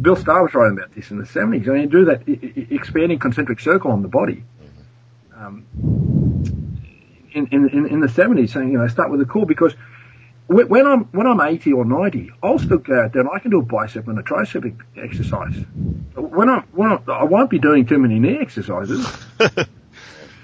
Bill 0.00 0.16
Starr 0.16 0.42
was 0.42 0.54
writing 0.54 0.78
about 0.78 0.94
this 0.94 1.10
in 1.10 1.18
the 1.18 1.24
70s. 1.24 1.68
I 1.68 1.72
mean, 1.72 1.82
you 1.82 1.86
do 1.86 2.04
that 2.06 2.22
expanding 2.72 3.18
concentric 3.18 3.60
circle 3.60 3.90
on 3.92 4.02
the 4.02 4.08
body. 4.08 4.44
Um, 5.40 5.66
in, 7.32 7.46
in, 7.50 7.86
in 7.86 8.00
the 8.00 8.08
70s 8.08 8.50
saying, 8.50 8.72
you 8.72 8.78
know, 8.78 8.88
start 8.88 9.10
with 9.10 9.20
the 9.20 9.26
core 9.26 9.46
because 9.46 9.74
when 10.48 10.86
I'm 10.86 11.04
when 11.12 11.26
I'm 11.26 11.40
80 11.40 11.72
or 11.72 11.84
90, 11.84 12.32
I'll 12.42 12.58
still 12.58 12.78
go 12.78 13.00
out 13.00 13.12
there 13.12 13.22
and 13.22 13.30
I 13.32 13.38
can 13.38 13.52
do 13.52 13.60
a 13.60 13.62
bicep 13.62 14.08
and 14.08 14.18
a 14.18 14.22
tricep 14.22 14.78
exercise. 14.96 15.54
When 16.14 16.48
I 16.48 16.64
when 16.72 16.90
I, 16.90 17.00
I 17.06 17.24
won't 17.24 17.50
be 17.50 17.58
doing 17.58 17.86
too 17.86 17.98
many 17.98 18.18
knee 18.18 18.38
exercises. 18.38 19.06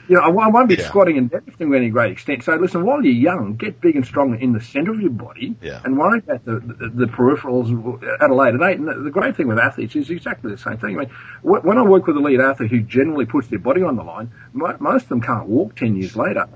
you 0.09 0.17
know, 0.17 0.23
I, 0.23 0.49
won't 0.49 0.69
be 0.69 0.77
yeah. 0.77 0.87
squatting 0.89 1.19
and 1.19 1.31
deadlifting 1.31 1.59
to 1.59 1.75
any 1.75 1.91
great 1.91 2.13
extent. 2.13 2.45
So 2.45 2.55
listen, 2.57 2.85
while 2.85 3.03
you're 3.05 3.13
young, 3.13 3.57
get 3.57 3.81
big 3.81 3.97
and 3.97 4.07
strong 4.07 4.39
in 4.41 4.53
the 4.53 4.61
centre 4.61 4.93
of 4.93 5.01
your 5.01 5.11
body, 5.11 5.57
yeah. 5.61 5.81
and 5.85 5.99
worry 5.99 6.19
about 6.19 6.45
the, 6.45 6.61
the, 6.61 6.91
the 6.95 7.07
peripherals 7.07 7.71
at 8.21 8.31
a 8.31 8.35
later 8.35 8.59
date. 8.59 8.79
And 8.79 8.89
the, 8.89 8.95
the, 8.95 9.11
great 9.11 9.37
thing 9.37 9.49
with 9.49 9.59
athletes 9.59 9.97
is 9.97 10.11
exactly 10.11 10.51
the 10.51 10.59
same 10.59 10.79
thing. 10.79 10.97
I 10.97 11.01
mean, 11.01 11.11
when 11.43 11.79
I 11.79 11.83
work 11.83 12.07
with 12.07 12.17
a 12.17 12.21
lead 12.21 12.41
athlete 12.41 12.71
who 12.71 12.81
generally 12.81 13.27
puts 13.27 13.49
their 13.49 13.59
body 13.59 13.83
on 13.83 13.97
the 13.97 14.05
line, 14.05 14.31
most 14.53 15.05
of 15.05 15.09
them 15.09 15.21
can't 15.21 15.49
walk 15.49 15.77
ten 15.77 15.97
years 15.97 16.17
later. 16.17 16.49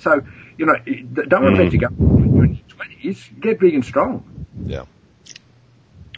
So 0.00 0.22
you 0.58 0.66
know, 0.66 0.74
don't 0.74 1.54
let 1.54 1.54
mm. 1.54 1.72
you 1.72 1.78
go 1.78 1.88
your 2.34 2.56
twenties. 2.68 3.30
Get 3.40 3.60
big 3.60 3.74
and 3.74 3.84
strong. 3.84 4.46
Yeah. 4.64 4.84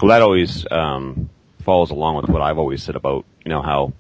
Well, 0.01 0.11
that 0.11 0.23
always 0.23 0.67
um, 0.71 1.31
follows 1.61 1.91
along 1.91 2.17
with 2.17 2.29
what 2.29 2.43
I've 2.43 2.59
always 2.59 2.83
said 2.83 2.97
about 2.97 3.25
you 3.45 3.51
know 3.51 3.63
how 3.63 3.93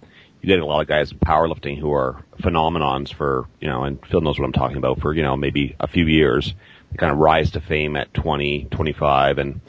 you 0.46 0.54
get 0.54 0.62
a 0.62 0.66
lot 0.66 0.80
of 0.80 0.86
guys 0.86 1.10
in 1.10 1.18
powerlifting 1.18 1.76
who 1.76 1.92
are 1.92 2.24
phenomenons 2.40 3.12
for, 3.12 3.48
you 3.60 3.66
know, 3.66 3.82
and 3.82 3.98
Phil 4.06 4.20
knows 4.20 4.38
what 4.38 4.44
I'm 4.44 4.52
talking 4.52 4.76
about 4.76 5.00
for, 5.00 5.12
you 5.12 5.22
know, 5.22 5.36
maybe 5.36 5.74
a 5.80 5.88
few 5.88 6.06
years. 6.06 6.54
They 6.92 6.98
kind 6.98 7.10
of 7.10 7.18
rise 7.18 7.50
to 7.52 7.60
fame 7.60 7.96
at 7.96 8.14
20, 8.14 8.68
25 8.70 9.38
and, 9.38 9.60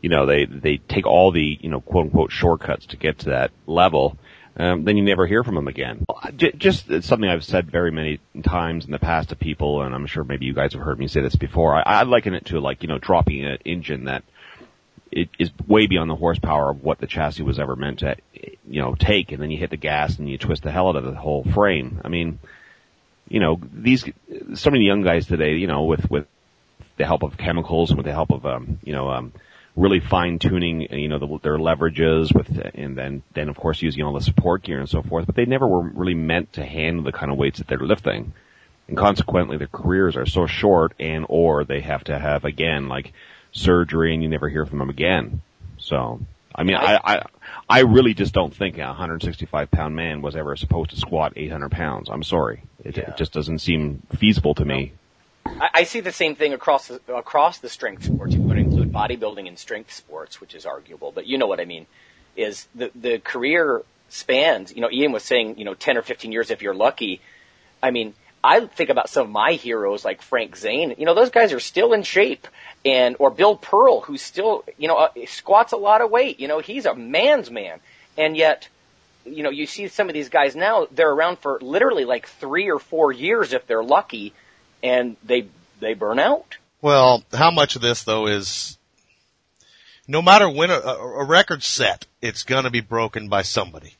you 0.00 0.08
know, 0.08 0.24
they, 0.24 0.46
they 0.46 0.78
take 0.78 1.06
all 1.06 1.32
the, 1.32 1.58
you 1.60 1.68
know, 1.68 1.82
quote 1.82 2.06
unquote 2.06 2.32
shortcuts 2.32 2.86
to 2.86 2.96
get 2.96 3.18
to 3.20 3.30
that 3.30 3.50
level. 3.66 4.16
Um, 4.56 4.84
then 4.84 4.96
you 4.96 5.02
never 5.02 5.26
hear 5.26 5.44
from 5.44 5.54
them 5.54 5.68
again. 5.68 6.06
Just 6.34 6.86
something 7.02 7.28
I've 7.28 7.44
said 7.44 7.70
very 7.70 7.90
many 7.90 8.18
times 8.42 8.86
in 8.86 8.90
the 8.90 8.98
past 8.98 9.30
to 9.30 9.36
people, 9.36 9.82
and 9.82 9.94
I'm 9.94 10.06
sure 10.06 10.24
maybe 10.24 10.46
you 10.46 10.54
guys 10.54 10.72
have 10.72 10.82
heard 10.82 10.98
me 10.98 11.08
say 11.08 11.20
this 11.20 11.36
before. 11.36 11.74
I, 11.74 11.82
I 11.82 12.02
liken 12.04 12.32
it 12.32 12.46
to 12.46 12.60
like, 12.60 12.82
you 12.82 12.88
know, 12.88 12.98
dropping 12.98 13.44
an 13.44 13.58
engine 13.66 14.04
that 14.04 14.24
it 15.12 15.28
is 15.38 15.50
way 15.68 15.86
beyond 15.86 16.10
the 16.10 16.16
horsepower 16.16 16.70
of 16.70 16.82
what 16.82 16.98
the 16.98 17.06
chassis 17.06 17.42
was 17.42 17.58
ever 17.58 17.76
meant 17.76 17.98
to, 17.98 18.16
you 18.66 18.80
know, 18.80 18.94
take. 18.94 19.30
And 19.30 19.42
then 19.42 19.50
you 19.50 19.58
hit 19.58 19.70
the 19.70 19.76
gas 19.76 20.18
and 20.18 20.28
you 20.28 20.38
twist 20.38 20.62
the 20.62 20.72
hell 20.72 20.88
out 20.88 20.96
of 20.96 21.04
the 21.04 21.14
whole 21.14 21.44
frame. 21.44 22.00
I 22.02 22.08
mean, 22.08 22.38
you 23.28 23.38
know, 23.38 23.60
these, 23.72 24.04
so 24.54 24.70
many 24.70 24.86
young 24.86 25.02
guys 25.02 25.26
today, 25.26 25.56
you 25.56 25.66
know, 25.66 25.84
with, 25.84 26.10
with 26.10 26.26
the 26.96 27.04
help 27.04 27.22
of 27.22 27.36
chemicals 27.36 27.90
and 27.90 27.98
with 27.98 28.06
the 28.06 28.12
help 28.12 28.30
of, 28.30 28.46
um, 28.46 28.78
you 28.82 28.94
know, 28.94 29.10
um, 29.10 29.32
really 29.76 30.00
fine 30.00 30.38
tuning, 30.38 30.80
you 30.92 31.08
know, 31.08 31.18
the, 31.18 31.38
their 31.42 31.58
leverages 31.58 32.34
with, 32.34 32.48
and 32.74 32.96
then, 32.96 33.22
then 33.34 33.50
of 33.50 33.56
course 33.56 33.82
using 33.82 34.02
all 34.02 34.14
the 34.14 34.20
support 34.20 34.62
gear 34.62 34.80
and 34.80 34.88
so 34.88 35.02
forth, 35.02 35.26
but 35.26 35.34
they 35.34 35.44
never 35.44 35.68
were 35.68 35.82
really 35.82 36.14
meant 36.14 36.54
to 36.54 36.64
handle 36.64 37.04
the 37.04 37.12
kind 37.12 37.30
of 37.30 37.36
weights 37.36 37.58
that 37.58 37.68
they're 37.68 37.78
lifting. 37.78 38.32
And 38.88 38.96
consequently 38.96 39.58
their 39.58 39.68
careers 39.68 40.16
are 40.16 40.26
so 40.26 40.46
short 40.46 40.94
and 40.98 41.26
or 41.28 41.64
they 41.64 41.80
have 41.80 42.04
to 42.04 42.18
have 42.18 42.44
again, 42.44 42.88
like, 42.88 43.12
surgery 43.52 44.14
and 44.14 44.22
you 44.22 44.28
never 44.28 44.48
hear 44.48 44.66
from 44.66 44.78
them 44.78 44.90
again. 44.90 45.42
So, 45.78 46.20
I 46.54 46.64
mean, 46.64 46.76
I, 46.76 46.98
I, 47.02 47.26
I 47.68 47.80
really 47.80 48.14
just 48.14 48.34
don't 48.34 48.54
think 48.54 48.78
a 48.78 48.86
165 48.86 49.70
pound 49.70 49.96
man 49.96 50.22
was 50.22 50.36
ever 50.36 50.56
supposed 50.56 50.90
to 50.90 50.96
squat 50.96 51.34
800 51.36 51.70
pounds. 51.70 52.08
I'm 52.10 52.22
sorry. 52.22 52.62
It, 52.84 52.96
yeah. 52.96 53.10
it 53.10 53.16
just 53.16 53.32
doesn't 53.32 53.60
seem 53.60 54.02
feasible 54.16 54.54
to 54.54 54.64
me. 54.64 54.92
I, 55.46 55.70
I 55.74 55.84
see 55.84 56.00
the 56.00 56.12
same 56.12 56.34
thing 56.34 56.52
across 56.52 56.88
the, 56.88 57.00
across 57.14 57.58
the 57.58 57.68
strength 57.68 58.04
sports. 58.04 58.34
You 58.34 58.42
would 58.42 58.58
include 58.58 58.92
bodybuilding 58.92 59.48
and 59.48 59.58
strength 59.58 59.92
sports, 59.92 60.40
which 60.40 60.54
is 60.54 60.66
arguable, 60.66 61.12
but 61.12 61.26
you 61.26 61.38
know 61.38 61.46
what 61.46 61.60
I 61.60 61.64
mean. 61.64 61.86
Is 62.34 62.66
the 62.74 62.90
the 62.94 63.18
career 63.18 63.82
spans? 64.08 64.74
You 64.74 64.80
know, 64.80 64.90
Ian 64.90 65.12
was 65.12 65.22
saying, 65.22 65.58
you 65.58 65.66
know, 65.66 65.74
10 65.74 65.98
or 65.98 66.02
15 66.02 66.32
years 66.32 66.50
if 66.50 66.62
you're 66.62 66.74
lucky. 66.74 67.20
I 67.82 67.90
mean, 67.90 68.14
I 68.44 68.66
think 68.66 68.90
about 68.90 69.08
some 69.08 69.26
of 69.26 69.30
my 69.30 69.52
heroes 69.52 70.04
like 70.04 70.20
Frank 70.22 70.56
Zane. 70.56 70.94
You 70.98 71.06
know, 71.06 71.14
those 71.14 71.30
guys 71.30 71.52
are 71.52 71.60
still 71.60 71.92
in 71.92 72.02
shape 72.02 72.48
and 72.84 73.16
or 73.18 73.30
Bill 73.30 73.56
Pearl, 73.56 74.00
who 74.00 74.16
still 74.16 74.64
you 74.78 74.88
know 74.88 74.96
uh, 74.96 75.08
squats 75.26 75.72
a 75.72 75.76
lot 75.76 76.00
of 76.00 76.10
weight. 76.10 76.40
You 76.40 76.48
know, 76.48 76.58
he's 76.58 76.86
a 76.86 76.94
man's 76.94 77.50
man, 77.50 77.78
and 78.18 78.36
yet 78.36 78.68
you 79.24 79.42
know 79.42 79.50
you 79.50 79.66
see 79.66 79.88
some 79.88 80.08
of 80.08 80.14
these 80.14 80.28
guys 80.28 80.56
now 80.56 80.88
they're 80.90 81.10
around 81.10 81.38
for 81.38 81.58
literally 81.60 82.04
like 82.04 82.26
three 82.26 82.70
or 82.70 82.78
four 82.78 83.12
years 83.12 83.52
if 83.52 83.66
they're 83.66 83.84
lucky, 83.84 84.32
and 84.82 85.16
they 85.24 85.46
they 85.80 85.94
burn 85.94 86.18
out. 86.18 86.56
Well, 86.80 87.22
how 87.32 87.52
much 87.52 87.76
of 87.76 87.82
this 87.82 88.02
though 88.02 88.26
is 88.26 88.76
no 90.08 90.20
matter 90.20 90.48
when 90.48 90.70
a, 90.70 90.74
a 90.74 91.24
record's 91.24 91.66
set, 91.66 92.06
it's 92.20 92.42
going 92.42 92.64
to 92.64 92.70
be 92.70 92.80
broken 92.80 93.28
by 93.28 93.42
somebody. 93.42 93.94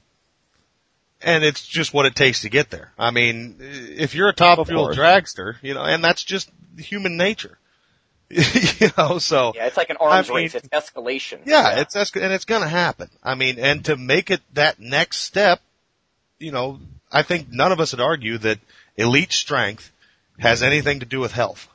And 1.25 1.45
it's 1.45 1.67
just 1.67 1.95
what 1.95 2.07
it 2.07 2.15
takes 2.15 2.43
to 2.43 2.49
get 2.51 2.71
there. 2.71 2.93
I 2.99 3.11
mean, 3.13 3.57
if 3.61 4.15
you're 4.15 4.29
a 4.29 4.33
top 4.35 4.67
fuel 4.67 4.89
dragster, 4.89 5.57
you 5.63 5.75
know, 5.75 5.83
and 5.85 6.03
that's 6.03 6.23
just 6.25 6.51
human 6.79 7.17
nature 7.17 7.59
you 8.33 8.89
know, 8.97 9.19
so 9.19 9.53
Yeah, 9.55 9.67
it's 9.67 9.77
like 9.77 9.91
an 9.91 9.99
arms 10.01 10.31
I 10.31 10.35
mean, 10.35 10.43
race. 10.45 10.55
It's 10.55 10.69
escalation. 10.69 11.41
yeah, 11.45 11.81
it's 11.81 11.95
it's 11.95 12.17
and 12.17 12.33
it's 12.33 12.47
going 12.47 12.63
to 12.63 12.69
happen. 12.69 13.11
I 13.23 13.35
mean, 13.35 13.59
and 13.59 13.85
to 13.85 13.97
make 13.97 14.31
it 14.31 14.41
that 14.55 14.81
next 14.81 15.19
step, 15.19 15.61
you 16.39 16.51
know, 16.51 16.81
I 17.13 17.23
think 17.25 17.49
none 17.53 17.73
of 17.73 17.79
us 17.81 17.93
would 17.93 18.01
argue 18.01 18.39
that 18.39 18.59
elite 18.97 19.33
strength 19.33 19.93
has 20.39 20.63
anything 20.63 21.01
to 21.01 21.07
do 21.07 21.21
with 21.21 21.33
health. 21.33 21.69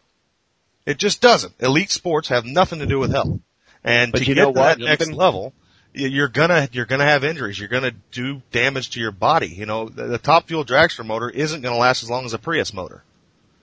It 0.88 0.98
just 0.98 1.22
doesn't. 1.22 1.54
Elite 1.60 1.92
sports 1.92 2.30
have 2.30 2.44
nothing 2.44 2.80
to 2.80 2.88
do 2.88 2.98
with 2.98 3.12
health. 3.12 3.40
And 3.84 4.12
But 4.12 4.20
to 4.24 4.26
you 4.26 4.34
get 4.34 4.42
know 4.42 4.52
to 4.54 4.60
what? 4.60 4.80
that 4.80 4.84
next 4.84 5.04
Even- 5.04 5.16
level, 5.16 5.44
y- 5.44 5.52
you're 5.98 6.28
gonna 6.28 6.70
you're 6.72 6.86
gonna 6.86 7.06
have 7.06 7.24
injuries. 7.24 7.60
You're 7.60 7.70
gonna 7.70 7.94
do 8.12 8.42
damage 8.52 8.92
to 8.92 9.00
your 9.00 9.12
body. 9.12 9.48
You 9.48 9.66
know, 9.66 9.90
the, 9.90 10.06
the 10.06 10.18
top 10.18 10.48
fuel 10.48 10.64
dragster 10.64 11.06
motor 11.06 11.30
isn't 11.30 11.62
going 11.62 11.74
to 11.74 11.80
last 11.80 12.04
as 12.04 12.10
long 12.10 12.26
as 12.26 12.34
a 12.34 12.38
Prius 12.40 12.74
motor. 12.74 13.04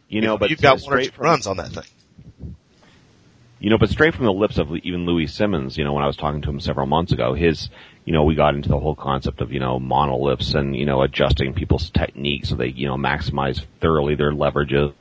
You 0.08 0.20
know, 0.20 0.36
but 0.36 0.50
you've 0.50 0.60
got 0.60 0.80
one 0.80 0.92
or 0.92 0.96
straight 0.96 1.04
two 1.06 1.16
from- 1.16 1.24
runs 1.24 1.46
on 1.46 1.56
that 1.56 1.70
thing. 1.70 2.54
You 3.60 3.70
know, 3.70 3.78
but 3.78 3.88
straight 3.88 4.14
from 4.14 4.26
the 4.26 4.32
lips 4.32 4.58
of 4.58 4.76
even 4.76 5.06
Louie 5.06 5.26
Simmons, 5.26 5.78
you 5.78 5.84
know, 5.84 5.94
when 5.94 6.04
I 6.04 6.06
was 6.06 6.18
talking 6.18 6.42
to 6.42 6.50
him 6.50 6.60
several 6.60 6.86
months 6.86 7.12
ago, 7.12 7.32
his, 7.32 7.70
you 8.04 8.12
know, 8.12 8.24
we 8.24 8.34
got 8.34 8.54
into 8.54 8.68
the 8.68 8.78
whole 8.78 8.94
concept 8.94 9.40
of, 9.40 9.52
you 9.52 9.60
know, 9.60 9.80
monolifts 9.80 10.54
and, 10.54 10.76
you 10.76 10.84
know, 10.84 11.00
adjusting 11.00 11.54
people's 11.54 11.88
techniques 11.88 12.50
so 12.50 12.56
they, 12.56 12.66
you 12.66 12.86
know, 12.86 12.96
maximize 12.96 13.64
thoroughly 13.80 14.16
their 14.16 14.32
leverages 14.32 14.92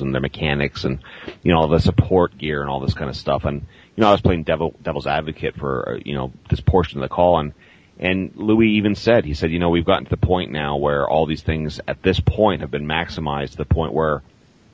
and 0.00 0.14
their 0.14 0.22
mechanics 0.22 0.84
and, 0.84 1.00
you 1.42 1.52
know, 1.52 1.58
all 1.58 1.68
the 1.68 1.80
support 1.80 2.38
gear 2.38 2.62
and 2.62 2.70
all 2.70 2.80
this 2.80 2.94
kind 2.94 3.10
of 3.10 3.16
stuff. 3.16 3.44
And, 3.44 3.66
you 3.98 4.02
know, 4.02 4.10
I 4.10 4.12
was 4.12 4.20
playing 4.20 4.44
devil, 4.44 4.76
devil's 4.80 5.08
advocate 5.08 5.56
for, 5.56 5.98
you 6.04 6.14
know, 6.14 6.32
this 6.48 6.60
portion 6.60 7.02
of 7.02 7.02
the 7.02 7.12
call 7.12 7.40
and, 7.40 7.52
and 7.98 8.30
Louie 8.36 8.76
even 8.76 8.94
said, 8.94 9.24
he 9.24 9.34
said, 9.34 9.50
you 9.50 9.58
know, 9.58 9.70
we've 9.70 9.84
gotten 9.84 10.04
to 10.04 10.10
the 10.10 10.16
point 10.16 10.52
now 10.52 10.76
where 10.76 11.08
all 11.08 11.26
these 11.26 11.42
things 11.42 11.80
at 11.88 12.00
this 12.00 12.20
point 12.20 12.60
have 12.60 12.70
been 12.70 12.86
maximized 12.86 13.50
to 13.50 13.56
the 13.56 13.64
point 13.64 13.92
where 13.92 14.22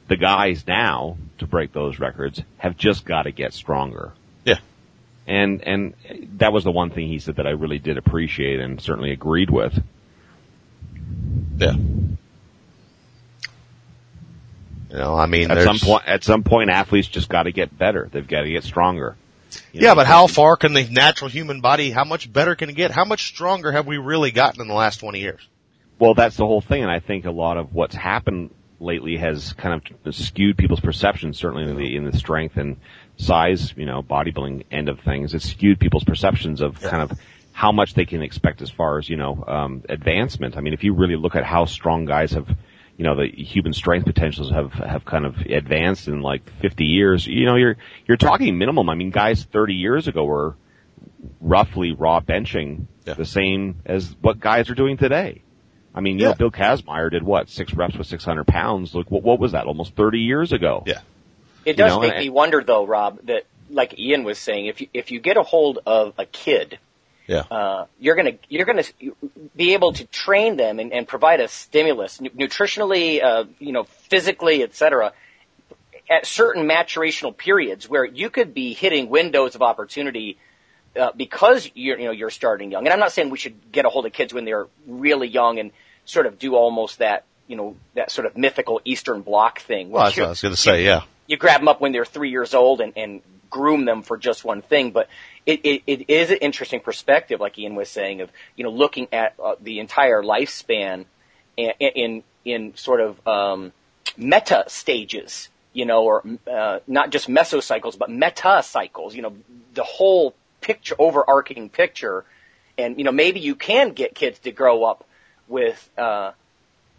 the 0.08 0.18
guys 0.18 0.66
now 0.66 1.16
to 1.38 1.46
break 1.46 1.72
those 1.72 1.98
records 1.98 2.42
have 2.58 2.76
just 2.76 3.06
got 3.06 3.22
to 3.22 3.32
get 3.32 3.54
stronger. 3.54 4.12
Yeah. 4.44 4.58
And 5.26 5.62
and 5.62 5.94
that 6.36 6.52
was 6.52 6.64
the 6.64 6.70
one 6.70 6.90
thing 6.90 7.08
he 7.08 7.18
said 7.18 7.36
that 7.36 7.46
I 7.46 7.52
really 7.52 7.78
did 7.78 7.96
appreciate 7.96 8.60
and 8.60 8.78
certainly 8.78 9.10
agreed 9.10 9.48
with. 9.48 9.82
Yeah. 11.56 11.76
You 14.94 15.00
know, 15.00 15.16
I 15.16 15.26
mean, 15.26 15.50
At 15.50 15.64
some 15.64 15.78
point, 15.80 16.04
at 16.06 16.22
some 16.22 16.44
point, 16.44 16.70
athletes 16.70 17.08
just 17.08 17.28
got 17.28 17.44
to 17.44 17.52
get 17.52 17.76
better. 17.76 18.08
They've 18.12 18.26
got 18.26 18.42
to 18.42 18.48
get 18.50 18.62
stronger. 18.62 19.16
You 19.72 19.80
Yeah, 19.82 19.88
know, 19.88 19.96
but 19.96 20.06
how 20.06 20.28
far 20.28 20.56
can 20.56 20.72
the 20.72 20.84
natural 20.88 21.28
human 21.28 21.60
body, 21.60 21.90
how 21.90 22.04
much 22.04 22.32
better 22.32 22.54
can 22.54 22.70
it 22.70 22.74
get? 22.74 22.92
How 22.92 23.04
much 23.04 23.26
stronger 23.26 23.72
have 23.72 23.88
we 23.88 23.98
really 23.98 24.30
gotten 24.30 24.60
in 24.60 24.68
the 24.68 24.74
last 24.74 24.98
20 24.98 25.18
years? 25.18 25.48
Well, 25.98 26.14
that's 26.14 26.36
the 26.36 26.46
whole 26.46 26.60
thing, 26.60 26.82
and 26.82 26.92
I 26.92 27.00
think 27.00 27.24
a 27.24 27.32
lot 27.32 27.56
of 27.56 27.74
what's 27.74 27.96
happened 27.96 28.50
lately 28.78 29.16
has 29.16 29.52
kind 29.54 29.82
of 30.04 30.14
skewed 30.14 30.56
people's 30.56 30.80
perceptions, 30.80 31.38
certainly 31.38 31.68
in 31.68 31.76
the 31.76 31.96
in 31.96 32.04
the 32.04 32.16
strength 32.16 32.56
and 32.56 32.76
size, 33.16 33.74
you 33.76 33.86
know, 33.86 34.00
bodybuilding 34.00 34.64
end 34.70 34.88
of 34.88 35.00
things. 35.00 35.34
It's 35.34 35.50
skewed 35.50 35.80
people's 35.80 36.04
perceptions 36.04 36.60
of 36.60 36.80
kind 36.80 37.02
of 37.02 37.18
how 37.52 37.72
much 37.72 37.94
they 37.94 38.04
can 38.04 38.22
expect 38.22 38.62
as 38.62 38.70
far 38.70 38.98
as 38.98 39.08
you 39.08 39.16
know 39.16 39.42
um, 39.46 39.82
advancement. 39.88 40.56
I 40.56 40.60
mean, 40.60 40.72
if 40.72 40.84
you 40.84 40.94
really 40.94 41.16
look 41.16 41.34
at 41.34 41.44
how 41.44 41.64
strong 41.64 42.04
guys 42.04 42.32
have, 42.32 42.48
you 42.96 43.04
know, 43.04 43.16
the 43.16 43.26
human 43.26 43.72
strength 43.72 44.04
potentials 44.06 44.50
have 44.50 44.72
have 44.74 45.04
kind 45.04 45.26
of 45.26 45.36
advanced 45.38 46.06
in 46.08 46.20
like 46.22 46.48
50 46.60 46.84
years. 46.84 47.26
You 47.26 47.46
know, 47.46 47.56
you're 47.56 47.76
you're 48.06 48.16
talking 48.16 48.56
minimum. 48.58 48.88
I 48.88 48.94
mean, 48.94 49.10
guys 49.10 49.42
30 49.44 49.74
years 49.74 50.06
ago 50.08 50.24
were 50.24 50.54
roughly 51.40 51.92
raw 51.92 52.20
benching 52.20 52.86
Yeah. 53.04 53.14
the 53.14 53.24
same 53.24 53.76
as 53.84 54.14
what 54.20 54.40
guys 54.40 54.70
are 54.70 54.74
doing 54.74 54.96
today. 54.96 55.42
I 55.94 56.00
mean, 56.00 56.18
you 56.18 56.24
Yeah. 56.24 56.30
know, 56.30 56.34
Bill 56.36 56.50
Kazmaier 56.50 57.10
did 57.10 57.22
what 57.22 57.48
six 57.48 57.72
reps 57.74 57.96
with 57.96 58.06
600 58.06 58.46
pounds. 58.46 58.94
Look, 58.94 59.10
what, 59.10 59.22
what 59.22 59.38
was 59.38 59.52
that? 59.52 59.66
Almost 59.66 59.94
30 59.96 60.20
years 60.20 60.52
ago. 60.52 60.82
Yeah. 60.86 61.00
It 61.64 61.76
does 61.76 61.92
know, 61.92 62.00
make 62.00 62.12
and- 62.12 62.20
me 62.20 62.30
wonder, 62.30 62.62
though, 62.64 62.86
Rob, 62.86 63.20
that 63.26 63.44
like 63.70 63.98
Ian 63.98 64.24
was 64.24 64.38
saying, 64.38 64.66
if 64.66 64.80
you 64.80 64.88
if 64.94 65.10
you 65.10 65.20
get 65.20 65.36
a 65.36 65.42
hold 65.42 65.78
of 65.86 66.14
a 66.18 66.26
kid, 66.26 66.78
Yeah. 67.26 67.40
uh, 67.50 67.86
you're 67.98 68.16
gonna 68.16 68.34
you're 68.50 68.66
gonna 68.66 68.84
be 69.56 69.72
able 69.72 69.94
to 69.94 70.04
train 70.06 70.56
them 70.56 70.78
and, 70.78 70.92
and 70.92 71.08
provide 71.08 71.40
a 71.40 71.48
stimulus 71.48 72.20
nu- 72.20 72.30
nutritionally, 72.30 73.22
uh, 73.22 73.44
you 73.58 73.72
know, 73.72 73.84
physically, 73.84 74.62
et 74.62 74.74
cetera, 74.74 75.12
at 76.10 76.26
certain 76.26 76.68
maturational 76.68 77.34
periods 77.34 77.88
where 77.88 78.04
you 78.04 78.28
could 78.28 78.52
be 78.52 78.74
hitting 78.74 79.08
windows 79.08 79.54
of 79.54 79.62
opportunity 79.62 80.36
uh, 81.00 81.12
because 81.16 81.70
you're 81.74 81.98
you 81.98 82.04
know 82.04 82.12
you're 82.12 82.30
starting 82.30 82.70
young. 82.70 82.84
And 82.84 82.92
I'm 82.92 83.00
not 83.00 83.12
saying 83.12 83.30
we 83.30 83.38
should 83.38 83.72
get 83.72 83.84
a 83.84 83.88
hold 83.88 84.06
of 84.06 84.12
kids 84.12 84.34
when 84.34 84.44
they're 84.44 84.66
really 84.86 85.28
young 85.28 85.58
and 85.58 85.70
sort 86.04 86.26
of 86.26 86.38
do 86.38 86.54
almost 86.54 86.98
that 86.98 87.24
you 87.48 87.56
know 87.56 87.76
that 87.94 88.10
sort 88.10 88.26
of 88.26 88.36
mythical 88.36 88.80
Eastern 88.84 89.22
Bloc 89.22 89.60
thing. 89.60 89.90
Well, 89.90 90.04
that's 90.04 90.16
what 90.16 90.26
I 90.26 90.28
was 90.28 90.42
going 90.42 90.54
to 90.54 90.60
say, 90.60 90.84
yeah. 90.84 91.02
you 91.26 91.36
grab 91.36 91.60
them 91.60 91.68
up 91.68 91.80
when 91.80 91.92
they're 91.92 92.04
three 92.04 92.30
years 92.30 92.54
old 92.54 92.80
and, 92.80 92.92
and 92.96 93.22
groom 93.54 93.84
them 93.84 94.02
for 94.02 94.16
just 94.16 94.44
one 94.44 94.62
thing. 94.62 94.90
But 94.90 95.08
it, 95.46 95.60
it, 95.62 95.82
it 95.86 96.10
is 96.10 96.30
an 96.30 96.38
interesting 96.38 96.80
perspective, 96.80 97.38
like 97.38 97.56
Ian 97.56 97.76
was 97.76 97.88
saying, 97.88 98.20
of 98.20 98.30
you 98.56 98.64
know 98.64 98.70
looking 98.70 99.06
at 99.12 99.34
uh, 99.42 99.54
the 99.60 99.78
entire 99.78 100.22
lifespan 100.22 101.04
in 101.56 101.72
in, 101.78 102.22
in 102.44 102.76
sort 102.76 103.00
of 103.00 103.26
um, 103.28 103.72
meta 104.16 104.64
stages, 104.66 105.48
you 105.72 105.86
know, 105.86 106.02
or 106.02 106.24
uh, 106.50 106.80
not 106.88 107.10
just 107.10 107.28
mesocycles, 107.28 107.96
but 107.96 108.10
meta 108.10 108.60
cycles. 108.64 109.14
You 109.14 109.22
know, 109.22 109.36
the 109.74 109.84
whole 109.84 110.34
picture, 110.60 110.96
overarching 110.98 111.68
picture, 111.68 112.24
and 112.76 112.98
you 112.98 113.04
know 113.04 113.12
maybe 113.12 113.38
you 113.38 113.54
can 113.54 113.92
get 113.92 114.14
kids 114.14 114.38
to 114.40 114.50
grow 114.50 114.84
up 114.84 115.06
with. 115.48 115.88
Uh, 115.96 116.32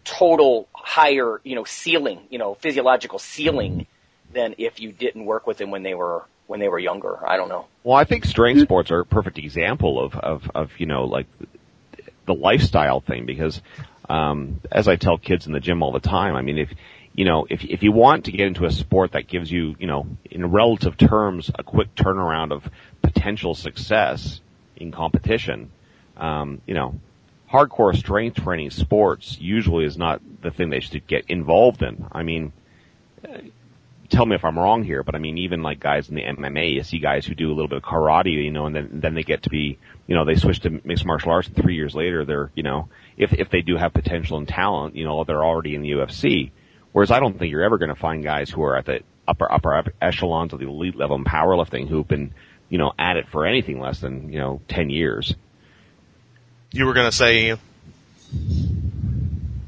total 0.04 0.68
higher, 0.72 1.40
you 1.42 1.56
know, 1.56 1.64
ceiling, 1.64 2.20
you 2.30 2.38
know, 2.38 2.54
physiological 2.54 3.18
ceiling 3.18 3.88
than 4.32 4.54
if 4.56 4.78
you 4.78 4.92
didn't 4.92 5.24
work 5.24 5.48
with 5.48 5.58
them 5.58 5.72
when 5.72 5.82
they 5.82 5.94
were 5.94 6.22
when 6.46 6.60
they 6.60 6.68
were 6.68 6.78
younger. 6.78 7.18
I 7.26 7.36
don't 7.36 7.48
know. 7.48 7.66
Well, 7.82 7.96
I 7.96 8.04
think 8.04 8.24
strength 8.24 8.62
sports 8.62 8.90
are 8.90 9.00
a 9.00 9.06
perfect 9.06 9.38
example 9.38 10.02
of, 10.02 10.14
of, 10.14 10.50
of, 10.54 10.70
you 10.78 10.86
know, 10.86 11.04
like 11.04 11.26
the 12.26 12.34
lifestyle 12.34 13.00
thing 13.00 13.26
because, 13.26 13.60
um, 14.08 14.60
as 14.70 14.88
I 14.88 14.96
tell 14.96 15.18
kids 15.18 15.46
in 15.46 15.52
the 15.52 15.60
gym 15.60 15.82
all 15.82 15.92
the 15.92 16.00
time, 16.00 16.34
I 16.34 16.42
mean, 16.42 16.58
if, 16.58 16.70
you 17.14 17.24
know, 17.24 17.46
if, 17.48 17.64
if 17.64 17.82
you 17.82 17.92
want 17.92 18.26
to 18.26 18.32
get 18.32 18.46
into 18.46 18.66
a 18.66 18.70
sport 18.70 19.12
that 19.12 19.26
gives 19.26 19.50
you, 19.50 19.74
you 19.78 19.86
know, 19.86 20.06
in 20.30 20.50
relative 20.50 20.96
terms, 20.96 21.50
a 21.54 21.62
quick 21.62 21.94
turnaround 21.94 22.52
of 22.52 22.68
potential 23.02 23.54
success 23.54 24.40
in 24.76 24.92
competition, 24.92 25.70
um, 26.16 26.60
you 26.66 26.74
know, 26.74 27.00
hardcore 27.50 27.96
strength 27.96 28.42
training 28.42 28.70
sports 28.70 29.38
usually 29.40 29.84
is 29.84 29.96
not 29.96 30.20
the 30.42 30.50
thing 30.50 30.70
they 30.70 30.80
should 30.80 31.06
get 31.06 31.24
involved 31.28 31.82
in. 31.82 32.06
I 32.12 32.22
mean, 32.22 32.52
tell 34.06 34.26
me 34.26 34.34
if 34.34 34.44
I'm 34.44 34.58
wrong 34.58 34.82
here, 34.82 35.02
but 35.02 35.14
I 35.14 35.18
mean, 35.18 35.38
even 35.38 35.62
like 35.62 35.80
guys 35.80 36.08
in 36.08 36.14
the 36.14 36.22
MMA, 36.22 36.74
you 36.74 36.82
see 36.82 36.98
guys 36.98 37.26
who 37.26 37.34
do 37.34 37.48
a 37.48 37.54
little 37.54 37.68
bit 37.68 37.78
of 37.78 37.82
karate, 37.84 38.44
you 38.44 38.50
know, 38.50 38.66
and 38.66 38.74
then 38.74 38.88
then 38.92 39.14
they 39.14 39.22
get 39.22 39.42
to 39.42 39.50
be, 39.50 39.78
you 40.06 40.14
know, 40.14 40.24
they 40.24 40.36
switch 40.36 40.60
to 40.60 40.80
mixed 40.84 41.04
martial 41.04 41.32
arts, 41.32 41.48
and 41.48 41.56
three 41.56 41.74
years 41.74 41.94
later, 41.94 42.24
they're, 42.24 42.50
you 42.54 42.62
know, 42.62 42.88
if 43.16 43.32
if 43.32 43.50
they 43.50 43.62
do 43.62 43.76
have 43.76 43.92
potential 43.92 44.38
and 44.38 44.48
talent, 44.48 44.96
you 44.96 45.04
know, 45.04 45.24
they're 45.24 45.44
already 45.44 45.74
in 45.74 45.82
the 45.82 45.90
UFC. 45.90 46.50
Whereas 46.92 47.10
I 47.10 47.20
don't 47.20 47.38
think 47.38 47.50
you're 47.50 47.64
ever 47.64 47.78
going 47.78 47.90
to 47.90 48.00
find 48.00 48.24
guys 48.24 48.48
who 48.48 48.62
are 48.62 48.76
at 48.76 48.86
the 48.86 49.00
upper 49.28 49.50
upper 49.50 49.92
echelons 50.00 50.52
of 50.52 50.60
the 50.60 50.66
elite 50.66 50.96
level 50.96 51.16
in 51.16 51.24
powerlifting 51.24 51.88
who've 51.88 52.06
been, 52.06 52.32
you 52.68 52.78
know, 52.78 52.92
at 52.98 53.16
it 53.16 53.28
for 53.28 53.44
anything 53.44 53.80
less 53.80 54.00
than 54.00 54.32
you 54.32 54.38
know 54.38 54.60
ten 54.68 54.90
years. 54.90 55.34
You 56.72 56.86
were 56.86 56.94
going 56.94 57.10
to 57.10 57.16
say, 57.16 57.46
Ian? 57.46 57.58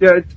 Yeah, 0.00 0.18
it's, 0.18 0.34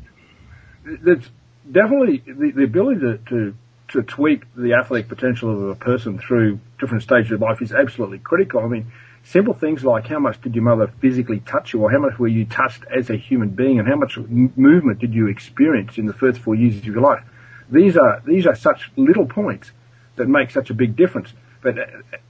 it's 0.86 1.30
definitely 1.70 2.24
the, 2.26 2.52
the 2.52 2.64
ability 2.64 3.02
to, 3.02 3.18
to, 3.18 3.56
to 3.92 4.02
tweak 4.04 4.44
the 4.56 4.74
athletic 4.74 5.10
potential 5.10 5.52
of 5.52 5.70
a 5.70 5.76
person 5.76 6.18
through 6.18 6.60
different 6.80 7.04
stages 7.04 7.32
of 7.32 7.42
life 7.42 7.62
is 7.62 7.72
absolutely 7.72 8.20
critical. 8.20 8.62
I 8.62 8.68
mean, 8.68 8.92
simple 9.24 9.54
things 9.54 9.84
like 9.84 10.08
how 10.08 10.20
much 10.20 10.42
did 10.42 10.56
your 10.56 10.64
mother 10.64 10.92
physically 11.00 11.40
touch 11.42 11.74
you 11.74 11.82
or 11.84 11.92
how 11.92 12.00
much 12.00 12.18
were 12.18 12.28
you 12.28 12.46
touched 12.46 12.84
as 12.86 13.10
a 13.10 13.18
human 13.18 13.50
being 13.50 13.80
and 13.80 13.88
how 13.88 13.96
much 13.96 14.18
movement 14.18 15.00
did 15.00 15.14
you 15.14 15.28
experience 15.28 15.98
in 15.98 16.06
the 16.06 16.14
first 16.14 16.40
four 16.40 16.56
years 16.56 16.78
of 16.78 16.86
your 16.86 17.02
life. 17.02 17.24
These 17.70 17.98
are, 17.98 18.22
these 18.26 18.48
are 18.48 18.56
such 18.56 18.92
little 18.96 19.26
points 19.26 19.72
that 20.16 20.28
make 20.28 20.52
such 20.52 20.70
a 20.70 20.74
big 20.74 20.96
difference. 20.96 21.34
But 21.62 21.78
uh, 21.78 21.86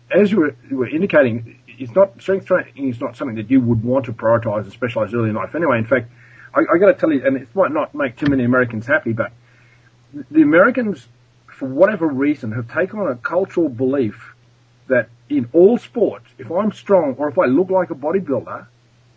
as 0.10 0.32
you 0.32 0.39
were, 0.39 0.56
you 0.69 0.78
were 0.78 0.89
indicating, 0.89 1.60
it's 1.67 1.93
not 1.93 2.21
strength 2.21 2.45
training 2.45 2.89
is 2.89 3.00
not 3.00 3.15
something 3.15 3.36
that 3.38 3.50
you 3.50 3.62
would 3.62 3.84
want 3.84 4.06
to 4.06 4.13
prioritize 4.13 4.63
and 4.63 4.74
specialize 4.74 5.13
early 5.13 5.30
in 5.30 5.36
life 5.36 5.56
anyway. 5.56 5.78
In 5.78 5.86
fact, 5.86 6.12
I, 6.54 6.62
I 6.62 6.78
got 6.78 6.88
to 6.88 6.93
tell 6.93 7.12
you, 7.12 7.26
and 7.26 7.38
it 7.38 7.56
might 7.56 7.71
not 7.71 7.95
make 7.95 8.17
too 8.17 8.28
many 8.28 8.43
Americans 8.43 8.86
happy, 8.86 9.13
but 9.13 9.32
the 10.30 10.41
Americans, 10.41 11.08
for 11.62 11.67
whatever 11.67 12.08
reason, 12.08 12.54
have 12.54 12.74
taken 12.74 12.97
on 12.97 13.08
a 13.08 13.15
cultural 13.15 13.69
belief 13.69 14.34
that 14.88 15.10
in 15.30 15.47
all 15.54 15.78
sports, 15.78 16.26
if 16.39 16.50
I'm 16.50 16.71
strong 16.71 17.13
or 17.19 17.30
if 17.30 17.38
I 17.38 17.45
look 17.45 17.69
like 17.69 17.91
a 17.91 17.93
bodybuilder, 17.93 18.65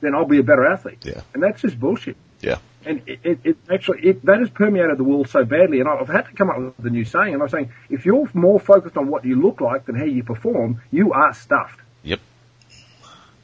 then 0.03 0.15
I'll 0.15 0.27
be 0.27 0.41
a 0.41 0.43
better 0.43 0.67
athlete. 0.67 0.99
Yeah. 1.07 1.23
And 1.33 1.43
that's 1.43 1.63
just 1.63 1.81
bullshit. 1.81 2.19
Yeah. 2.43 2.59
And 2.85 3.01
it, 3.07 3.21
it, 3.25 3.39
it 3.45 3.57
actually, 3.71 4.07
it, 4.07 4.27
that 4.27 4.41
has 4.41 4.51
permeated 4.51 4.99
the 4.99 5.05
world 5.05 5.31
so 5.31 5.43
badly. 5.47 5.81
And 5.81 5.89
I've 5.89 6.07
had 6.07 6.27
to 6.27 6.35
come 6.35 6.51
up 6.51 6.59
with 6.59 6.85
a 6.85 6.91
new 6.91 7.07
saying. 7.07 7.33
And 7.33 7.43
I'm 7.43 7.49
saying, 7.49 7.73
if 7.89 8.05
you're 8.05 8.29
more 8.35 8.61
focused 8.61 8.99
on 8.99 9.09
what 9.09 9.25
you 9.25 9.41
look 9.41 9.63
like 9.63 9.87
than 9.87 9.95
how 9.95 10.05
you 10.05 10.23
perform, 10.23 10.83
you 10.91 11.15
are 11.15 11.33
stuffed. 11.33 11.81
Yep. 12.03 12.21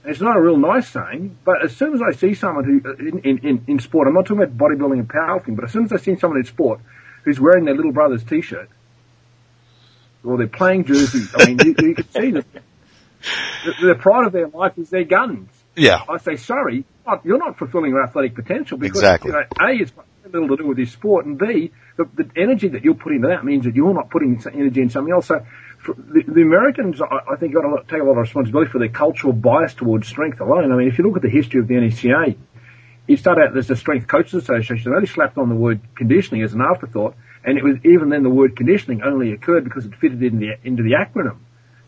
It's 0.04 0.20
not 0.20 0.36
a 0.36 0.40
real 0.42 0.58
nice 0.58 0.90
saying, 0.90 1.38
but 1.42 1.64
as 1.64 1.74
soon 1.74 1.94
as 1.94 2.02
I 2.02 2.12
see 2.12 2.34
someone 2.34 2.64
who, 2.64 2.82
uh, 2.86 2.96
in, 2.96 3.20
in, 3.20 3.38
in, 3.38 3.64
in 3.66 3.78
sport, 3.78 4.08
I'm 4.08 4.12
not 4.14 4.26
talking 4.26 4.42
about 4.42 4.58
bodybuilding 4.58 4.98
and 4.98 5.08
powerlifting, 5.08 5.56
but 5.56 5.64
as 5.64 5.72
soon 5.72 5.86
as 5.86 5.92
I 5.94 5.96
see 5.96 6.16
someone 6.16 6.38
in 6.38 6.44
sport 6.44 6.80
who's 7.24 7.40
wearing 7.40 7.64
their 7.64 7.74
little 7.74 7.92
brother's 7.92 8.24
t-shirt, 8.24 8.68
or 10.24 10.38
their 10.38 10.48
playing 10.48 10.84
jerseys. 10.84 11.34
I 11.36 11.46
mean, 11.46 11.58
you, 11.64 11.74
you 11.78 11.94
can 11.94 12.10
see 12.10 12.30
that 12.32 12.46
the, 13.64 13.86
the 13.86 13.94
pride 13.94 14.26
of 14.26 14.32
their 14.32 14.48
life 14.48 14.78
is 14.78 14.90
their 14.90 15.04
guns. 15.04 15.48
Yeah. 15.76 16.02
I 16.08 16.18
say, 16.18 16.36
sorry, 16.36 16.84
you're 17.24 17.38
not 17.38 17.58
fulfilling 17.58 17.90
your 17.90 18.02
athletic 18.02 18.34
potential 18.34 18.78
because, 18.78 18.98
Exactly. 18.98 19.30
you 19.30 19.36
know, 19.36 19.44
A, 19.60 19.82
it's 19.82 19.90
got 19.90 20.06
little 20.32 20.48
to 20.48 20.56
do 20.56 20.66
with 20.66 20.78
your 20.78 20.86
sport, 20.86 21.26
and 21.26 21.38
B, 21.38 21.72
the, 21.96 22.04
the 22.14 22.30
energy 22.36 22.68
that 22.68 22.84
you're 22.84 22.94
putting 22.94 23.16
into 23.16 23.28
that 23.28 23.44
means 23.44 23.64
that 23.64 23.74
you're 23.74 23.92
not 23.92 24.10
putting 24.10 24.40
energy 24.52 24.80
in 24.80 24.90
something 24.90 25.12
else. 25.12 25.26
So 25.26 25.44
the, 25.86 26.22
the 26.26 26.42
Americans, 26.42 27.00
I, 27.00 27.32
I 27.32 27.36
think, 27.36 27.54
got 27.54 27.62
to 27.62 27.82
take 27.88 28.00
a 28.00 28.04
lot 28.04 28.12
of 28.12 28.18
responsibility 28.18 28.70
for 28.70 28.78
their 28.78 28.88
cultural 28.88 29.32
bias 29.32 29.74
towards 29.74 30.06
strength 30.08 30.40
alone. 30.40 30.72
I 30.72 30.76
mean, 30.76 30.88
if 30.88 30.98
you 30.98 31.04
look 31.04 31.16
at 31.16 31.22
the 31.22 31.30
history 31.30 31.60
of 31.60 31.68
the 31.68 31.74
NSCA, 31.74 32.36
it 33.08 33.18
started 33.18 33.48
out 33.48 33.56
as 33.56 33.66
the 33.66 33.76
Strength 33.76 34.06
Coaches 34.06 34.34
Association. 34.34 34.90
They 34.90 34.94
only 34.94 35.08
slapped 35.08 35.36
on 35.36 35.48
the 35.48 35.54
word 35.54 35.80
conditioning 35.96 36.42
as 36.42 36.52
an 36.52 36.60
afterthought, 36.60 37.16
and 37.44 37.56
it 37.56 37.64
was 37.64 37.76
even 37.84 38.10
then 38.10 38.22
the 38.22 38.30
word 38.30 38.56
conditioning 38.56 39.02
only 39.02 39.32
occurred 39.32 39.64
because 39.64 39.86
it 39.86 39.94
fitted 39.96 40.22
in 40.22 40.38
the, 40.38 40.50
into 40.62 40.82
the 40.82 40.92
acronym. 40.92 41.38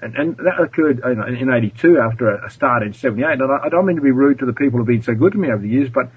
And, 0.00 0.16
and 0.16 0.36
that 0.38 0.60
occurred 0.60 1.00
know, 1.00 1.26
in 1.26 1.52
82 1.52 1.98
after 1.98 2.34
a, 2.34 2.50
start 2.50 2.82
in 2.82 2.92
78. 2.92 3.40
And 3.40 3.42
I, 3.42 3.66
I 3.66 3.68
don't 3.68 3.86
mean 3.86 3.96
to 3.96 4.02
be 4.02 4.10
rude 4.10 4.40
to 4.40 4.46
the 4.46 4.52
people 4.52 4.78
who've 4.78 4.86
been 4.86 5.02
so 5.02 5.14
good 5.14 5.32
to 5.32 5.38
me 5.38 5.48
over 5.48 5.62
the 5.62 5.68
years, 5.68 5.90
but 5.90 6.10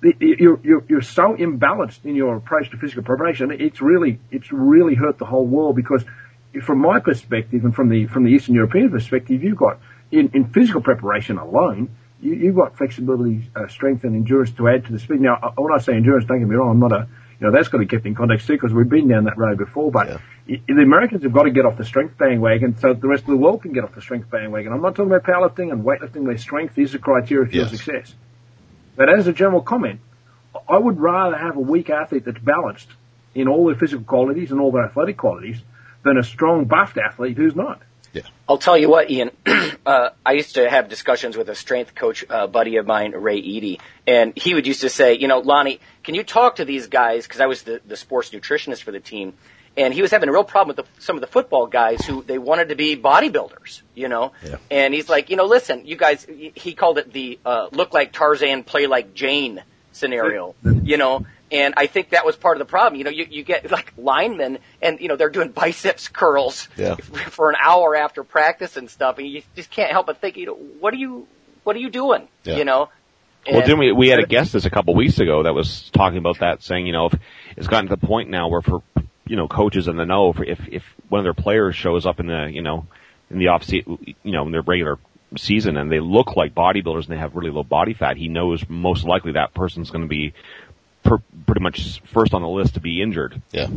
the, 0.00 0.14
you're, 0.20 0.60
you're, 0.62 0.84
you're 0.88 1.02
so 1.02 1.34
imbalanced 1.34 2.04
in 2.04 2.14
your 2.14 2.36
approach 2.36 2.70
to 2.70 2.76
physical 2.76 3.02
preparation. 3.02 3.50
It's 3.50 3.80
really, 3.80 4.20
it's 4.30 4.52
really 4.52 4.94
hurt 4.94 5.18
the 5.18 5.24
whole 5.24 5.46
world 5.46 5.74
because 5.74 6.04
from 6.62 6.78
my 6.78 7.00
perspective 7.00 7.64
and 7.64 7.74
from 7.74 7.88
the, 7.88 8.06
from 8.06 8.24
the 8.24 8.30
Eastern 8.30 8.54
European 8.54 8.90
perspective, 8.90 9.42
you've 9.42 9.56
got 9.56 9.80
in, 10.10 10.30
in 10.34 10.50
physical 10.50 10.80
preparation 10.80 11.38
alone, 11.38 11.90
you, 12.20 12.34
you've 12.34 12.56
got 12.56 12.76
flexibility, 12.76 13.50
uh, 13.56 13.68
strength 13.68 14.04
and 14.04 14.14
endurance 14.14 14.50
to 14.52 14.68
add 14.68 14.86
to 14.86 14.92
the 14.92 14.98
speed. 14.98 15.20
Now, 15.20 15.38
uh, 15.42 15.50
when 15.56 15.72
I 15.72 15.78
say 15.78 15.94
endurance, 15.94 16.26
don't 16.26 16.38
get 16.38 16.48
me 16.48 16.54
wrong, 16.54 16.70
I'm 16.70 16.80
not 16.80 16.92
a, 16.92 17.08
you 17.40 17.46
know, 17.46 17.52
that's 17.52 17.68
got 17.68 17.78
to 17.78 17.84
be 17.84 17.86
kept 17.86 18.04
in 18.04 18.14
context 18.14 18.46
too 18.46 18.54
because 18.54 18.72
we've 18.72 18.88
been 18.88 19.08
down 19.08 19.24
that 19.24 19.38
road 19.38 19.58
before, 19.58 19.90
but 19.92 20.10
i 20.10 20.20
the 20.46 20.82
Americans 20.82 21.22
have 21.22 21.32
got 21.32 21.44
to 21.44 21.50
get 21.50 21.66
off 21.66 21.76
the 21.76 21.84
strength 21.84 22.16
bandwagon 22.18 22.76
so 22.78 22.94
the 22.94 23.06
rest 23.06 23.22
of 23.22 23.28
the 23.28 23.36
world 23.36 23.62
can 23.62 23.72
get 23.72 23.84
off 23.84 23.94
the 23.94 24.00
strength 24.00 24.30
bandwagon. 24.30 24.72
I'm 24.72 24.80
not 24.80 24.96
talking 24.96 25.12
about 25.12 25.24
powerlifting 25.24 25.70
and 25.70 25.84
weightlifting 25.84 26.22
where 26.22 26.38
strength 26.38 26.78
is 26.78 26.92
the 26.92 26.98
criteria 26.98 27.48
for 27.48 27.54
your 27.54 27.68
success. 27.68 28.14
But 28.96 29.08
as 29.08 29.28
a 29.28 29.32
general 29.32 29.60
comment, 29.60 30.00
I 30.68 30.78
would 30.78 30.98
rather 30.98 31.36
have 31.36 31.56
a 31.56 31.60
weak 31.60 31.90
athlete 31.90 32.24
that's 32.24 32.40
balanced 32.40 32.88
in 33.34 33.46
all 33.46 33.66
their 33.66 33.76
physical 33.76 34.04
qualities 34.04 34.50
and 34.50 34.60
all 34.60 34.72
their 34.72 34.84
athletic 34.84 35.16
qualities 35.16 35.60
than 36.02 36.16
a 36.16 36.24
strong 36.24 36.64
buffed 36.64 36.98
athlete 36.98 37.36
who's 37.36 37.54
not. 37.54 37.80
I'll 38.48 38.58
tell 38.58 38.78
you 38.78 38.88
what, 38.88 39.10
Ian. 39.10 39.30
uh, 39.86 40.10
I 40.24 40.32
used 40.32 40.54
to 40.54 40.68
have 40.68 40.88
discussions 40.88 41.36
with 41.36 41.48
a 41.50 41.54
strength 41.54 41.94
coach 41.94 42.24
uh, 42.28 42.46
buddy 42.46 42.76
of 42.76 42.86
mine, 42.86 43.12
Ray 43.12 43.36
Eady, 43.36 43.78
and 44.06 44.32
he 44.36 44.54
would 44.54 44.66
used 44.66 44.80
to 44.80 44.88
say, 44.88 45.14
you 45.14 45.28
know, 45.28 45.40
Lonnie, 45.40 45.80
can 46.02 46.14
you 46.14 46.22
talk 46.22 46.56
to 46.56 46.64
these 46.64 46.86
guys? 46.86 47.24
Because 47.24 47.40
I 47.40 47.46
was 47.46 47.62
the, 47.62 47.80
the 47.86 47.96
sports 47.96 48.30
nutritionist 48.30 48.82
for 48.82 48.90
the 48.90 49.00
team, 49.00 49.34
and 49.76 49.92
he 49.92 50.00
was 50.00 50.10
having 50.10 50.28
a 50.28 50.32
real 50.32 50.44
problem 50.44 50.76
with 50.76 50.86
the, 50.86 51.02
some 51.02 51.16
of 51.16 51.20
the 51.20 51.26
football 51.26 51.66
guys 51.66 52.04
who 52.06 52.22
they 52.22 52.38
wanted 52.38 52.70
to 52.70 52.74
be 52.74 52.96
bodybuilders, 52.96 53.82
you 53.94 54.08
know. 54.08 54.32
Yeah. 54.42 54.56
And 54.70 54.94
he's 54.94 55.10
like, 55.10 55.28
you 55.28 55.36
know, 55.36 55.44
listen, 55.44 55.86
you 55.86 55.96
guys. 55.96 56.26
He 56.26 56.72
called 56.72 56.98
it 56.98 57.12
the 57.12 57.38
uh, 57.44 57.68
look 57.72 57.92
like 57.92 58.12
Tarzan, 58.12 58.64
play 58.64 58.86
like 58.86 59.14
Jane 59.14 59.62
scenario, 59.92 60.54
you 60.62 60.96
know. 60.96 61.26
And 61.50 61.74
I 61.76 61.86
think 61.86 62.10
that 62.10 62.26
was 62.26 62.36
part 62.36 62.56
of 62.56 62.66
the 62.66 62.70
problem. 62.70 62.98
You 62.98 63.04
know, 63.04 63.10
you, 63.10 63.26
you 63.30 63.42
get 63.42 63.70
like 63.70 63.92
linemen 63.96 64.58
and, 64.82 65.00
you 65.00 65.08
know, 65.08 65.16
they're 65.16 65.30
doing 65.30 65.50
biceps 65.50 66.08
curls 66.08 66.68
Yeah. 66.76 66.96
for 67.30 67.48
an 67.50 67.56
hour 67.62 67.96
after 67.96 68.22
practice 68.22 68.76
and 68.76 68.90
stuff, 68.90 69.18
and 69.18 69.26
you 69.26 69.42
just 69.56 69.70
can't 69.70 69.90
help 69.90 70.06
but 70.06 70.20
think, 70.20 70.36
you 70.36 70.46
know, 70.46 70.54
what 70.54 70.92
are 70.92 70.98
you, 70.98 71.26
what 71.64 71.74
are 71.76 71.78
you 71.80 71.90
doing? 71.90 72.28
Yeah. 72.44 72.56
You 72.56 72.64
know. 72.64 72.88
Well, 73.46 73.56
And- 73.60 73.64
didn't 73.64 73.78
we? 73.78 73.92
We 73.92 74.08
had 74.08 74.18
a 74.18 74.26
guest 74.26 74.52
this 74.52 74.66
a 74.66 74.70
couple 74.70 74.94
weeks 74.94 75.18
ago 75.20 75.44
that 75.44 75.54
was 75.54 75.88
talking 75.90 76.18
about 76.18 76.40
that, 76.40 76.62
saying, 76.62 76.86
you 76.86 76.92
know, 76.92 77.06
if 77.06 77.14
it's 77.56 77.66
gotten 77.66 77.88
to 77.88 77.96
the 77.96 78.06
point 78.06 78.28
now 78.28 78.48
where 78.48 78.60
for, 78.60 78.82
you 79.26 79.36
know, 79.36 79.48
coaches 79.48 79.88
in 79.88 79.96
the 79.96 80.04
know, 80.04 80.30
if 80.30 80.40
if, 80.40 80.68
if 80.68 80.82
one 81.08 81.20
of 81.20 81.24
their 81.24 81.34
players 81.34 81.74
shows 81.76 82.04
up 82.04 82.20
in 82.20 82.26
the, 82.26 82.50
you 82.52 82.60
know, 82.62 82.86
in 83.30 83.38
the 83.38 83.48
off 83.48 83.64
season, 83.64 83.98
you 84.22 84.32
know, 84.32 84.44
in 84.44 84.52
their 84.52 84.62
regular 84.62 84.98
season 85.36 85.76
and 85.76 85.92
they 85.92 86.00
look 86.00 86.36
like 86.36 86.54
bodybuilders 86.54 87.04
and 87.04 87.08
they 87.14 87.18
have 87.18 87.36
really 87.36 87.50
low 87.50 87.62
body 87.62 87.94
fat, 87.94 88.16
he 88.16 88.28
knows 88.28 88.66
most 88.68 89.04
likely 89.04 89.32
that 89.32 89.54
person's 89.54 89.90
going 89.90 90.02
to 90.02 90.08
be 90.08 90.32
per, 91.08 91.18
pretty 91.46 91.62
much 91.62 92.00
first 92.12 92.34
on 92.34 92.42
the 92.42 92.48
list 92.48 92.74
to 92.74 92.80
be 92.80 93.00
injured. 93.00 93.40
Yeah. 93.50 93.68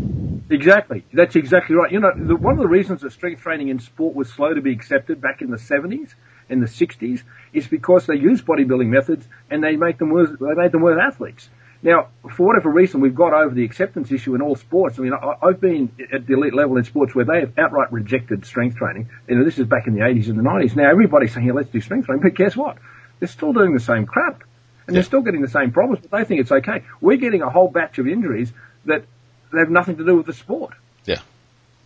Exactly. 0.50 1.06
That's 1.14 1.36
exactly 1.36 1.76
right. 1.76 1.92
You 1.92 2.02
know, 2.02 2.12
the, 2.16 2.36
one 2.36 2.54
of 2.54 2.60
the 2.60 2.68
reasons 2.68 3.02
that 3.02 3.12
strength 3.14 3.42
training 3.42 3.70
in 3.70 3.80
sport 3.80 4.16
was 4.16 4.30
slow 4.30 4.54
to 4.54 4.62
be 4.62 4.74
accepted 4.74 5.22
back 5.22 5.42
in 5.42 5.50
the 5.50 5.58
70s 5.58 6.14
and 6.50 6.62
the 6.62 6.68
60s 6.68 7.24
is 7.54 7.68
because 7.68 8.06
they 8.06 8.16
used 8.16 8.46
bodybuilding 8.46 8.88
methods 8.88 9.26
and 9.50 9.64
they 9.64 9.78
make 9.78 9.98
them 9.98 10.10
worse, 10.10 10.30
they 10.30 10.54
made 10.56 10.72
them 10.72 10.82
worse 10.82 11.00
athletes. 11.02 11.50
Now, 11.84 12.10
for 12.36 12.46
whatever 12.46 12.70
reason, 12.70 13.02
we've 13.02 13.16
got 13.16 13.34
over 13.34 13.56
the 13.56 13.64
acceptance 13.64 14.12
issue 14.12 14.36
in 14.36 14.42
all 14.42 14.56
sports. 14.56 15.00
I 15.00 15.02
mean, 15.02 15.14
I, 15.14 15.34
I've 15.42 15.60
been 15.60 15.92
at 16.14 16.28
the 16.28 16.34
elite 16.34 16.54
level 16.54 16.78
in 16.78 16.84
sports 16.84 17.16
where 17.16 17.26
they 17.26 17.40
have 17.40 17.58
outright 17.58 17.92
rejected 17.92 18.46
strength 18.46 18.76
training. 18.76 19.10
You 19.28 19.38
know, 19.38 19.46
this 19.46 19.58
is 19.58 19.66
back 19.66 19.88
in 19.88 19.96
the 19.96 20.02
80s 20.02 20.28
and 20.28 20.38
the 20.38 20.44
90s. 20.44 20.76
Now 20.76 20.92
everybody's 20.92 21.34
saying, 21.34 21.48
yeah, 21.48 21.54
let's 21.54 21.70
do 21.70 21.82
strength 21.82 22.06
training, 22.06 22.22
but 22.22 22.36
guess 22.36 22.56
what? 22.56 22.78
They're 23.20 23.28
still 23.28 23.54
doing 23.54 23.74
the 23.74 23.80
same 23.80 24.06
crap. 24.06 24.44
And 24.92 24.96
they're 24.98 25.04
still 25.04 25.22
getting 25.22 25.42
the 25.42 25.48
same 25.48 25.72
problems, 25.72 26.06
but 26.06 26.18
they 26.18 26.26
think 26.26 26.42
it's 26.42 26.52
okay. 26.52 26.84
We're 27.00 27.18
getting 27.18 27.42
a 27.42 27.50
whole 27.50 27.70
batch 27.70 27.98
of 27.98 28.08
injuries 28.08 28.52
that 28.86 29.06
have 29.54 29.70
nothing 29.70 29.98
to 29.98 30.06
do 30.06 30.16
with 30.16 30.26
the 30.26 30.34
sport 30.34 30.74
Yeah. 31.06 31.20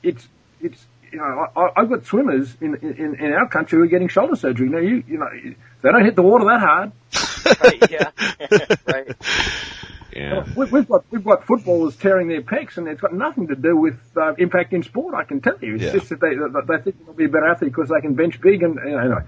it's 0.04 0.28
it's 0.62 0.86
you 1.12 1.18
know 1.20 1.48
I, 1.56 1.70
I've 1.78 1.90
got 1.90 2.06
swimmers 2.06 2.56
in, 2.62 2.76
in 2.76 3.16
in 3.16 3.34
our 3.34 3.48
country 3.48 3.78
who 3.78 3.84
are 3.84 3.88
getting 3.88 4.08
shoulder 4.08 4.36
surgery. 4.36 4.70
Now 4.70 4.80
you 4.80 5.04
you 5.08 5.18
know 5.18 5.30
they 5.82 5.90
don't 5.92 6.04
hit 6.06 6.16
the 6.16 6.22
water 6.22 6.46
that 6.46 6.60
hard. 6.60 6.92
right, 7.64 7.92
yeah, 7.92 8.12
right. 8.94 9.16
Yeah. 10.16 10.46
We, 10.56 10.66
we've 10.68 10.88
got 10.88 11.06
we've 11.12 11.24
got 11.24 11.46
footballers 11.46 11.96
tearing 11.98 12.28
their 12.30 12.42
pecs, 12.42 12.78
and 12.78 12.88
it's 12.88 13.02
got 13.02 13.14
nothing 13.14 13.48
to 13.50 13.56
do 13.56 13.76
with 13.76 14.00
uh, 14.16 14.34
impact 14.38 14.74
in 14.74 14.84
sport. 14.84 15.14
I 15.14 15.24
can 15.26 15.42
tell 15.42 15.58
you, 15.62 15.76
it's 15.76 15.84
Yeah. 15.84 15.92
just 15.94 16.10
that 16.10 16.22
they 16.22 16.36
that 16.36 16.66
they 16.68 16.78
think 16.84 17.06
they'll 17.06 17.14
be 17.16 17.26
a 17.26 17.30
better 17.30 17.48
athlete 17.48 17.72
because 17.74 17.90
they 17.90 18.02
can 18.02 18.14
bench 18.14 18.40
big, 18.42 18.64
and 18.64 18.76
you 18.76 18.92
know, 18.92 19.22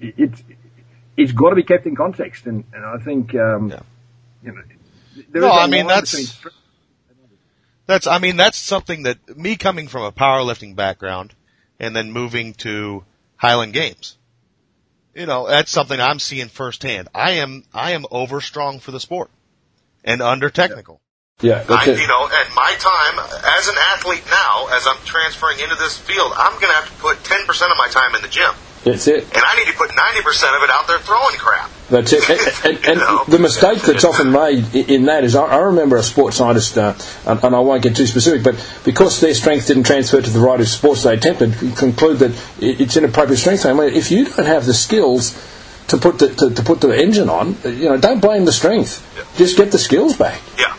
it's 0.00 0.42
it's 1.18 1.32
got 1.32 1.50
to 1.50 1.56
be 1.56 1.62
kept 1.64 1.84
in 1.86 1.94
context, 1.96 2.46
and, 2.46 2.64
and 2.72 2.84
I 2.84 2.96
think 2.98 3.34
um, 3.34 3.70
Yeah. 3.70 3.80
you 4.42 4.52
know 4.52 4.62
there 5.30 5.42
No, 5.42 5.48
is 5.48 5.56
a 5.56 5.60
I 5.60 5.66
mean, 5.66 5.86
that's- 5.86 6.12
between 6.12 6.52
That's, 7.86 8.06
I 8.06 8.18
mean, 8.18 8.36
that's 8.36 8.58
something 8.58 9.04
that 9.04 9.36
me 9.36 9.56
coming 9.56 9.88
from 9.88 10.02
a 10.02 10.12
powerlifting 10.12 10.76
background 10.76 11.34
and 11.80 11.96
then 11.96 12.12
moving 12.12 12.52
to 12.54 13.04
Highland 13.36 13.72
Games. 13.72 14.16
You 15.14 15.24
know, 15.26 15.48
that's 15.48 15.70
something 15.70 15.98
I'm 15.98 16.18
seeing 16.18 16.48
firsthand. 16.48 17.08
I 17.14 17.32
am, 17.42 17.64
I 17.72 17.92
am 17.92 18.04
over 18.10 18.40
strong 18.42 18.78
for 18.78 18.90
the 18.90 19.00
sport 19.00 19.30
and 20.04 20.20
under 20.22 20.50
technical. 20.50 21.00
Yeah, 21.40 21.60
I, 21.68 21.86
that's 21.86 22.00
you 22.00 22.06
know, 22.06 22.24
at 22.28 22.54
my 22.54 22.74
time, 22.78 23.18
as 23.58 23.68
an 23.68 23.76
athlete 23.94 24.24
now, 24.30 24.66
as 24.76 24.86
I'm 24.86 24.98
transferring 25.04 25.60
into 25.60 25.76
this 25.76 25.96
field, 25.96 26.32
I'm 26.36 26.52
going 26.60 26.68
to 26.68 26.74
have 26.74 26.88
to 26.88 27.00
put 27.00 27.16
10% 27.18 27.48
of 27.70 27.78
my 27.78 27.88
time 27.88 28.14
in 28.14 28.22
the 28.22 28.28
gym. 28.28 28.52
That's 28.84 29.08
it. 29.08 29.24
And 29.24 29.42
I 29.44 29.56
need 29.56 29.66
to 29.66 29.76
put 29.76 29.90
90% 29.90 30.56
of 30.56 30.62
it 30.62 30.70
out 30.70 30.86
there 30.86 30.98
throwing 31.00 31.36
crap. 31.36 31.70
That's 31.90 32.12
it. 32.12 32.28
And, 32.30 32.76
and, 32.76 32.86
and 32.88 32.98
know? 33.00 33.24
the 33.26 33.38
mistake 33.38 33.82
that's 33.82 34.04
often 34.04 34.30
made 34.30 34.74
in 34.74 35.06
that 35.06 35.24
is, 35.24 35.34
I, 35.34 35.44
I 35.44 35.56
remember 35.58 35.96
a 35.96 36.02
sports 36.02 36.36
scientist, 36.36 36.78
uh, 36.78 36.94
and, 37.26 37.42
and 37.42 37.56
I 37.56 37.60
won't 37.60 37.82
get 37.82 37.96
too 37.96 38.06
specific, 38.06 38.44
but 38.44 38.54
because 38.84 39.20
their 39.20 39.34
strength 39.34 39.66
didn't 39.66 39.84
transfer 39.84 40.20
to 40.20 40.30
the 40.30 40.38
variety 40.38 40.62
of 40.62 40.68
sports 40.68 41.02
they 41.02 41.14
attempted, 41.14 41.54
conclude 41.76 42.18
that 42.18 42.32
it's 42.60 42.96
inappropriate 42.96 43.40
strength 43.40 43.62
training. 43.62 43.96
If 43.96 44.10
you 44.10 44.24
don't 44.24 44.46
have 44.46 44.66
the 44.66 44.74
skills 44.74 45.32
to 45.88 45.96
put 45.96 46.18
the 46.18 46.28
to, 46.34 46.54
to 46.54 46.62
put 46.62 46.80
the 46.80 46.96
engine 46.96 47.28
on, 47.30 47.56
uh, 47.64 47.68
you 47.68 47.88
know, 47.88 47.96
don't 47.96 48.20
blame 48.20 48.44
the 48.44 48.52
strength. 48.52 49.04
Just 49.36 49.56
get 49.56 49.72
the 49.72 49.78
skills 49.78 50.16
back. 50.16 50.40
Yeah. 50.58 50.76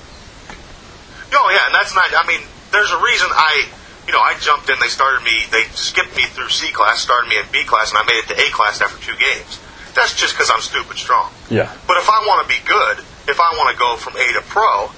Oh, 1.34 1.50
yeah, 1.52 1.66
and 1.66 1.76
that's 1.76 1.96
not, 1.96 2.06
I 2.14 2.28
mean, 2.28 2.42
there's 2.72 2.92
a 2.92 3.02
reason 3.02 3.28
I, 3.32 3.66
you 4.10 4.18
know, 4.18 4.26
I 4.26 4.34
jumped 4.42 4.66
in, 4.74 4.82
they 4.82 4.90
started 4.90 5.22
me, 5.22 5.46
they 5.54 5.70
skipped 5.78 6.18
me 6.18 6.26
through 6.26 6.50
C 6.50 6.74
class, 6.74 6.98
started 6.98 7.30
me 7.30 7.38
at 7.38 7.54
B 7.54 7.62
class, 7.62 7.94
and 7.94 8.02
I 8.02 8.10
made 8.10 8.26
it 8.26 8.28
to 8.34 8.36
A 8.42 8.50
class 8.50 8.82
after 8.82 8.98
two 8.98 9.14
games. 9.22 9.62
That's 9.94 10.18
just 10.18 10.34
because 10.34 10.50
I'm 10.50 10.66
stupid 10.66 10.98
strong. 10.98 11.30
Yeah. 11.46 11.70
But 11.86 12.02
if 12.02 12.10
I 12.10 12.26
want 12.26 12.42
to 12.42 12.50
be 12.50 12.58
good, 12.66 13.06
if 13.30 13.38
I 13.38 13.54
want 13.54 13.70
to 13.70 13.78
go 13.78 14.02
from 14.02 14.18
A 14.18 14.26
to 14.34 14.42
pro, 14.50 14.90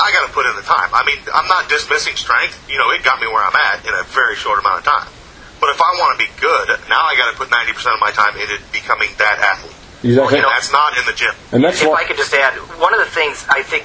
I 0.00 0.08
got 0.16 0.24
to 0.24 0.32
put 0.32 0.48
in 0.48 0.56
the 0.56 0.64
time. 0.64 0.88
I 0.96 1.04
mean, 1.04 1.20
I'm 1.28 1.44
not 1.44 1.68
dismissing 1.68 2.16
strength. 2.16 2.56
You 2.72 2.80
know, 2.80 2.88
it 2.96 3.04
got 3.04 3.20
me 3.20 3.28
where 3.28 3.44
I'm 3.44 3.52
at 3.52 3.84
in 3.84 3.92
a 3.92 4.08
very 4.16 4.32
short 4.40 4.64
amount 4.64 4.80
of 4.80 4.88
time. 4.88 5.12
But 5.60 5.76
if 5.76 5.80
I 5.84 5.92
want 6.00 6.16
to 6.16 6.24
be 6.24 6.32
good, 6.40 6.72
now 6.88 7.04
I 7.04 7.12
got 7.20 7.28
to 7.28 7.36
put 7.36 7.52
90% 7.52 7.68
of 7.92 8.00
my 8.00 8.16
time 8.16 8.32
into 8.40 8.56
becoming 8.72 9.12
that 9.20 9.44
athlete. 9.44 9.76
Exactly. 10.00 10.40
And 10.40 10.48
that's 10.48 10.72
not 10.72 10.96
in 10.96 11.04
the 11.04 11.12
gym. 11.12 11.36
And 11.52 11.60
that's 11.60 11.84
if 11.84 11.88
why. 11.92 12.00
I 12.00 12.04
could 12.08 12.16
just 12.16 12.32
add, 12.32 12.56
one 12.80 12.96
of 12.96 13.00
the 13.04 13.12
things 13.12 13.44
I 13.52 13.60
think 13.60 13.84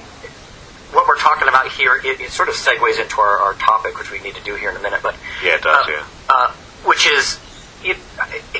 what 0.94 1.08
we're 1.08 1.18
talking 1.18 1.48
about 1.48 1.68
here, 1.72 2.00
it, 2.04 2.22
it 2.22 2.30
sort 2.32 2.50
of 2.50 2.56
segues 2.56 3.00
into 3.02 3.20
our, 3.20 3.40
our 3.40 3.54
topic, 3.56 3.98
which 3.98 4.12
we 4.12 4.20
need 4.22 4.36
to 4.36 4.44
do 4.44 4.56
here 4.56 4.70
in 4.70 4.78
a 4.78 4.82
minute. 4.82 5.02
But 5.04 5.16
Yeah, 5.44 5.56
it 5.56 5.62
does, 5.62 5.88
uh, 5.88 5.92
yeah. 5.92 6.06
uh, 6.30 6.52
which 6.86 7.08
is 7.08 7.40
it, 7.84 7.98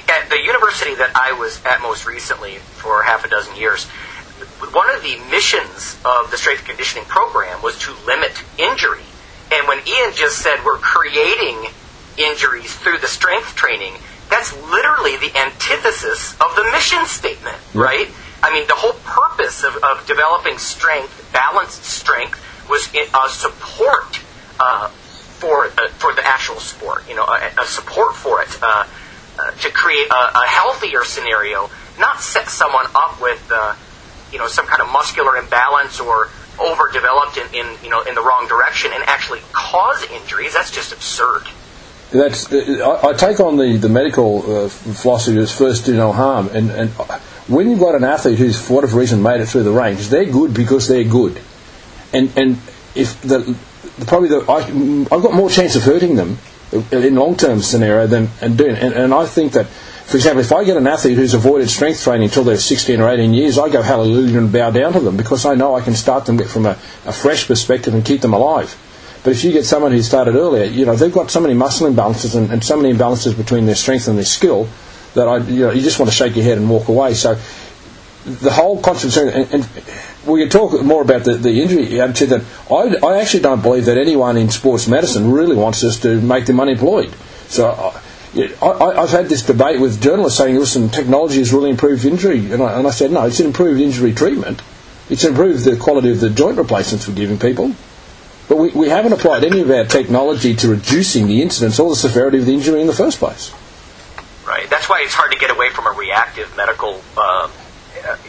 at 0.10 0.30
the 0.30 0.40
university 0.44 0.96
that 0.96 1.12
I 1.16 1.34
was 1.34 1.64
at 1.66 1.82
most 1.82 2.06
recently 2.06 2.56
for 2.58 3.04
half 3.04 3.26
a 3.26 3.30
dozen 3.30 3.56
years. 3.56 3.86
One 4.74 4.90
of 4.96 5.02
the 5.02 5.18
missions 5.32 5.98
of 6.06 6.30
the 6.32 6.38
strength 6.38 6.60
and 6.60 6.70
conditioning 6.70 7.06
program 7.06 7.62
was 7.62 7.78
to 7.80 7.94
limit 8.06 8.32
injury. 8.58 9.04
And 9.52 9.68
when 9.68 9.80
Ian 9.88 10.12
just 10.14 10.40
said 10.40 10.58
we're 10.66 10.78
creating 10.78 11.66
injuries 12.18 12.74
through 12.76 12.98
the 13.00 13.08
strength 13.08 13.56
training, 13.56 13.94
that's 14.30 14.52
literally 14.70 15.16
the 15.18 15.32
antithesis 15.38 16.34
of 16.42 16.56
the 16.56 16.64
mission 16.72 17.06
statement, 17.06 17.56
right? 17.74 18.10
I 18.44 18.54
mean, 18.54 18.68
the 18.68 18.76
whole 18.76 18.94
purpose 19.04 19.64
of, 19.64 19.76
of 19.78 20.06
developing 20.08 20.58
strength, 20.58 21.30
balanced 21.34 21.84
strength, 21.84 22.40
was 22.70 22.94
in, 22.94 23.06
uh, 23.14 23.28
support 23.30 24.20
uh, 24.60 24.90
for 24.90 25.66
uh, 25.66 25.88
for 25.98 26.14
the 26.14 26.26
actual 26.26 26.60
sport. 26.60 27.08
You 27.10 27.16
know, 27.16 27.24
a, 27.24 27.62
a 27.62 27.66
support 27.66 28.16
for 28.16 28.42
it 28.42 28.50
uh, 28.62 28.86
uh, 29.40 29.52
to 29.52 29.72
create 29.72 30.08
a, 30.10 30.38
a, 30.38 30.46
healthier 30.48 31.04
scenario, 31.04 31.70
not 32.00 32.22
set 32.22 32.48
someone 32.50 32.86
up 32.96 33.22
with 33.22 33.42
you 34.32 34.40
know 34.40 34.48
some 34.48 34.68
kind 34.68 34.82
of 34.82 34.92
muscular 34.92 35.38
imbalance 35.38 36.00
or 36.00 36.30
overdeveloped 36.60 37.38
in, 37.38 37.48
in 37.54 37.78
you 37.84 37.90
know 37.90 38.02
in 38.02 38.16
the 38.16 38.22
wrong 38.22 38.48
direction 38.48 38.92
and 38.94 39.04
actually 39.04 39.42
cause 39.52 40.04
injuries. 40.12 40.54
That's 40.54 40.72
just 40.72 40.92
absurd. 40.92 41.44
That's 42.12 42.52
I, 42.54 43.10
I 43.10 43.14
take 43.14 43.40
on 43.40 43.58
the 43.58 43.78
the 43.78 43.90
medical 43.90 44.66
uh, 44.66 44.70
philosophy 44.70 45.38
as 45.40 45.56
first 45.56 45.86
do 45.86 45.96
no 45.96 46.12
harm, 46.12 46.50
and 46.54 46.72
and 46.72 46.92
when 47.48 47.70
you've 47.70 47.80
got 47.80 47.96
an 47.96 48.04
athlete 48.04 48.38
who's 48.38 48.60
for 48.60 48.76
whatever 48.76 48.98
reason 49.00 49.22
made 49.22 49.42
it 49.42 49.48
through 49.48 49.64
the 49.64 49.72
ranks, 49.72 50.08
they're 50.08 50.26
good 50.26 50.54
because 50.54 50.88
they're 50.88 51.04
good, 51.04 51.42
and 52.14 52.32
and 52.38 52.58
if 52.96 53.22
the, 53.22 53.56
probably 54.06 54.30
the 54.30 54.46
I, 54.50 55.16
I've 55.16 55.24
got 55.24 55.34
more 55.34 55.50
chance 55.50 55.76
of 55.76 55.84
hurting 55.84 56.16
them 56.16 56.38
in 56.92 57.16
long 57.16 57.36
term 57.38 57.62
scenario 57.62 58.08
than 58.08 58.30
and 58.42 58.58
doing 58.58 58.76
and, 58.76 58.94
and 58.94 59.14
I 59.14 59.26
think 59.26 59.54
that 59.54 59.68
for 60.08 60.16
example, 60.16 60.40
if 60.40 60.54
I 60.54 60.64
get 60.64 60.78
an 60.78 60.88
athlete 60.88 61.18
who's 61.18 61.34
avoided 61.34 61.70
strength 61.70 62.02
training 62.02 62.30
until 62.30 62.46
they're 62.46 62.56
16 62.56 63.02
or 63.02 63.10
18 63.10 63.34
years, 63.34 63.58
I 63.58 63.68
go 63.68 63.82
hallelujah 63.82 64.38
and 64.38 64.54
bow 64.54 64.72
down 64.72 64.94
to 64.94 65.02
them 65.02 65.18
because 65.18 65.46
I 65.46 65.56
know 65.56 65.76
I 65.76 65.82
can 65.82 65.96
start 65.96 66.26
them 66.26 66.40
from 66.48 66.66
a, 66.66 66.78
a 67.06 67.12
fresh 67.12 67.46
perspective 67.46 67.94
and 67.94 68.06
keep 68.06 68.22
them 68.22 68.34
alive. 68.34 68.74
But 69.26 69.32
if 69.32 69.44
you 69.44 69.52
get 69.52 69.66
someone 69.66 69.92
who 69.92 70.02
started 70.02 70.36
earlier, 70.36 70.64
you 70.64 70.86
know, 70.86 70.96
they've 70.96 71.14
got 71.14 71.30
so 71.30 71.42
many 71.42 71.56
muscle 71.56 71.92
imbalances 71.92 72.38
and, 72.38 72.50
and 72.50 72.64
so 72.64 72.78
many 72.78 72.98
imbalances 72.98 73.36
between 73.36 73.66
their 73.66 73.76
strength 73.76 74.08
and 74.08 74.18
their 74.18 74.24
skill 74.24 74.70
that 75.18 75.28
I, 75.28 75.38
you 75.38 75.66
know, 75.66 75.72
you 75.72 75.82
just 75.82 76.00
want 76.00 76.10
to 76.10 76.16
shake 76.16 76.36
your 76.36 76.46
head 76.46 76.58
and 76.58 76.70
walk 76.70 76.88
away. 76.88 77.14
So 77.14 77.38
the 78.26 78.52
whole 78.52 78.82
concept, 78.82 79.16
and, 79.36 79.54
and 79.54 79.70
we 80.26 80.42
can 80.42 80.50
talk 80.50 80.82
more 80.84 81.02
about 81.02 81.24
the, 81.24 81.34
the 81.34 81.62
injury 81.62 82.00
attitude 82.00 82.30
that 82.30 82.44
I, 82.70 83.06
I 83.06 83.20
actually 83.20 83.42
don't 83.42 83.62
believe 83.62 83.86
that 83.86 83.98
anyone 83.98 84.38
in 84.38 84.50
sports 84.50 84.88
medicine 84.88 85.32
really 85.32 85.56
wants 85.56 85.84
us 85.84 86.00
to 86.02 86.22
make 86.22 86.46
them 86.46 86.60
unemployed. 86.60 87.14
So 87.48 87.68
uh, 87.68 88.02
I, 88.62 89.02
have 89.02 89.10
had 89.10 89.26
this 89.28 89.44
debate 89.44 89.80
with 89.80 90.02
journalists 90.02 90.38
saying, 90.38 90.58
listen, 90.58 90.90
technology 90.90 91.38
has 91.38 91.52
really 91.52 91.70
improved 91.70 92.06
injury. 92.06 92.52
And 92.52 92.62
I, 92.62 92.78
and 92.78 92.88
I 92.88 92.92
said, 92.92 93.12
no, 93.12 93.26
it's 93.26 93.40
improved 93.40 93.82
injury 93.82 94.14
treatment. 94.14 94.62
It's 95.10 95.24
improved 95.24 95.64
the 95.64 95.78
quality 95.78 96.12
of 96.12 96.20
the 96.20 96.30
joint 96.30 96.58
replacements 96.58 97.08
we're 97.08 97.16
giving 97.16 97.40
people. 97.40 97.74
But 98.50 98.58
we, 98.58 98.72
we 98.72 98.90
haven't 98.90 99.14
applied 99.14 99.44
any 99.44 99.62
of 99.62 99.72
our 99.72 99.86
technology 99.86 100.56
to 100.56 100.68
reducing 100.70 101.28
the 101.28 101.42
incidence 101.42 101.80
or 101.80 101.90
the 101.90 101.96
severity 101.96 102.38
of 102.40 102.46
the 102.46 102.54
injury 102.54 102.82
in 102.82 102.88
the 102.88 102.94
first 102.94 103.20
place. 103.20 103.54
Right. 104.58 104.68
That's 104.72 104.90
why 104.90 105.06
it's 105.06 105.14
hard 105.14 105.34
to 105.34 105.38
get 105.38 105.52
away 105.54 105.70
from 105.70 105.86
a 105.86 105.92
reactive 105.94 106.50
medical 106.58 107.00
uh, 107.16 107.46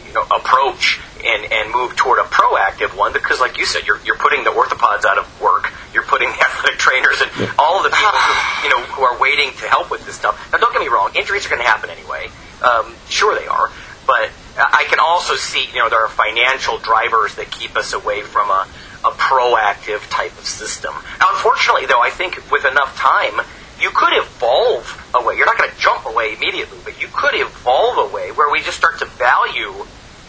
you 0.05 0.13
know, 0.13 0.21
approach 0.29 1.01
and, 1.25 1.41
and 1.51 1.73
move 1.73 1.95
toward 1.95 2.19
a 2.19 2.27
proactive 2.29 2.95
one 2.95 3.13
because, 3.13 3.41
like 3.41 3.57
you 3.57 3.65
said, 3.65 3.87
you're, 3.87 3.99
you're 4.05 4.17
putting 4.21 4.43
the 4.43 4.53
orthopods 4.53 5.05
out 5.05 5.17
of 5.17 5.25
work. 5.41 5.73
You're 5.91 6.05
putting 6.05 6.29
the 6.33 6.37
athletic 6.37 6.77
trainers 6.77 7.19
and 7.21 7.31
yeah. 7.33 7.53
all 7.57 7.81
of 7.81 7.89
the 7.89 7.89
people 7.89 8.13
who, 8.13 8.61
you 8.61 8.69
know, 8.69 8.81
who 8.93 9.01
are 9.01 9.17
waiting 9.17 9.49
to 9.57 9.65
help 9.65 9.89
with 9.89 10.05
this 10.05 10.21
stuff. 10.21 10.37
Now, 10.53 10.59
don't 10.59 10.71
get 10.71 10.85
me 10.85 10.87
wrong, 10.87 11.09
injuries 11.17 11.47
are 11.47 11.49
going 11.49 11.65
to 11.65 11.67
happen 11.67 11.89
anyway. 11.89 12.29
Um, 12.61 12.93
sure, 13.09 13.33
they 13.33 13.47
are. 13.47 13.71
But 14.05 14.29
I 14.53 14.85
can 14.85 14.99
also 14.99 15.33
see, 15.33 15.65
you 15.65 15.81
know, 15.81 15.89
there 15.89 16.05
are 16.05 16.13
financial 16.13 16.77
drivers 16.77 17.41
that 17.41 17.49
keep 17.49 17.75
us 17.75 17.93
away 17.93 18.21
from 18.21 18.53
a, 18.53 18.69
a 19.01 19.11
proactive 19.17 20.07
type 20.13 20.37
of 20.37 20.45
system. 20.45 20.93
Now, 20.93 21.33
unfortunately, 21.33 21.87
though, 21.87 22.01
I 22.01 22.11
think 22.11 22.37
with 22.51 22.65
enough 22.65 22.95
time, 22.97 23.41
you 23.81 23.89
could 23.91 24.13
evolve 24.13 25.11
a 25.13 25.25
way. 25.25 25.35
You're 25.35 25.45
not 25.45 25.57
going 25.57 25.71
to 25.71 25.77
jump 25.77 26.05
away 26.05 26.35
immediately, 26.35 26.77
but 26.83 27.01
you 27.01 27.07
could 27.11 27.35
evolve 27.35 28.11
a 28.11 28.13
way 28.13 28.31
where 28.31 28.51
we 28.51 28.61
just 28.61 28.77
start 28.77 28.99
to 28.99 29.05
value 29.05 29.73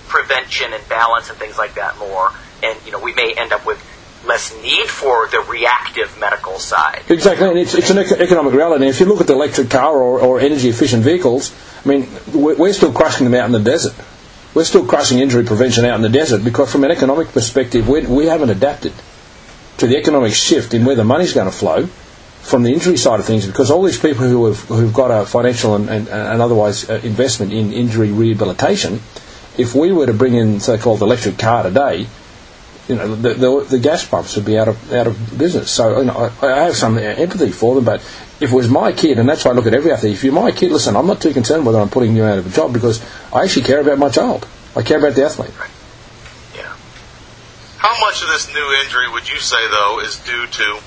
prevention 0.08 0.72
and 0.72 0.88
balance 0.88 1.30
and 1.30 1.38
things 1.38 1.58
like 1.58 1.74
that 1.74 1.98
more. 1.98 2.32
And, 2.62 2.78
you 2.84 2.92
know, 2.92 3.00
we 3.00 3.14
may 3.14 3.34
end 3.36 3.52
up 3.52 3.64
with 3.66 3.78
less 4.26 4.54
need 4.62 4.86
for 4.88 5.28
the 5.28 5.40
reactive 5.40 6.18
medical 6.18 6.58
side. 6.58 7.02
Exactly, 7.08 7.48
and 7.48 7.58
it's, 7.58 7.74
it's 7.74 7.90
an 7.90 7.98
economic 7.98 8.52
reality. 8.52 8.86
If 8.86 9.00
you 9.00 9.06
look 9.06 9.20
at 9.20 9.26
the 9.26 9.32
electric 9.32 9.70
car 9.70 9.96
or, 9.96 10.20
or 10.20 10.40
energy 10.40 10.68
efficient 10.68 11.02
vehicles, 11.02 11.54
I 11.84 11.88
mean, 11.88 12.08
we're 12.34 12.72
still 12.74 12.92
crushing 12.92 13.24
them 13.24 13.34
out 13.34 13.46
in 13.46 13.52
the 13.52 13.60
desert. 13.60 13.94
We're 14.52 14.64
still 14.64 14.84
crushing 14.84 15.20
injury 15.20 15.44
prevention 15.44 15.84
out 15.84 15.94
in 15.94 16.02
the 16.02 16.08
desert 16.08 16.44
because, 16.44 16.70
from 16.70 16.84
an 16.84 16.90
economic 16.90 17.28
perspective, 17.28 17.88
we, 17.88 18.04
we 18.04 18.26
haven't 18.26 18.50
adapted 18.50 18.92
to 19.78 19.86
the 19.86 19.96
economic 19.96 20.34
shift 20.34 20.74
in 20.74 20.84
where 20.84 20.96
the 20.96 21.04
money's 21.04 21.32
going 21.32 21.46
to 21.46 21.56
flow 21.56 21.88
from 22.40 22.62
the 22.62 22.72
injury 22.72 22.96
side 22.96 23.20
of 23.20 23.26
things 23.26 23.46
because 23.46 23.70
all 23.70 23.82
these 23.82 23.98
people 23.98 24.26
who 24.26 24.46
have 24.46 24.58
who've 24.60 24.94
got 24.94 25.10
a 25.10 25.26
financial 25.26 25.74
and, 25.74 25.88
and, 25.88 26.08
and 26.08 26.42
otherwise 26.42 26.88
uh, 26.88 27.00
investment 27.04 27.52
in 27.52 27.72
injury 27.72 28.10
rehabilitation 28.10 29.00
if 29.60 29.74
we 29.74 29.92
were 29.92 30.06
to 30.06 30.12
bring 30.12 30.34
in 30.34 30.60
so-called 30.60 31.02
electric 31.02 31.38
car 31.38 31.62
today, 31.62 32.06
you 32.88 32.96
know, 32.96 33.14
the, 33.14 33.34
the, 33.34 33.66
the, 33.68 33.78
gas 33.78 34.04
pumps 34.04 34.34
would 34.36 34.44
be 34.44 34.58
out 34.58 34.68
of 34.68 34.92
out 34.92 35.06
of 35.06 35.38
business. 35.38 35.70
So 35.70 36.00
you 36.00 36.06
know, 36.06 36.32
I, 36.42 36.46
I, 36.46 36.62
have 36.64 36.76
some 36.76 36.98
empathy 36.98 37.50
for 37.50 37.74
them, 37.76 37.84
but 37.84 38.00
if 38.40 38.50
it 38.50 38.52
was 38.52 38.68
my 38.68 38.92
kid, 38.92 39.18
and 39.18 39.28
that's 39.28 39.44
why 39.44 39.52
I 39.52 39.54
look 39.54 39.66
at 39.66 39.74
every 39.74 39.92
athlete. 39.92 40.14
If 40.14 40.24
you're 40.24 40.32
my 40.32 40.50
kid, 40.50 40.72
listen, 40.72 40.96
I'm 40.96 41.06
not 41.06 41.20
too 41.20 41.32
concerned 41.32 41.66
whether 41.66 41.78
I'm 41.78 41.90
putting 41.90 42.16
you 42.16 42.24
out 42.24 42.38
of 42.38 42.46
a 42.46 42.50
job 42.50 42.72
because 42.72 43.04
I 43.32 43.44
actually 43.44 43.62
care 43.62 43.80
about 43.80 43.98
my 43.98 44.08
child. 44.08 44.48
I 44.74 44.82
care 44.82 44.98
about 44.98 45.14
the 45.14 45.24
athlete. 45.24 45.52
Yeah. 46.56 46.74
How 47.78 48.00
much 48.00 48.22
of 48.22 48.28
this 48.28 48.52
new 48.52 48.74
injury 48.82 49.10
would 49.10 49.28
you 49.28 49.38
say, 49.38 49.68
though, 49.68 50.00
is 50.00 50.18
due 50.20 50.46
to, 50.46 50.80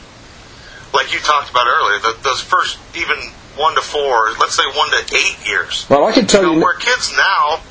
like 0.94 1.14
you 1.14 1.20
talked 1.20 1.50
about 1.50 1.68
earlier, 1.68 2.00
the, 2.00 2.18
those 2.24 2.42
first 2.42 2.78
even 2.96 3.18
one 3.58 3.76
to 3.76 3.82
four, 3.82 4.32
let's 4.40 4.56
say 4.56 4.64
one 4.74 4.90
to 4.92 5.16
eight 5.16 5.48
years? 5.48 5.88
Well, 5.90 6.06
I 6.06 6.12
can 6.12 6.28
tell 6.28 6.42
you, 6.42 6.48
know, 6.48 6.54
you 6.56 6.62
where 6.62 6.78
kids 6.78 7.12
now 7.16 7.62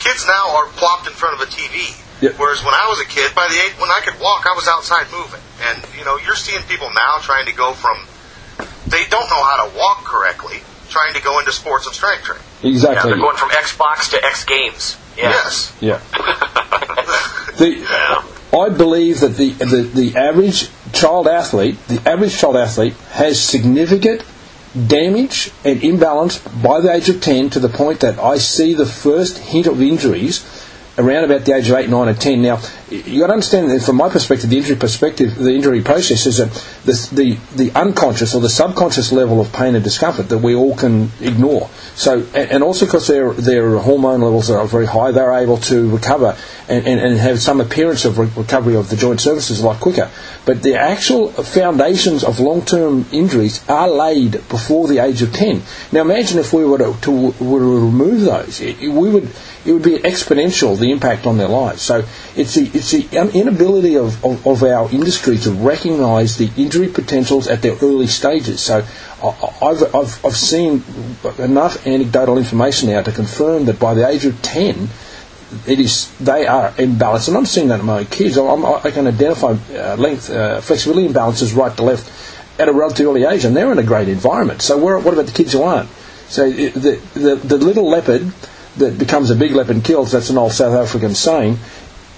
kids 0.00 0.26
now 0.26 0.56
are 0.56 0.66
plopped 0.74 1.06
in 1.06 1.12
front 1.12 1.40
of 1.40 1.46
a 1.46 1.50
TV. 1.50 1.94
Yep. 2.20 2.34
Whereas 2.36 2.64
when 2.64 2.74
I 2.74 2.86
was 2.88 3.00
a 3.00 3.08
kid, 3.08 3.34
by 3.34 3.48
the 3.48 3.56
age 3.56 3.78
when 3.80 3.90
I 3.90 4.00
could 4.00 4.20
walk, 4.20 4.44
I 4.44 4.54
was 4.54 4.66
outside 4.66 5.06
moving. 5.12 5.40
And 5.62 5.84
you 5.96 6.04
know, 6.04 6.18
you're 6.18 6.36
seeing 6.36 6.62
people 6.64 6.90
now 6.92 7.18
trying 7.20 7.46
to 7.46 7.54
go 7.54 7.72
from 7.72 7.96
they 8.86 9.04
don't 9.08 9.28
know 9.30 9.42
how 9.44 9.68
to 9.68 9.76
walk 9.76 10.04
correctly, 10.04 10.58
trying 10.88 11.14
to 11.14 11.22
go 11.22 11.38
into 11.38 11.52
sports 11.52 11.86
and 11.86 11.94
strength 11.94 12.24
training. 12.24 12.44
Exactly. 12.62 12.96
Yeah, 12.96 13.16
they're 13.16 13.22
going 13.22 13.36
from 13.36 13.50
Xbox 13.50 14.10
to 14.10 14.24
X 14.24 14.44
Games. 14.44 14.96
Yeah. 15.16 15.30
Yes. 15.30 15.76
Yeah. 15.80 15.98
the, 17.58 17.86
yeah. 17.88 18.58
I 18.58 18.68
believe 18.68 19.20
that 19.20 19.36
the, 19.36 19.50
the 19.52 19.82
the 19.82 20.16
average 20.18 20.68
child 20.92 21.26
athlete, 21.26 21.76
the 21.88 22.00
average 22.08 22.36
child 22.36 22.56
athlete, 22.56 22.94
has 23.12 23.40
significant 23.40 24.24
damage 24.86 25.50
and 25.64 25.82
imbalance 25.82 26.38
by 26.38 26.80
the 26.80 26.92
age 26.92 27.08
of 27.08 27.20
10 27.20 27.50
to 27.50 27.60
the 27.60 27.68
point 27.68 28.00
that 28.00 28.18
I 28.18 28.38
see 28.38 28.74
the 28.74 28.86
first 28.86 29.38
hint 29.38 29.66
of 29.66 29.82
injuries 29.82 30.44
around 30.96 31.24
about 31.24 31.44
the 31.44 31.54
age 31.54 31.68
of 31.68 31.76
8, 31.76 31.88
9, 31.88 32.08
and 32.08 32.20
10. 32.20 32.42
Now, 32.42 32.60
you've 32.90 33.20
got 33.20 33.28
to 33.28 33.34
understand 33.34 33.70
that 33.70 33.82
from 33.82 33.96
my 33.96 34.08
perspective, 34.08 34.50
the 34.50 34.58
injury 34.58 34.76
perspective, 34.76 35.36
the 35.36 35.52
injury 35.52 35.82
process 35.82 36.26
is 36.26 36.38
that 36.38 36.50
the, 36.84 37.14
the, 37.14 37.56
the 37.56 37.78
unconscious 37.78 38.34
or 38.34 38.40
the 38.40 38.50
subconscious 38.50 39.12
level 39.12 39.40
of 39.40 39.52
pain 39.52 39.74
and 39.74 39.84
discomfort 39.84 40.28
that 40.28 40.38
we 40.38 40.54
all 40.54 40.76
can 40.76 41.10
ignore. 41.20 41.68
So, 41.94 42.26
and 42.34 42.62
also 42.62 42.86
because 42.86 43.06
their, 43.06 43.32
their 43.32 43.78
hormone 43.78 44.20
levels 44.20 44.50
are 44.50 44.66
very 44.66 44.86
high, 44.86 45.12
they're 45.12 45.32
able 45.32 45.58
to 45.58 45.90
recover 45.90 46.36
and, 46.68 46.86
and, 46.86 47.00
and 47.00 47.18
have 47.18 47.40
some 47.40 47.60
appearance 47.60 48.04
of 48.04 48.18
re- 48.18 48.30
recovery 48.36 48.74
of 48.76 48.90
the 48.90 48.96
joint 48.96 49.20
surfaces 49.20 49.60
a 49.60 49.66
lot 49.66 49.80
quicker. 49.80 50.10
But 50.44 50.62
the 50.62 50.74
actual 50.74 51.28
foundations 51.30 52.24
of 52.24 52.40
long-term 52.40 53.06
injuries 53.12 53.68
are 53.68 53.88
laid 53.88 54.32
before 54.48 54.88
the 54.88 54.98
age 54.98 55.22
of 55.22 55.32
10. 55.32 55.62
Now, 55.92 56.00
imagine 56.00 56.38
if 56.38 56.52
we 56.52 56.64
were 56.64 56.78
to, 56.78 56.96
to, 57.02 57.10
were 57.10 57.60
to 57.60 57.84
remove 57.86 58.22
those, 58.22 58.60
it, 58.60 58.80
we 58.80 59.10
would 59.10 59.30
it 59.64 59.72
would 59.72 59.82
be 59.82 59.98
exponential 59.98 60.78
the 60.78 60.90
impact 60.90 61.26
on 61.26 61.36
their 61.36 61.48
lives. 61.48 61.82
So 61.82 62.04
it's 62.34 62.54
the 62.54 62.70
it's 62.80 62.92
the 62.92 63.30
inability 63.38 63.96
of, 63.96 64.24
of, 64.24 64.46
of 64.46 64.62
our 64.62 64.90
industry 64.90 65.36
to 65.36 65.50
recognise 65.50 66.38
the 66.38 66.50
injury 66.56 66.88
potentials 66.88 67.46
at 67.46 67.60
their 67.60 67.76
early 67.82 68.06
stages. 68.06 68.62
So 68.62 68.78
I've, 69.22 69.94
I've 69.94 70.24
I've 70.24 70.36
seen 70.36 70.82
enough 71.38 71.86
anecdotal 71.86 72.38
information 72.38 72.88
now 72.88 73.02
to 73.02 73.12
confirm 73.12 73.66
that 73.66 73.78
by 73.78 73.92
the 73.94 74.08
age 74.08 74.24
of 74.24 74.40
ten. 74.40 74.88
It 75.66 75.80
is 75.80 76.10
they 76.18 76.46
are 76.46 76.70
imbalanced, 76.72 77.28
and 77.28 77.36
I'm 77.36 77.44
seeing 77.44 77.68
that 77.68 77.80
in 77.80 77.86
my 77.86 78.04
kids. 78.04 78.38
I'm, 78.38 78.64
i 78.64 78.90
can 78.90 79.08
identify 79.08 79.56
uh, 79.74 79.96
length, 79.96 80.30
uh, 80.30 80.60
flexibility 80.60 81.08
imbalances 81.08 81.56
right 81.56 81.76
to 81.76 81.82
left 81.82 82.08
at 82.60 82.68
a 82.68 82.72
relatively 82.72 83.24
early 83.24 83.24
age, 83.24 83.44
and 83.44 83.56
they're 83.56 83.72
in 83.72 83.78
a 83.78 83.82
great 83.82 84.08
environment. 84.08 84.62
So, 84.62 84.78
what 84.78 85.12
about 85.12 85.26
the 85.26 85.32
kids 85.32 85.52
who 85.52 85.62
aren't? 85.62 85.90
So, 86.28 86.48
the, 86.48 87.00
the, 87.14 87.34
the 87.34 87.56
little 87.56 87.88
leopard 87.88 88.32
that 88.76 88.96
becomes 88.96 89.30
a 89.30 89.34
big 89.34 89.52
leopard 89.52 89.76
and 89.76 89.84
kills, 89.84 90.12
that's 90.12 90.30
an 90.30 90.38
old 90.38 90.52
South 90.52 90.74
African 90.74 91.14
saying, 91.14 91.58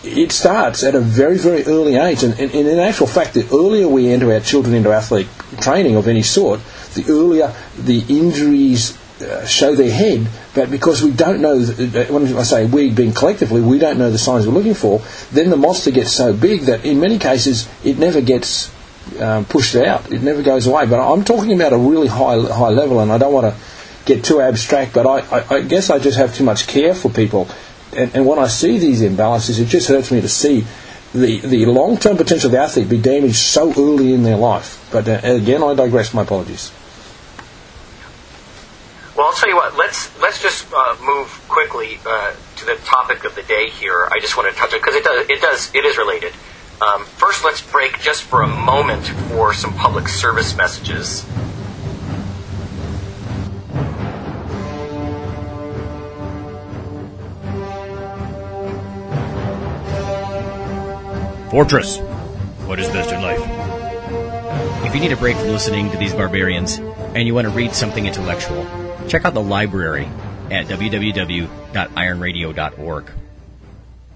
it 0.04 0.32
starts 0.32 0.82
at 0.82 0.94
a 0.94 1.00
very, 1.00 1.38
very 1.38 1.64
early 1.64 1.96
age. 1.96 2.22
And, 2.22 2.38
and, 2.38 2.52
and, 2.52 2.68
in 2.68 2.78
actual 2.78 3.06
fact, 3.06 3.34
the 3.34 3.46
earlier 3.52 3.88
we 3.88 4.08
enter 4.08 4.32
our 4.32 4.40
children 4.40 4.74
into 4.74 4.92
athletic 4.92 5.28
training 5.60 5.96
of 5.96 6.08
any 6.08 6.22
sort, 6.22 6.60
the 6.94 7.04
earlier 7.08 7.54
the 7.78 8.04
injuries 8.08 8.98
uh, 9.22 9.46
show 9.46 9.74
their 9.74 9.90
head. 9.90 10.26
But 10.54 10.70
because 10.70 11.02
we 11.02 11.12
don't 11.12 11.40
know, 11.40 11.60
when 11.60 12.36
I 12.36 12.42
say 12.42 12.66
we 12.66 12.90
being 12.90 13.12
collectively, 13.12 13.60
we 13.60 13.78
don't 13.78 13.98
know 13.98 14.10
the 14.10 14.18
signs 14.18 14.46
we're 14.46 14.54
looking 14.54 14.74
for, 14.74 15.00
then 15.30 15.50
the 15.50 15.56
monster 15.56 15.90
gets 15.90 16.12
so 16.12 16.32
big 16.32 16.62
that 16.62 16.84
in 16.84 17.00
many 17.00 17.18
cases 17.18 17.68
it 17.84 17.98
never 17.98 18.20
gets 18.20 18.72
um, 19.20 19.44
pushed 19.44 19.76
out. 19.76 20.10
It 20.10 20.22
never 20.22 20.42
goes 20.42 20.66
away. 20.66 20.86
But 20.86 21.00
I'm 21.00 21.24
talking 21.24 21.52
about 21.52 21.72
a 21.72 21.78
really 21.78 22.08
high, 22.08 22.40
high 22.40 22.70
level, 22.70 23.00
and 23.00 23.12
I 23.12 23.18
don't 23.18 23.32
want 23.32 23.54
to 23.54 23.60
get 24.04 24.24
too 24.24 24.40
abstract, 24.40 24.92
but 24.92 25.06
I, 25.06 25.20
I, 25.36 25.54
I 25.56 25.62
guess 25.62 25.90
I 25.90 25.98
just 25.98 26.18
have 26.18 26.34
too 26.34 26.44
much 26.44 26.66
care 26.66 26.94
for 26.94 27.08
people. 27.08 27.48
And, 27.94 28.14
and 28.14 28.26
when 28.26 28.38
I 28.38 28.46
see 28.48 28.78
these 28.78 29.02
imbalances, 29.02 29.60
it 29.60 29.66
just 29.66 29.88
hurts 29.88 30.10
me 30.10 30.20
to 30.20 30.28
see 30.28 30.64
the, 31.12 31.40
the 31.40 31.66
long 31.66 31.98
term 31.98 32.16
potential 32.16 32.48
of 32.48 32.52
the 32.52 32.58
athlete 32.58 32.88
be 32.88 33.00
damaged 33.00 33.36
so 33.36 33.70
early 33.70 34.14
in 34.14 34.22
their 34.22 34.36
life. 34.36 34.88
But 34.90 35.08
uh, 35.08 35.20
again, 35.22 35.62
I 35.62 35.74
digress. 35.74 36.14
My 36.14 36.22
apologies. 36.22 36.72
Well, 39.16 39.26
I'll 39.26 39.34
tell 39.34 39.48
you 39.48 39.56
what. 39.56 39.76
Let's 39.76 40.18
let's 40.20 40.40
just 40.40 40.72
uh, 40.72 40.96
move 41.02 41.28
quickly 41.48 41.98
uh, 42.06 42.34
to 42.56 42.64
the 42.64 42.76
topic 42.84 43.24
of 43.24 43.34
the 43.34 43.42
day 43.42 43.68
here. 43.68 44.08
I 44.10 44.20
just 44.20 44.36
want 44.36 44.52
to 44.52 44.58
touch 44.58 44.72
on 44.72 44.80
because 44.80 44.94
it 44.94 45.04
does 45.04 45.28
it 45.28 45.40
does 45.42 45.74
it 45.74 45.84
is 45.84 45.98
related. 45.98 46.32
Um, 46.80 47.04
first, 47.04 47.44
let's 47.44 47.60
break 47.60 48.00
just 48.00 48.22
for 48.22 48.42
a 48.42 48.48
moment 48.48 49.06
for 49.06 49.52
some 49.52 49.74
public 49.74 50.08
service 50.08 50.56
messages. 50.56 51.24
Fortress, 61.52 61.98
what 62.66 62.80
is 62.80 62.88
best 62.88 63.12
in 63.12 63.20
life? 63.20 63.38
If 64.86 64.94
you 64.94 65.02
need 65.02 65.12
a 65.12 65.18
break 65.18 65.36
from 65.36 65.48
listening 65.48 65.90
to 65.90 65.98
these 65.98 66.14
barbarians 66.14 66.78
and 66.78 67.26
you 67.26 67.34
want 67.34 67.46
to 67.46 67.52
read 67.52 67.74
something 67.74 68.06
intellectual, 68.06 68.66
check 69.06 69.26
out 69.26 69.34
the 69.34 69.42
library 69.42 70.06
at 70.50 70.66
www.ironradio.org. 70.68 73.10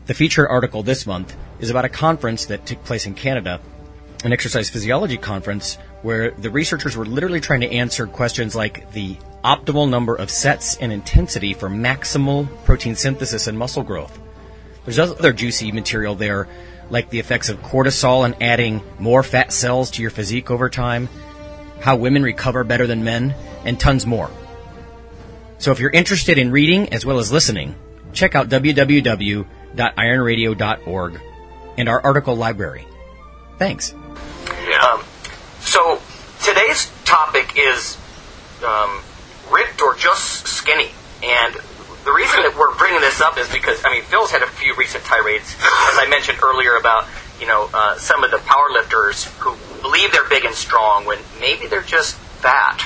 The 0.07 0.15
featured 0.15 0.47
article 0.49 0.83
this 0.83 1.07
month 1.07 1.37
is 1.61 1.69
about 1.69 1.85
a 1.85 1.91
conference 1.91 2.47
that 2.47 2.65
took 2.65 2.83
place 2.85 3.05
in 3.05 3.13
Canada, 3.13 3.61
an 4.25 4.33
exercise 4.33 4.71
physiology 4.71 5.19
conference 5.19 5.77
where 6.01 6.31
the 6.31 6.49
researchers 6.49 6.97
were 6.97 7.05
literally 7.05 7.43
trying 7.43 7.61
to 7.61 7.71
answer 7.71 8.07
questions 8.07 8.57
like 8.57 8.91
the 8.93 9.19
optimal 9.45 9.91
number 9.91 10.15
of 10.15 10.31
sets 10.31 10.79
and 10.79 10.91
intensity 10.91 11.53
for 11.53 11.69
maximal 11.69 12.49
protein 12.65 12.97
synthesis 12.97 13.47
and 13.47 13.59
muscle 13.59 13.83
growth. 13.83 14.19
There's 14.87 14.99
other 14.99 15.35
juicy 15.35 15.71
material 15.73 16.15
there 16.15 16.49
like 16.91 17.11
the 17.11 17.19
effects 17.19 17.49
of 17.49 17.61
cortisol 17.63 18.25
and 18.25 18.41
adding 18.43 18.83
more 18.99 19.23
fat 19.23 19.53
cells 19.53 19.91
to 19.93 20.03
your 20.03 20.11
physique 20.11 20.51
over 20.51 20.69
time, 20.69 21.09
how 21.81 21.97
women 21.97 22.23
recover 22.23 22.65
better 22.65 22.87
than 22.87 23.05
men, 23.05 23.35
and 23.65 23.79
tons 23.79 24.07
more. 24.07 24.31
So 25.59 25.73
if 25.73 25.81
you're 25.81 25.91
interested 25.91 26.39
in 26.39 26.53
reading 26.53 26.93
as 26.93 27.07
well 27.07 27.19
as 27.19 27.33
listening, 27.33 27.75
check 28.13 28.35
out 28.35 28.49
www.ironradio.org 28.49 31.21
and 31.79 31.89
our 31.89 32.01
article 32.01 32.37
library. 32.37 32.87
Thanks. 33.59 33.93
Um, 33.93 35.03
so 35.61 36.01
today's 36.45 36.91
topic 37.05 37.55
is 37.57 37.97
um, 38.65 39.03
ripped 39.51 39.83
or 39.83 39.95
just 39.95 40.47
skinny, 40.47 40.91
and 41.23 41.57
the 42.07 42.13
reason 42.13 42.39
that 42.47 42.55
we're 42.55 42.73
bringing 42.79 43.01
this 43.01 43.21
up 43.21 43.37
is 43.37 43.51
because 43.51 43.83
I 43.85 43.91
mean 43.91 44.05
Phil's 44.05 44.31
had 44.31 44.43
a 44.43 44.47
few 44.47 44.77
recent 44.77 45.03
tirades, 45.05 45.53
as 45.59 45.99
I 45.99 46.07
mentioned 46.09 46.39
earlier 46.41 46.77
about 46.77 47.05
you 47.41 47.47
know 47.47 47.69
uh, 47.75 47.99
some 47.99 48.23
of 48.23 48.31
the 48.31 48.39
powerlifters 48.39 49.27
who 49.43 49.59
believe 49.83 50.13
they're 50.13 50.29
big 50.31 50.45
and 50.45 50.55
strong 50.55 51.05
when 51.05 51.19
maybe 51.41 51.67
they're 51.67 51.83
just 51.83 52.15
fat. 52.15 52.79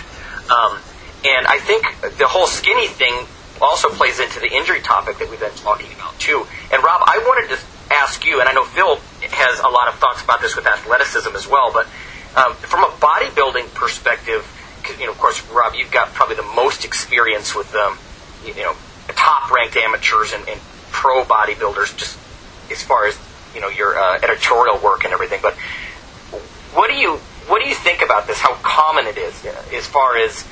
Um, 0.49 0.81
and 1.23 1.47
I 1.47 1.61
think 1.61 1.85
the 2.17 2.27
whole 2.27 2.47
skinny 2.47 2.89
thing 2.89 3.13
also 3.61 3.91
plays 3.91 4.21
into 4.21 4.41
the 4.41 4.49
injury 4.49 4.81
topic 4.81 5.19
that 5.19 5.29
we've 5.29 5.39
been 5.39 5.53
talking 5.61 5.93
about 5.93 6.19
too. 6.19 6.47
And 6.73 6.83
Rob, 6.83 7.03
I 7.05 7.21
wanted 7.29 7.55
to 7.55 7.61
ask 7.93 8.25
you, 8.25 8.41
and 8.41 8.49
I 8.49 8.55
know 8.55 8.65
Phil 8.65 8.97
has 9.21 9.61
a 9.61 9.69
lot 9.69 9.89
of 9.89 10.01
thoughts 10.01 10.25
about 10.25 10.41
this 10.41 10.57
with 10.57 10.67
athleticism 10.67 11.37
as 11.37 11.47
well, 11.47 11.71
but 11.71 11.85
um, 12.41 12.55
from 12.55 12.85
a 12.85 12.89
bodybuilding 12.89 13.75
perspective, 13.75 14.49
you 14.99 15.05
know, 15.05 15.13
of 15.13 15.19
course, 15.19 15.45
Rob, 15.51 15.75
you've 15.75 15.91
got 15.91 16.09
probably 16.15 16.37
the 16.37 16.51
most 16.57 16.87
experience 16.87 17.55
with 17.55 17.75
um, 17.75 17.99
you 18.47 18.55
know 18.63 18.75
top 19.13 19.51
ranked 19.51 19.77
amateurs 19.77 20.33
and, 20.33 20.49
and 20.49 20.61
pro 20.91 21.25
bodybuilders, 21.25 21.97
just 21.97 22.19
as 22.71 22.83
far 22.83 23.07
as 23.07 23.19
you 23.55 23.61
know 23.61 23.69
your 23.69 23.99
uh, 23.99 24.19
editorial 24.23 24.79
work 24.79 25.05
and 25.05 25.13
everything. 25.13 25.41
But 25.43 25.55
what 26.75 26.91
do 26.91 26.97
you 26.97 27.17
what 27.47 27.63
do 27.63 27.69
you 27.69 27.75
think 27.75 28.03
about 28.03 28.27
this? 28.27 28.39
How 28.39 28.55
common 28.63 29.07
it 29.07 29.19
is, 29.19 29.45
uh, 29.45 29.63
as 29.75 29.87
far 29.87 30.17
as 30.19 30.47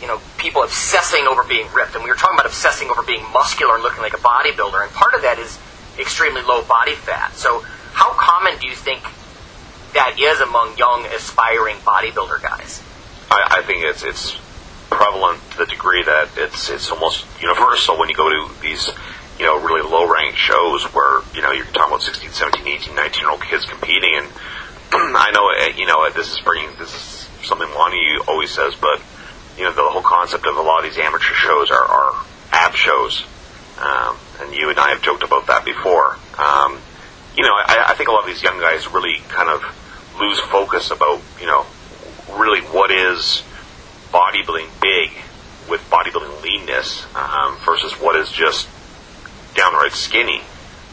you 0.00 0.06
know, 0.06 0.20
people 0.36 0.62
obsessing 0.62 1.26
over 1.26 1.42
being 1.44 1.66
ripped, 1.72 1.94
and 1.94 2.04
we 2.04 2.10
were 2.10 2.16
talking 2.16 2.36
about 2.36 2.46
obsessing 2.46 2.88
over 2.88 3.02
being 3.02 3.24
muscular 3.32 3.74
and 3.74 3.82
looking 3.82 4.00
like 4.00 4.14
a 4.14 4.18
bodybuilder, 4.18 4.82
and 4.82 4.92
part 4.92 5.14
of 5.14 5.22
that 5.22 5.38
is 5.38 5.58
extremely 5.98 6.42
low 6.42 6.62
body 6.62 6.94
fat. 6.94 7.34
So, 7.34 7.60
how 7.92 8.12
common 8.12 8.58
do 8.60 8.68
you 8.68 8.74
think 8.74 9.02
that 9.94 10.18
is 10.18 10.40
among 10.40 10.76
young 10.78 11.04
aspiring 11.06 11.76
bodybuilder 11.78 12.42
guys? 12.42 12.82
I, 13.30 13.58
I 13.58 13.62
think 13.62 13.84
it's 13.84 14.04
it's 14.04 14.38
prevalent 14.90 15.40
to 15.52 15.58
the 15.58 15.66
degree 15.66 16.02
that 16.02 16.30
it's 16.36 16.70
it's 16.70 16.90
almost 16.90 17.26
universal 17.40 17.98
when 17.98 18.08
you 18.08 18.14
go 18.14 18.28
to 18.28 18.60
these 18.60 18.90
you 19.38 19.44
know 19.44 19.60
really 19.60 19.82
low 19.82 20.10
ranked 20.10 20.38
shows 20.38 20.84
where 20.94 21.20
you 21.34 21.42
know 21.42 21.52
you're 21.52 21.66
talking 21.66 21.92
about 21.92 22.02
16, 22.02 22.30
17, 22.30 22.66
18, 22.66 22.94
19 22.94 23.20
year 23.20 23.30
old 23.30 23.42
kids 23.42 23.64
competing, 23.64 24.14
and 24.14 24.26
I 24.92 25.30
know 25.30 25.50
uh, 25.50 25.76
you 25.76 25.86
know 25.86 26.10
this 26.10 26.32
is 26.32 26.40
bringing 26.40 26.70
this 26.78 26.92
is 26.92 27.28
something 27.46 27.68
Lonnie 27.70 28.18
always 28.26 28.50
says, 28.50 28.74
but 28.74 29.00
you 29.56 29.64
know 29.64 29.72
the 29.72 29.82
whole 29.82 30.02
concept 30.02 30.46
of 30.46 30.56
a 30.56 30.62
lot 30.62 30.84
of 30.84 30.90
these 30.90 30.98
amateur 30.98 31.34
shows 31.34 31.70
are, 31.70 31.84
are 31.84 32.24
ab 32.52 32.74
shows, 32.74 33.24
um, 33.80 34.16
and 34.40 34.54
you 34.54 34.70
and 34.70 34.78
I 34.78 34.90
have 34.90 35.02
joked 35.02 35.22
about 35.22 35.46
that 35.46 35.64
before. 35.64 36.16
Um, 36.38 36.80
you 37.36 37.44
know, 37.44 37.54
I, 37.54 37.86
I 37.88 37.94
think 37.94 38.08
a 38.08 38.12
lot 38.12 38.22
of 38.22 38.26
these 38.26 38.42
young 38.42 38.58
guys 38.58 38.88
really 38.92 39.18
kind 39.28 39.48
of 39.48 39.62
lose 40.18 40.40
focus 40.40 40.90
about 40.90 41.20
you 41.40 41.46
know 41.46 41.64
really 42.36 42.60
what 42.60 42.90
is 42.90 43.42
bodybuilding 44.12 44.68
big 44.80 45.10
with 45.68 45.80
bodybuilding 45.90 46.42
leanness 46.42 47.06
um, 47.14 47.56
versus 47.64 47.92
what 47.94 48.16
is 48.16 48.30
just 48.30 48.68
downright 49.54 49.92
skinny. 49.92 50.40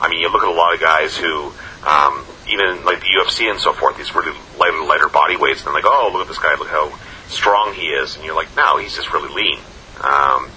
I 0.02 0.10
mean, 0.10 0.20
you 0.20 0.30
look 0.30 0.44
at 0.44 0.50
a 0.50 0.52
lot 0.52 0.74
of 0.74 0.82
guys 0.82 1.16
who, 1.16 1.54
um, 1.88 2.26
even 2.50 2.84
like 2.84 3.00
the 3.00 3.08
UFC 3.18 3.50
and 3.50 3.60
so 3.60 3.74
forth, 3.74 3.98
these 3.98 4.14
really 4.14 4.38
lighter, 4.60 4.84
lighter 4.84 5.08
body 5.08 5.38
weights, 5.38 5.60
and 5.62 5.68
they're 5.68 5.82
like, 5.82 5.86
oh, 5.86 6.10
look 6.12 6.24
at 6.24 6.28
this 6.28 6.40
guy, 6.40 6.56
look 6.56 6.68
how 6.68 6.92
strong 7.28 7.74
he 7.74 7.88
is, 7.88 8.16
and 8.16 8.26
you're 8.26 8.36
like, 8.36 8.54
no, 8.56 8.78
he's 8.78 8.96
just 8.96 9.14
really 9.14 9.34
lean. 9.34 9.60
Um, 10.02 10.50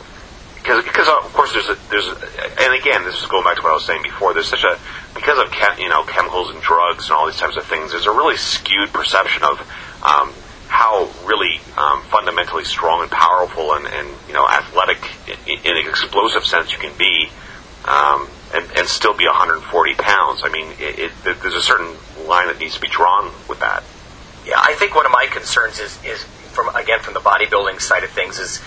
because, 0.68 0.84
because 0.84 1.08
of 1.08 1.32
course 1.32 1.52
there's 1.52 1.68
a, 1.68 1.78
there's 1.88 2.06
a, 2.08 2.16
and 2.60 2.74
again 2.74 3.04
this 3.04 3.16
is 3.22 3.26
going 3.26 3.44
back 3.44 3.56
to 3.56 3.62
what 3.62 3.70
I 3.70 3.74
was 3.74 3.86
saying 3.86 4.02
before. 4.02 4.34
There's 4.34 4.48
such 4.48 4.64
a 4.64 4.78
because 5.14 5.38
of 5.38 5.50
chem, 5.50 5.78
you 5.78 5.88
know 5.88 6.02
chemicals 6.02 6.50
and 6.50 6.60
drugs 6.60 7.08
and 7.08 7.12
all 7.12 7.26
these 7.26 7.38
types 7.38 7.56
of 7.56 7.64
things. 7.64 7.92
There's 7.92 8.04
a 8.04 8.10
really 8.10 8.36
skewed 8.36 8.92
perception 8.92 9.44
of 9.44 9.60
um, 10.04 10.34
really 11.28 11.60
um, 11.76 12.02
fundamentally 12.04 12.64
strong 12.64 13.02
and 13.02 13.10
powerful 13.10 13.74
and, 13.74 13.86
and 13.86 14.08
you 14.26 14.34
know 14.34 14.48
athletic 14.48 14.98
in, 15.46 15.58
in 15.64 15.76
an 15.76 15.86
explosive 15.88 16.44
sense 16.44 16.72
you 16.72 16.78
can 16.78 16.96
be, 16.98 17.28
um, 17.84 18.26
and, 18.54 18.64
and 18.76 18.88
still 18.88 19.14
be 19.14 19.26
140 19.26 19.94
pounds. 19.94 20.40
I 20.44 20.48
mean, 20.48 20.72
it, 20.80 20.98
it, 20.98 21.12
there's 21.42 21.54
a 21.54 21.62
certain 21.62 21.94
line 22.26 22.48
that 22.48 22.58
needs 22.58 22.74
to 22.74 22.80
be 22.80 22.88
drawn 22.88 23.30
with 23.48 23.60
that. 23.60 23.84
Yeah, 24.46 24.54
I 24.56 24.74
think 24.74 24.94
one 24.94 25.04
of 25.06 25.12
my 25.12 25.26
concerns 25.30 25.78
is 25.78 25.98
is 26.04 26.24
from 26.56 26.74
again 26.74 27.00
from 27.00 27.14
the 27.14 27.20
bodybuilding 27.20 27.80
side 27.80 28.02
of 28.04 28.10
things 28.10 28.38
is 28.38 28.60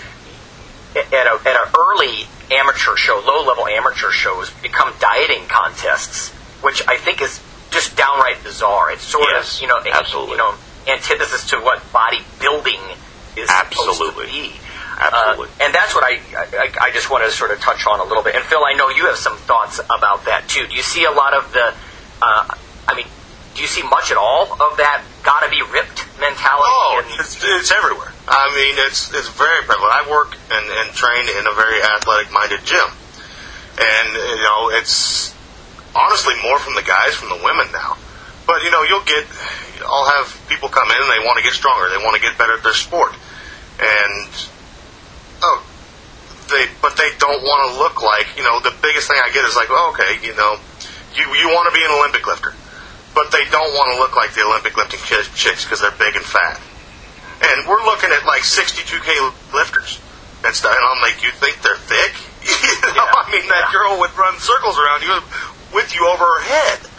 at 0.96 1.26
a 1.26 1.40
at 1.44 1.56
an 1.56 1.72
early 1.78 2.26
amateur 2.50 2.96
show, 2.96 3.20
low 3.26 3.44
level 3.46 3.66
amateur 3.66 4.10
shows 4.10 4.50
become 4.62 4.92
dieting 5.00 5.42
contests, 5.48 6.30
which 6.62 6.82
I 6.86 6.96
think 6.98 7.20
is 7.22 7.40
just 7.70 7.96
downright 7.96 8.42
bizarre. 8.44 8.92
It's 8.92 9.02
sort 9.02 9.24
Yes, 9.32 9.56
of 9.56 9.62
you 9.62 9.68
know 9.68 9.80
absolutely. 9.90 10.32
you 10.32 10.38
know 10.38 10.54
antithesis 10.86 11.50
to 11.50 11.56
what 11.60 11.78
bodybuilding 11.92 12.96
is 13.36 13.48
Absolutely. 13.48 13.94
supposed 13.94 14.16
to 14.16 14.26
be. 14.26 14.52
Absolutely. 14.98 15.48
Uh, 15.48 15.64
and 15.64 15.74
that's 15.74 15.94
what 15.94 16.04
I, 16.04 16.20
I 16.36 16.88
I 16.88 16.90
just 16.92 17.10
want 17.10 17.24
to 17.24 17.30
sort 17.30 17.50
of 17.50 17.60
touch 17.60 17.86
on 17.86 18.00
a 18.00 18.04
little 18.04 18.22
bit. 18.22 18.34
And 18.34 18.44
Phil, 18.44 18.62
I 18.64 18.74
know 18.74 18.88
you 18.90 19.06
have 19.06 19.16
some 19.16 19.36
thoughts 19.36 19.80
about 19.80 20.26
that 20.26 20.48
too. 20.48 20.66
Do 20.66 20.74
you 20.74 20.82
see 20.82 21.04
a 21.04 21.10
lot 21.10 21.34
of 21.34 21.52
the? 21.52 21.74
Uh, 22.20 22.54
I 22.86 22.94
mean, 22.94 23.06
do 23.54 23.62
you 23.62 23.68
see 23.68 23.82
much 23.82 24.10
at 24.10 24.16
all 24.16 24.52
of 24.52 24.76
that 24.76 25.02
gotta 25.22 25.48
be 25.50 25.62
ripped 25.62 26.06
mentality? 26.20 26.68
Oh, 26.68 27.02
it's, 27.18 27.40
it's 27.42 27.72
everywhere. 27.72 28.12
I 28.28 28.52
mean, 28.54 28.76
it's 28.86 29.12
it's 29.14 29.28
very 29.28 29.64
prevalent. 29.64 29.92
I 29.92 30.10
work 30.10 30.36
and, 30.52 30.66
and 30.70 30.94
train 30.94 31.28
in 31.28 31.46
a 31.46 31.54
very 31.54 31.82
athletic-minded 31.82 32.64
gym, 32.64 32.88
and 33.80 34.08
you 34.12 34.44
know, 34.44 34.70
it's 34.70 35.34
honestly 35.96 36.34
more 36.42 36.58
from 36.58 36.74
the 36.74 36.82
guys 36.82 37.14
from 37.14 37.28
the 37.28 37.42
women 37.42 37.66
now. 37.72 37.96
But 38.46 38.62
you 38.62 38.70
know, 38.70 38.82
you'll 38.82 39.06
get, 39.06 39.24
I'll 39.86 40.08
have 40.18 40.28
people 40.48 40.68
come 40.68 40.90
in 40.90 40.98
and 40.98 41.10
they 41.10 41.24
want 41.24 41.38
to 41.38 41.44
get 41.44 41.52
stronger, 41.52 41.88
they 41.90 42.02
want 42.02 42.16
to 42.16 42.22
get 42.22 42.36
better 42.38 42.54
at 42.54 42.62
their 42.62 42.74
sport, 42.74 43.14
and 43.78 44.28
oh, 45.42 45.62
they 46.50 46.66
but 46.82 46.96
they 46.96 47.10
don't 47.18 47.42
want 47.42 47.60
to 47.70 47.78
look 47.78 48.02
like 48.02 48.36
you 48.36 48.42
know. 48.42 48.60
The 48.60 48.74
biggest 48.82 49.08
thing 49.08 49.18
I 49.22 49.30
get 49.30 49.44
is 49.44 49.56
like, 49.56 49.68
oh, 49.70 49.94
okay, 49.94 50.18
you 50.26 50.34
know, 50.34 50.58
you 51.14 51.24
you 51.38 51.48
want 51.48 51.70
to 51.70 51.74
be 51.74 51.84
an 51.84 51.92
Olympic 51.92 52.26
lifter, 52.26 52.52
but 53.14 53.30
they 53.30 53.44
don't 53.48 53.72
want 53.74 53.94
to 53.94 53.96
look 53.98 54.16
like 54.16 54.34
the 54.34 54.42
Olympic 54.44 54.76
lifting 54.76 55.00
ch- 55.00 55.30
chicks 55.34 55.64
because 55.64 55.80
they're 55.80 55.96
big 55.96 56.16
and 56.16 56.24
fat. 56.24 56.60
And 57.42 57.66
we're 57.66 57.82
looking 57.82 58.10
at 58.10 58.24
like 58.24 58.42
62k 58.42 59.10
lifters 59.52 59.98
and 60.44 60.54
stuff. 60.54 60.74
And 60.74 60.84
I'm 60.84 61.02
like, 61.02 61.22
you 61.22 61.30
think 61.34 61.58
they're 61.62 61.74
thick? 61.74 62.14
you 62.46 62.94
know, 62.94 63.02
I 63.02 63.26
mean, 63.30 63.48
that 63.50 63.70
girl 63.72 63.98
would 63.98 64.14
run 64.14 64.38
circles 64.38 64.78
around 64.78 65.02
you 65.02 65.10
with 65.74 65.94
you 65.94 66.06
over 66.06 66.22
her 66.22 66.42
head. 66.42 66.91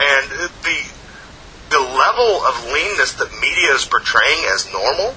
And 0.00 0.50
the 0.62 0.78
the 1.70 1.80
level 1.80 2.44
of 2.44 2.64
leanness 2.72 3.14
that 3.14 3.32
media 3.40 3.72
is 3.74 3.84
portraying 3.84 4.44
as 4.54 4.70
normal 4.72 5.14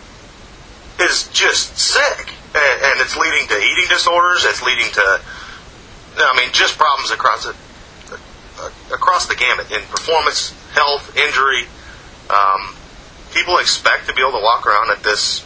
is 1.00 1.28
just 1.30 1.78
sick. 1.78 2.34
And, 2.56 2.82
and 2.82 3.02
it's 3.02 3.16
leading 3.16 3.48
to 3.50 3.58
eating 3.58 3.86
disorders. 3.90 4.46
It's 4.46 4.64
leading 4.64 4.90
to, 4.94 5.22
I 6.18 6.34
mean, 6.38 6.50
just 6.54 6.78
problems 6.78 7.12
across 7.12 7.44
the, 7.46 7.54
uh, 8.60 8.70
across 8.96 9.28
the 9.28 9.36
gamut 9.36 9.70
in 9.72 9.82
performance, 9.92 10.56
health, 10.72 11.16
injury. 11.16 11.66
Um, 12.32 12.74
people 13.36 13.58
expect 13.60 14.08
to 14.08 14.14
be 14.14 14.22
able 14.22 14.40
to 14.40 14.44
walk 14.44 14.66
around 14.66 14.90
at 14.92 15.04
this 15.04 15.46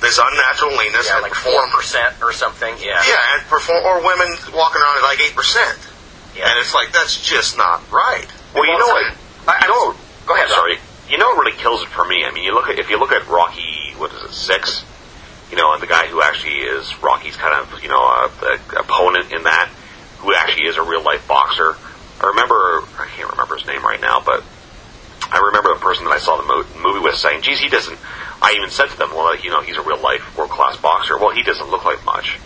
this 0.00 0.18
unnatural 0.22 0.72
leanness 0.78 1.08
Yeah, 1.08 1.16
and 1.16 1.22
like 1.22 1.34
four 1.34 1.66
percent 1.68 2.14
or 2.22 2.32
something. 2.32 2.74
Yeah. 2.80 3.02
Yeah, 3.04 3.34
and 3.36 3.42
perform, 3.48 3.84
or 3.84 4.00
women 4.00 4.32
walking 4.54 4.80
around 4.80 4.96
at 4.96 5.02
like 5.02 5.20
eight 5.20 5.36
percent, 5.36 5.76
Yeah. 6.34 6.48
and 6.48 6.58
it's 6.58 6.72
like 6.72 6.92
that's 6.92 7.20
just 7.20 7.58
not 7.58 7.84
right. 7.92 8.26
Well, 8.54 8.66
you 8.66 8.78
know 8.78 8.86
what? 8.86 9.14
I, 9.46 9.66
know, 9.66 9.94
Go 10.26 10.34
ahead, 10.34 10.48
I'm 10.48 10.54
sorry. 10.54 10.78
You 11.08 11.18
know 11.18 11.26
what 11.26 11.44
really 11.44 11.56
kills 11.56 11.82
it 11.82 11.88
for 11.88 12.04
me? 12.04 12.24
I 12.24 12.30
mean, 12.30 12.44
you 12.44 12.54
look 12.54 12.68
at 12.68 12.78
if 12.78 12.90
you 12.90 12.98
look 12.98 13.12
at 13.12 13.26
Rocky, 13.28 13.94
what 13.96 14.12
is 14.12 14.22
it, 14.22 14.32
six? 14.32 14.84
You 15.50 15.56
know, 15.56 15.72
and 15.72 15.82
the 15.82 15.88
guy 15.88 16.06
who 16.06 16.22
actually 16.22 16.58
is 16.62 17.02
Rocky's 17.02 17.36
kind 17.36 17.54
of 17.60 17.82
you 17.82 17.88
know 17.88 17.98
a, 17.98 18.30
a 18.46 18.80
opponent 18.80 19.32
in 19.32 19.42
that, 19.42 19.68
who 20.18 20.34
actually 20.34 20.66
is 20.66 20.76
a 20.76 20.82
real 20.82 21.02
life 21.02 21.26
boxer. 21.26 21.74
I 22.20 22.28
remember 22.28 22.84
I 22.98 23.08
can't 23.16 23.30
remember 23.30 23.56
his 23.56 23.66
name 23.66 23.82
right 23.82 24.00
now, 24.00 24.22
but 24.24 24.44
I 25.32 25.38
remember 25.38 25.74
the 25.74 25.80
person 25.80 26.04
that 26.04 26.12
I 26.12 26.18
saw 26.18 26.36
the 26.36 26.44
mo- 26.44 26.66
movie 26.80 27.00
with 27.00 27.16
saying, 27.16 27.42
"Geez, 27.42 27.58
he 27.58 27.68
doesn't." 27.68 27.98
I 28.42 28.52
even 28.52 28.70
said 28.70 28.90
to 28.90 28.96
them, 28.96 29.10
"Well, 29.14 29.34
you 29.36 29.50
know, 29.50 29.62
he's 29.62 29.76
a 29.76 29.82
real 29.82 29.98
life 29.98 30.36
world 30.36 30.50
class 30.50 30.76
boxer." 30.76 31.18
Well, 31.18 31.30
he 31.30 31.42
doesn't 31.42 31.70
look 31.70 31.84
like 31.84 32.04
much. 32.04 32.38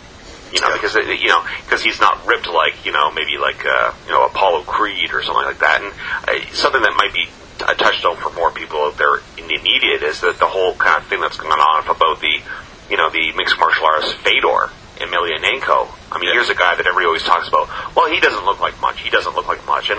You 0.55 0.61
know, 0.61 0.72
because 0.72 0.94
it, 0.94 1.20
you 1.20 1.28
know, 1.28 1.44
because 1.64 1.82
he's 1.82 1.98
not 1.98 2.24
ripped 2.26 2.48
like 2.48 2.86
you 2.86 2.92
know, 2.92 3.11
maybe 3.11 3.36
like 3.38 3.66
uh, 3.66 3.92
you 4.07 4.12
know 4.12 4.26
Apollo 4.26 4.62
Creed 4.62 5.12
or 5.12 5.22
something 5.22 5.44
like 5.44 5.59
that. 5.59 5.82
And 5.82 5.92
uh, 5.92 6.55
something 6.55 6.80
that 6.80 6.94
might 6.96 7.12
be 7.12 7.26
a 7.66 7.74
touchstone 7.74 8.16
for 8.16 8.30
more 8.32 8.50
people 8.50 8.78
out 8.78 8.96
there 8.96 9.16
in 9.36 9.48
the 9.48 9.55
immediate 9.55 10.02
is 10.02 10.20
that 10.20 10.38
the 10.38 10.46
whole 10.46 10.74
kind 10.74 11.02
of 11.02 11.09
thing 11.09 11.20
that's 11.20 11.36
going 11.36 11.52
on 11.52 11.84
about 11.88 12.20
the 12.20 12.40
you 12.88 12.96
know 12.96 13.11
the 13.11 13.32
mixed 13.36 13.59
martial 13.59 13.84
artist 13.84 14.14
Fedor 14.18 14.70
Emelianenko. 14.98 15.90
I 16.12 16.18
mean, 16.18 16.32
here's 16.32 16.50
a 16.50 16.55
guy 16.55 16.76
that 16.76 16.86
everybody 16.86 17.07
always 17.07 17.24
talks 17.24 17.48
about. 17.48 17.68
Well, 17.96 18.11
he 18.11 18.20
doesn't 18.20 18.44
look 18.44 18.61
like 18.61 18.80
much. 18.80 19.00
He 19.00 19.11
doesn't 19.11 19.34
look 19.34 19.48
like 19.48 19.66
much. 19.66 19.90
And 19.90 19.98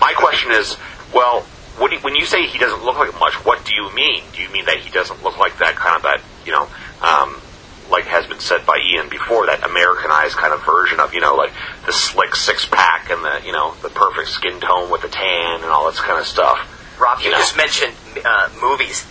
my 0.00 0.14
question 0.16 0.52
is, 0.52 0.76
well, 1.12 1.44
you, 1.78 1.98
when 2.00 2.14
you 2.14 2.24
say 2.24 2.46
he 2.46 2.58
doesn't 2.58 2.84
look 2.84 2.96
like 2.96 3.12
much, 3.20 3.34
what 3.44 3.64
do 3.64 3.74
you 3.74 3.92
mean? 3.94 4.24
Do 4.32 4.40
you 4.40 4.48
mean 4.50 4.64
that 4.64 4.78
he 4.78 4.90
doesn't 4.90 5.22
look 5.22 5.36
like 5.38 5.58
that 5.58 5.76
kind 5.76 5.96
of 5.96 6.02
that 6.02 6.20
you 6.46 6.52
know? 6.52 6.68
Um, 7.02 7.40
like 7.92 8.04
has 8.04 8.26
been 8.26 8.40
said 8.40 8.64
by 8.66 8.78
Ian 8.78 9.08
before, 9.08 9.46
that 9.46 9.62
Americanized 9.62 10.36
kind 10.36 10.52
of 10.52 10.64
version 10.64 10.98
of, 10.98 11.14
you 11.14 11.20
know, 11.20 11.36
like 11.36 11.52
the 11.86 11.92
slick 11.92 12.34
six 12.34 12.66
pack 12.66 13.10
and 13.10 13.22
the, 13.22 13.42
you 13.46 13.52
know, 13.52 13.74
the 13.82 13.90
perfect 13.90 14.28
skin 14.28 14.58
tone 14.60 14.90
with 14.90 15.02
the 15.02 15.08
tan 15.08 15.60
and 15.62 15.70
all 15.70 15.86
this 15.90 16.00
kind 16.00 16.18
of 16.18 16.26
stuff. 16.26 16.58
Rob, 16.98 17.18
you 17.20 17.26
You 17.26 17.30
know. 17.32 17.38
just 17.38 17.56
mentioned 17.56 17.92
uh, 18.24 18.48
movies. 18.60 19.06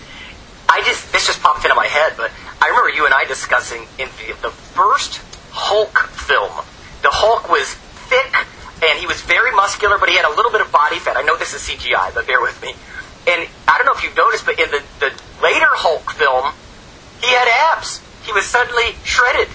I 0.67 0.81
just 0.83 1.11
this 1.11 1.27
just 1.27 1.41
popped 1.41 1.63
into 1.63 1.75
my 1.75 1.87
head, 1.87 2.13
but 2.17 2.31
I 2.61 2.69
remember 2.69 2.89
you 2.89 3.05
and 3.05 3.13
I 3.13 3.25
discussing 3.25 3.87
in 3.99 4.09
the, 4.19 4.33
the 4.41 4.51
first 4.51 5.21
Hulk 5.51 5.97
film. 6.27 6.51
The 7.03 7.11
Hulk 7.11 7.49
was 7.49 7.73
thick 8.09 8.33
and 8.83 8.97
he 8.99 9.05
was 9.05 9.21
very 9.21 9.51
muscular, 9.51 9.97
but 9.99 10.09
he 10.09 10.15
had 10.15 10.25
a 10.25 10.33
little 10.35 10.51
bit 10.51 10.61
of 10.61 10.71
body 10.71 10.97
fat. 10.97 11.17
I 11.17 11.21
know 11.23 11.37
this 11.37 11.53
is 11.53 11.61
CGI, 11.61 12.13
but 12.13 12.25
bear 12.25 12.41
with 12.41 12.59
me. 12.61 12.73
And 13.27 13.47
I 13.67 13.77
don't 13.77 13.85
know 13.85 13.93
if 13.93 14.03
you've 14.03 14.17
noticed, 14.17 14.45
but 14.45 14.57
in 14.59 14.71
the, 14.71 14.81
the 14.99 15.11
later 15.43 15.69
Hulk 15.69 16.09
film, 16.11 16.53
he 17.21 17.27
had 17.29 17.47
abs. 17.77 18.01
He 18.23 18.31
was 18.31 18.45
suddenly 18.45 18.93
shredded. 19.03 19.49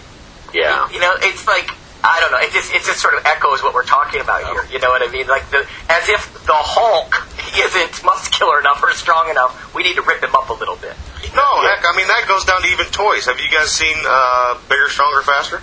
Yeah. 0.53 0.89
You 0.91 1.01
know, 1.01 1.15
it's 1.21 1.47
like 1.47 1.71
I 2.07 2.21
don't 2.21 2.31
know. 2.31 2.39
It 2.39 2.53
just 2.53 2.73
it 2.73 2.87
just 2.87 3.01
sort 3.01 3.15
of 3.15 3.27
echoes 3.27 3.63
what 3.63 3.75
we're 3.75 3.87
talking 3.87 4.21
about 4.21 4.47
here. 4.47 4.63
You 4.71 4.79
know 4.79 4.91
what 4.91 5.03
I 5.03 5.11
mean? 5.11 5.27
Like 5.27 5.51
the 5.51 5.67
as 5.91 6.09
if 6.09 6.23
the 6.47 6.55
Hulk 6.55 7.11
isn't 7.59 8.05
muscular 8.05 8.61
enough 8.61 8.83
or 8.83 8.93
strong 8.93 9.31
enough. 9.31 9.75
We 9.75 9.83
need 9.83 9.97
to 9.97 10.03
rip 10.03 10.23
him 10.23 10.35
up 10.35 10.49
a 10.51 10.55
little 10.55 10.77
bit. 10.77 10.95
No, 11.35 11.49
heck, 11.67 11.83
I 11.83 11.93
mean 11.97 12.07
that 12.07 12.25
goes 12.29 12.45
down 12.45 12.63
to 12.63 12.69
even 12.69 12.87
toys. 12.95 13.27
Have 13.27 13.41
you 13.41 13.51
guys 13.51 13.75
seen 13.75 13.97
uh, 14.07 14.55
Bigger, 14.69 14.89
Stronger, 14.89 15.23
Faster? 15.23 15.61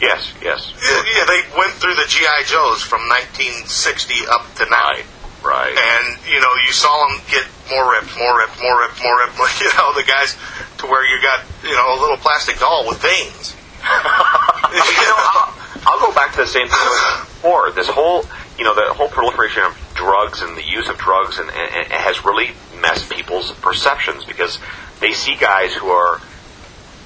Yes, 0.00 0.30
yes. 0.38 0.70
Yeah, 0.78 1.02
yeah, 1.18 1.24
they 1.26 1.42
went 1.58 1.74
through 1.74 1.98
the 1.98 2.06
GI 2.06 2.46
Joes 2.46 2.86
from 2.86 3.02
1960 3.10 4.30
up 4.30 4.46
to 4.62 4.70
now. 4.70 4.94
Right, 4.94 5.02
right. 5.42 5.74
And 5.74 6.06
you 6.30 6.38
know, 6.38 6.54
you 6.62 6.70
saw 6.70 6.94
them 7.10 7.18
get 7.26 7.42
more 7.66 7.90
ripped, 7.90 8.14
more 8.14 8.38
ripped, 8.38 8.62
more 8.62 8.78
ripped, 8.78 9.02
more 9.02 9.18
ripped. 9.18 9.34
You 9.58 9.70
know, 9.74 9.90
the 9.98 10.06
guys 10.06 10.38
to 10.78 10.86
where 10.86 11.04
you 11.04 11.20
got 11.22 11.44
you 11.62 11.74
know 11.74 11.94
a 11.94 11.98
little 12.00 12.16
plastic 12.16 12.58
doll 12.58 12.86
with 12.88 12.98
veins. 13.02 13.54
you 13.78 13.84
know, 13.84 15.16
I'll, 15.16 15.54
I'll 15.86 16.00
go 16.00 16.14
back 16.14 16.32
to 16.32 16.38
the 16.38 16.46
same 16.46 16.66
thing 16.66 16.78
before. 17.38 17.70
This 17.72 17.88
whole, 17.88 18.24
you 18.58 18.64
know, 18.64 18.74
the 18.74 18.92
whole 18.92 19.08
proliferation 19.08 19.62
of 19.62 19.92
drugs 19.94 20.42
and 20.42 20.56
the 20.56 20.64
use 20.64 20.88
of 20.88 20.98
drugs 20.98 21.38
and, 21.38 21.48
and, 21.48 21.76
and 21.76 21.92
has 21.92 22.24
really 22.24 22.50
messed 22.80 23.10
people's 23.10 23.52
perceptions 23.52 24.24
because 24.24 24.58
they 25.00 25.12
see 25.12 25.36
guys 25.36 25.74
who 25.74 25.88
are 25.88 26.20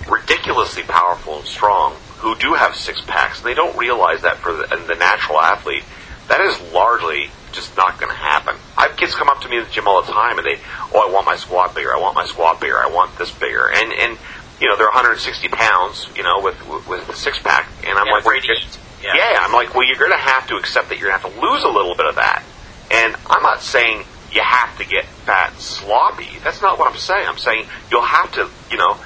ridiculously 0.09 0.83
powerful 0.83 1.39
and 1.39 1.47
strong 1.47 1.95
who 2.18 2.37
do 2.37 2.55
have 2.55 2.75
six 2.75 3.01
packs. 3.01 3.39
And 3.39 3.47
they 3.47 3.55
don't 3.55 3.77
realize 3.77 4.23
that 4.23 4.39
for 4.39 4.53
the, 4.53 4.66
the 4.87 4.95
natural 4.95 5.41
athlete, 5.41 5.85
that 6.29 6.41
is 6.41 6.73
largely 6.73 7.31
just 7.53 7.76
not 7.76 7.98
going 8.00 8.11
to 8.11 8.16
happen. 8.18 8.57
I 8.76 8.88
have 8.88 8.96
kids 8.96 9.14
come 9.14 9.28
up 9.28 9.40
to 9.42 9.48
me 9.48 9.59
at 9.59 9.66
the 9.66 9.72
gym 9.72 9.86
all 9.86 10.03
the 10.03 10.11
time 10.12 10.38
and 10.38 10.46
they, 10.46 10.59
oh, 10.94 11.07
I 11.09 11.12
want 11.12 11.26
my 11.26 11.36
squat 11.36 11.74
bigger. 11.74 11.94
I 11.94 11.98
want 12.00 12.14
my 12.14 12.26
squat 12.26 12.61
bigger. 12.61 12.78
I 12.78 12.88
want 12.88 13.16
this 13.18 13.30
bigger. 13.30 13.68
And 13.70 13.92
and 13.92 14.18
you 14.61 14.68
know 14.68 14.76
they're 14.76 14.86
160 14.86 15.48
pounds, 15.48 16.09
you 16.16 16.22
know, 16.22 16.40
with 16.40 16.57
with, 16.88 17.07
the 17.07 17.14
six 17.14 17.38
pack. 17.38 17.68
And 17.86 17.98
I'm 17.98 18.07
Yeah, 18.07 18.12
like, 18.12 18.24
well, 18.24 18.36
afraid 18.36 18.42
to 18.42 18.46
you're- 18.48 18.61
eat. 18.61 18.78
Yeah. 19.03 19.16
yeah, 19.16 19.38
I'm 19.40 19.53
like, 19.53 19.74
well, 19.74 19.84
you're 19.84 19.98
going 19.98 20.12
to 20.12 20.16
have 20.16 20.46
to 20.48 20.57
accept 20.57 20.88
that 20.90 20.98
you're 21.00 21.09
going 21.11 21.18
to 21.20 21.26
have 21.28 21.34
to 21.34 21.40
lose 21.40 21.64
a 21.64 21.68
little 21.68 21.96
bit 21.96 22.07
of 22.07 22.14
that. 22.14 22.44
And 22.92 23.16
I'm 23.26 23.42
not 23.42 23.61
saying 23.61 24.05
you 24.30 24.40
have 24.40 24.78
to 24.78 24.84
get 24.86 25.07
fat 25.07 25.55
sloppy. 25.61 26.28
That's 26.44 26.62
not 26.62 26.78
what 26.78 26.88
I'm 26.92 26.96
saying. 26.96 27.26
I'm 27.26 27.36
saying 27.36 27.66
you'll 27.90 28.03
have 28.03 28.30
to, 28.34 28.48
you 28.70 28.76
know, 28.76 28.96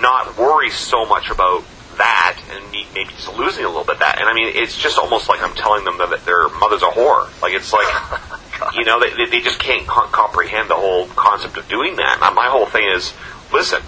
not 0.00 0.36
worry 0.36 0.68
so 0.68 1.06
much 1.06 1.30
about 1.30 1.64
that 1.98 2.40
and 2.50 2.70
me- 2.70 2.86
maybe 2.94 3.10
just 3.10 3.32
losing 3.36 3.64
a 3.64 3.68
little 3.68 3.84
bit 3.84 3.94
of 3.94 4.00
that. 4.00 4.18
And 4.18 4.28
I 4.28 4.34
mean, 4.34 4.52
it's 4.54 4.76
just 4.76 4.98
almost 4.98 5.28
like 5.28 5.42
I'm 5.42 5.54
telling 5.54 5.84
them 5.84 5.98
that 5.98 6.24
their 6.24 6.48
mother's 6.48 6.82
a 6.82 6.86
whore. 6.86 7.28
Like 7.42 7.52
it's 7.54 7.72
like, 7.72 7.86
you 8.74 8.84
know, 8.84 8.98
they, 9.00 9.10
they- 9.10 9.30
they 9.30 9.40
just 9.40 9.58
can't 9.58 9.86
co- 9.86 10.06
comprehend 10.08 10.70
the 10.70 10.74
whole 10.76 11.06
concept 11.08 11.56
of 11.56 11.68
doing 11.68 11.96
that. 11.96 12.18
And 12.22 12.34
my 12.34 12.46
whole 12.48 12.66
thing 12.66 12.88
is, 12.88 13.12
listen, 13.52 13.82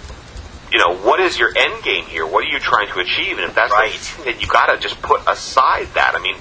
you 0.70 0.78
know, 0.78 0.94
what 0.96 1.18
is 1.20 1.38
your 1.38 1.52
end 1.56 1.82
game 1.82 2.04
here? 2.04 2.24
What 2.26 2.44
are 2.44 2.48
you 2.48 2.58
trying 2.60 2.88
to 2.88 3.00
achieve? 3.00 3.38
And 3.38 3.46
if 3.48 3.54
that's 3.54 3.72
Right. 3.72 3.92
the 3.92 4.24
then 4.24 4.40
you 4.40 4.46
got 4.46 4.66
to 4.66 4.78
just 4.78 5.00
put 5.02 5.20
aside 5.26 5.88
that. 5.94 6.14
I 6.14 6.20
mean, 6.20 6.36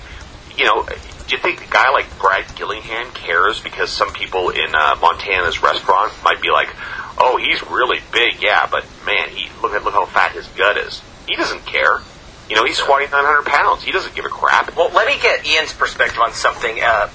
you 0.57 0.65
know, 0.65 0.83
do 0.83 1.35
you 1.35 1.37
think 1.41 1.65
a 1.65 1.71
guy 1.71 1.89
like 1.89 2.05
Brad 2.19 2.45
Gillingham 2.55 3.11
cares 3.11 3.59
because 3.59 3.89
some 3.91 4.11
people 4.13 4.49
in 4.49 4.73
uh, 4.75 4.95
Montana's 5.01 5.63
restaurant 5.63 6.11
might 6.23 6.41
be 6.41 6.49
like, 6.51 6.69
"Oh, 7.17 7.37
he's 7.37 7.61
really 7.69 7.99
big, 8.11 8.41
yeah, 8.41 8.67
but 8.69 8.85
man, 9.05 9.29
he 9.29 9.49
look 9.61 9.73
at 9.73 9.83
look 9.83 9.93
how 9.93 10.05
fat 10.05 10.31
his 10.33 10.47
gut 10.49 10.77
is." 10.77 11.01
He 11.29 11.35
doesn't 11.35 11.63
care. 11.67 12.01
You 12.49 12.55
know, 12.55 12.65
he's 12.65 12.79
squatting 12.79 13.11
900 13.11 13.45
pounds. 13.45 13.83
He 13.83 13.91
doesn't 13.91 14.15
give 14.15 14.25
a 14.25 14.29
crap. 14.29 14.75
Well, 14.75 14.89
let 14.93 15.05
me 15.05 15.21
get 15.21 15.45
Ian's 15.45 15.71
perspective 15.71 16.19
on 16.19 16.33
something. 16.33 16.81
Uh, 16.81 17.07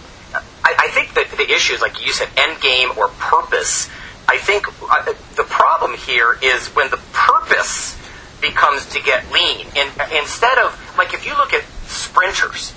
I, 0.62 0.74
I 0.78 0.88
think 0.94 1.14
that 1.14 1.30
the 1.36 1.52
issue 1.52 1.74
is, 1.74 1.80
like 1.80 2.06
you 2.06 2.12
said, 2.12 2.28
end 2.36 2.60
game 2.60 2.90
or 2.96 3.08
purpose. 3.08 3.90
I 4.28 4.38
think 4.38 4.68
uh, 4.88 5.12
the 5.34 5.42
problem 5.42 5.98
here 5.98 6.38
is 6.40 6.68
when 6.68 6.90
the 6.90 7.00
purpose 7.12 7.98
becomes 8.40 8.86
to 8.94 9.02
get 9.02 9.32
lean. 9.32 9.66
And 9.74 9.90
instead 10.16 10.58
of, 10.58 10.94
like, 10.96 11.12
if 11.12 11.26
you 11.26 11.36
look 11.36 11.52
at 11.52 11.64
sprinters, 11.86 12.72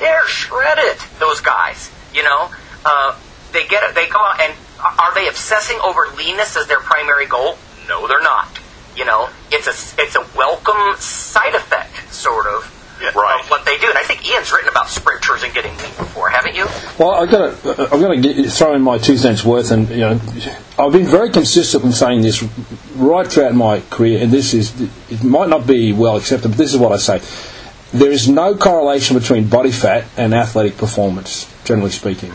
they're 0.00 0.26
shredded. 0.26 0.98
Those 1.20 1.40
guys, 1.40 1.92
you 2.12 2.24
know, 2.24 2.50
uh, 2.84 3.16
they 3.52 3.68
get 3.68 3.84
it, 3.84 3.94
they 3.94 4.08
go 4.08 4.18
out 4.18 4.40
and 4.40 4.52
are 4.98 5.14
they 5.14 5.28
obsessing 5.28 5.78
over 5.78 6.08
leanness 6.16 6.56
as 6.56 6.66
their 6.66 6.80
primary 6.80 7.26
goal? 7.26 7.56
No, 7.88 8.08
they're 8.08 8.22
not. 8.22 8.48
You 8.96 9.04
know, 9.04 9.30
it's 9.52 9.66
a 9.68 10.02
it's 10.02 10.16
a 10.16 10.26
welcome 10.36 10.96
side 11.00 11.54
effect, 11.54 12.12
sort 12.12 12.46
of, 12.46 12.68
Right. 13.16 13.40
of 13.42 13.50
what 13.50 13.64
they 13.64 13.78
do. 13.78 13.88
And 13.88 13.98
I 13.98 14.02
think 14.04 14.24
Ian's 14.28 14.52
written 14.52 14.68
about 14.68 14.88
sprinters 14.88 15.42
and 15.42 15.52
getting 15.52 15.72
lean 15.78 15.90
before, 15.98 16.28
haven't 16.30 16.54
you? 16.54 16.66
Well, 16.98 17.10
I've 17.10 17.30
got 17.30 17.62
to, 17.62 17.70
I've 17.92 18.00
got 18.00 18.08
to 18.08 18.20
get, 18.20 18.52
throw 18.52 18.74
in 18.74 18.82
my 18.82 18.98
two 18.98 19.16
cents 19.16 19.44
worth, 19.44 19.72
and 19.72 19.88
you 19.88 19.96
know, 19.98 20.20
I've 20.78 20.92
been 20.92 21.06
very 21.06 21.30
consistent 21.30 21.84
in 21.84 21.92
saying 21.92 22.22
this 22.22 22.42
right 22.94 23.26
throughout 23.26 23.54
my 23.54 23.80
career, 23.90 24.22
and 24.22 24.30
this 24.30 24.54
is, 24.54 24.72
it 25.10 25.24
might 25.24 25.48
not 25.48 25.66
be 25.66 25.92
well 25.92 26.16
accepted, 26.16 26.48
but 26.48 26.58
this 26.58 26.72
is 26.72 26.78
what 26.78 26.92
I 26.92 26.96
say: 26.96 27.20
there 27.92 28.10
is 28.10 28.28
no 28.28 28.54
correlation 28.56 29.18
between 29.18 29.48
body 29.48 29.72
fat 29.72 30.04
and 30.16 30.32
athletic 30.32 30.76
performance, 30.76 31.52
generally 31.64 31.90
speaking. 31.90 32.32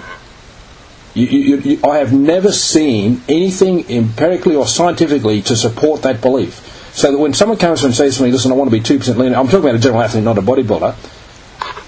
You, 1.13 1.25
you, 1.25 1.57
you, 1.57 1.79
I 1.83 1.97
have 1.97 2.13
never 2.13 2.51
seen 2.51 3.23
anything 3.27 3.89
empirically 3.89 4.55
or 4.55 4.67
scientifically 4.67 5.41
to 5.43 5.55
support 5.55 6.03
that 6.03 6.21
belief. 6.21 6.66
So 6.97 7.11
that 7.11 7.17
when 7.19 7.35
someone 7.35 7.59
comes 7.59 7.83
and 7.83 7.93
says 7.93 8.17
to 8.17 8.23
me, 8.23 8.31
"Listen, 8.31 8.51
I 8.51 8.55
want 8.55 8.71
to 8.71 8.75
be 8.75 8.81
two 8.81 8.97
percent 8.97 9.19
leaner," 9.19 9.35
I'm 9.37 9.45
talking 9.45 9.59
about 9.59 9.75
a 9.75 9.79
general 9.79 10.01
athlete, 10.01 10.23
not 10.23 10.39
a 10.39 10.41
bodybuilder. 10.41 10.95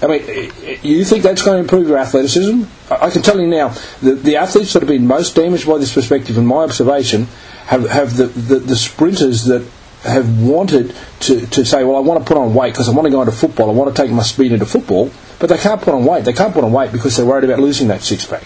I 0.02 0.06
mean, 0.06 0.78
you 0.84 1.04
think 1.04 1.24
that's 1.24 1.42
going 1.42 1.56
to 1.56 1.62
improve 1.62 1.88
your 1.88 1.98
athleticism? 1.98 2.62
I 2.92 3.06
I 3.06 3.10
can 3.10 3.20
tell 3.20 3.40
you 3.40 3.48
now, 3.48 3.74
the, 4.00 4.14
the 4.14 4.36
athletes 4.36 4.72
that 4.72 4.82
have 4.82 4.88
been 4.88 5.08
most 5.08 5.34
damaged 5.34 5.66
by 5.66 5.78
this 5.78 5.92
perspective, 5.92 6.38
in 6.38 6.46
my 6.46 6.62
observation, 6.62 7.26
have, 7.66 7.88
have 7.88 8.16
the, 8.16 8.26
the, 8.26 8.60
the 8.60 8.76
sprinters 8.76 9.46
that 9.46 9.66
have 10.04 10.40
wanted 10.40 10.94
to, 11.20 11.44
to 11.48 11.64
say, 11.64 11.82
well, 11.82 11.96
I 11.96 12.00
want 12.00 12.20
to 12.20 12.24
put 12.24 12.38
on 12.38 12.54
weight 12.54 12.72
because 12.72 12.88
I 12.88 12.92
want 12.92 13.06
to 13.06 13.10
go 13.10 13.20
into 13.20 13.34
football, 13.34 13.68
I 13.68 13.72
want 13.72 13.94
to 13.94 14.00
take 14.00 14.12
my 14.12 14.22
speed 14.22 14.52
into 14.52 14.64
football, 14.64 15.10
but 15.40 15.48
they 15.48 15.58
can't 15.58 15.82
put 15.82 15.92
on 15.92 16.04
weight. 16.04 16.24
They 16.24 16.32
can't 16.32 16.54
put 16.54 16.62
on 16.62 16.72
weight 16.72 16.92
because 16.92 17.16
they're 17.16 17.26
worried 17.26 17.44
about 17.44 17.58
losing 17.58 17.88
that 17.88 18.02
six 18.02 18.24
pack. 18.24 18.44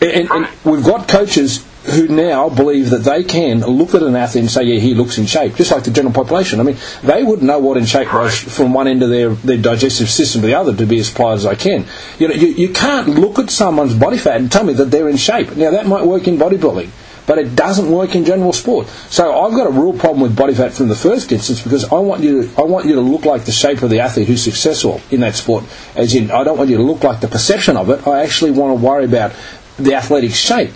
And, 0.00 0.10
and, 0.10 0.30
and 0.30 0.48
we've 0.64 0.84
got 0.84 1.06
coaches 1.06 1.64
who 1.84 2.06
now 2.08 2.48
believe 2.48 2.90
that 2.90 2.98
they 2.98 3.24
can 3.24 3.60
look 3.60 3.94
at 3.94 4.02
an 4.02 4.14
athlete 4.14 4.42
and 4.42 4.50
say, 4.50 4.62
yeah, 4.62 4.78
he 4.78 4.94
looks 4.94 5.18
in 5.18 5.26
shape, 5.26 5.56
just 5.56 5.72
like 5.72 5.82
the 5.84 5.90
general 5.90 6.14
population. 6.14 6.60
I 6.60 6.62
mean, 6.62 6.76
they 7.02 7.22
wouldn't 7.22 7.46
know 7.46 7.58
what 7.58 7.76
in 7.76 7.86
shape 7.86 8.12
was 8.12 8.38
from 8.38 8.72
one 8.72 8.86
end 8.86 9.02
of 9.02 9.10
their, 9.10 9.30
their 9.30 9.56
digestive 9.56 10.08
system 10.08 10.42
to 10.42 10.46
the 10.46 10.54
other 10.54 10.74
to 10.76 10.86
be 10.86 11.00
as 11.00 11.10
pliant 11.10 11.38
as 11.38 11.46
I 11.46 11.56
can. 11.56 11.86
You 12.18 12.28
know, 12.28 12.34
you, 12.34 12.48
you 12.48 12.72
can't 12.72 13.08
look 13.08 13.38
at 13.38 13.50
someone's 13.50 13.94
body 13.94 14.18
fat 14.18 14.36
and 14.36 14.50
tell 14.50 14.64
me 14.64 14.74
that 14.74 14.86
they're 14.86 15.08
in 15.08 15.16
shape. 15.16 15.56
Now, 15.56 15.72
that 15.72 15.86
might 15.86 16.04
work 16.04 16.28
in 16.28 16.38
bodybuilding 16.38 16.90
but 17.26 17.38
it 17.38 17.54
doesn't 17.54 17.90
work 17.90 18.14
in 18.14 18.24
general 18.24 18.52
sport. 18.52 18.88
So 19.08 19.44
I've 19.44 19.52
got 19.52 19.66
a 19.66 19.70
real 19.70 19.92
problem 19.92 20.20
with 20.20 20.36
body 20.36 20.54
fat 20.54 20.72
from 20.72 20.88
the 20.88 20.96
first 20.96 21.30
instance 21.30 21.62
because 21.62 21.84
I 21.84 21.98
want 21.98 22.22
you 22.22 22.48
to, 22.48 22.60
I 22.60 22.64
want 22.64 22.86
you 22.86 22.94
to 22.96 23.00
look 23.00 23.24
like 23.24 23.44
the 23.44 23.52
shape 23.52 23.82
of 23.82 23.90
the 23.90 24.00
athlete 24.00 24.26
who's 24.26 24.42
successful 24.42 25.00
in 25.10 25.20
that 25.20 25.34
sport. 25.34 25.64
As 25.94 26.14
in, 26.14 26.30
I 26.30 26.44
don't 26.44 26.58
want 26.58 26.70
you 26.70 26.78
to 26.78 26.82
look 26.82 27.04
like 27.04 27.20
the 27.20 27.28
perception 27.28 27.76
of 27.76 27.90
it. 27.90 28.06
I 28.06 28.22
actually 28.22 28.50
want 28.50 28.78
to 28.78 28.84
worry 28.84 29.04
about 29.04 29.32
the 29.78 29.94
athletic 29.94 30.32
shape. 30.32 30.72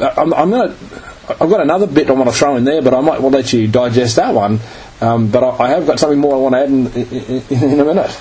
Uh, 0.00 0.14
I'm, 0.16 0.32
I'm 0.34 0.50
going 0.50 0.70
to. 0.70 0.76
I've 1.28 1.50
got 1.50 1.60
another 1.60 1.86
bit 1.86 2.08
I 2.08 2.12
want 2.12 2.28
to 2.28 2.34
throw 2.34 2.56
in 2.56 2.64
there, 2.64 2.82
but 2.82 2.94
I 2.94 3.00
might 3.00 3.20
well 3.20 3.30
let 3.30 3.52
you 3.52 3.68
digest 3.68 4.16
that 4.16 4.34
one. 4.34 4.58
Um, 5.00 5.30
but 5.30 5.44
I, 5.44 5.64
I, 5.64 5.68
have 5.70 5.86
got 5.86 6.00
something 6.00 6.18
more 6.18 6.34
I 6.34 6.38
want 6.38 6.54
to 6.54 6.60
add 6.60 6.68
in, 6.68 6.86
in, 6.86 7.72
in 7.72 7.80
a 7.80 7.84
minute. 7.84 8.20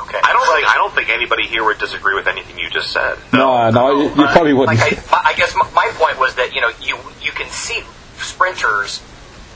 Okay. 0.00 0.18
I 0.22 0.32
don't 0.32 0.46
think 0.54 0.68
I 0.68 0.74
don't 0.74 0.92
think 0.92 1.08
anybody 1.10 1.46
here 1.46 1.64
would 1.64 1.78
disagree 1.78 2.14
with 2.14 2.26
anything 2.26 2.58
you 2.58 2.68
just 2.70 2.92
said. 2.92 3.18
No, 3.32 3.70
no, 3.70 3.70
no 3.70 4.00
you, 4.02 4.08
you, 4.08 4.26
probably 4.28 4.52
wouldn't. 4.52 4.78
Like 4.78 5.12
I, 5.12 5.30
I, 5.30 5.34
guess 5.34 5.54
my 5.54 5.90
point 5.94 6.18
was 6.18 6.34
that 6.34 6.54
you 6.54 6.60
know 6.60 6.70
you 6.80 6.98
you 7.22 7.30
can 7.32 7.48
see 7.50 7.82
sprinters 8.18 9.02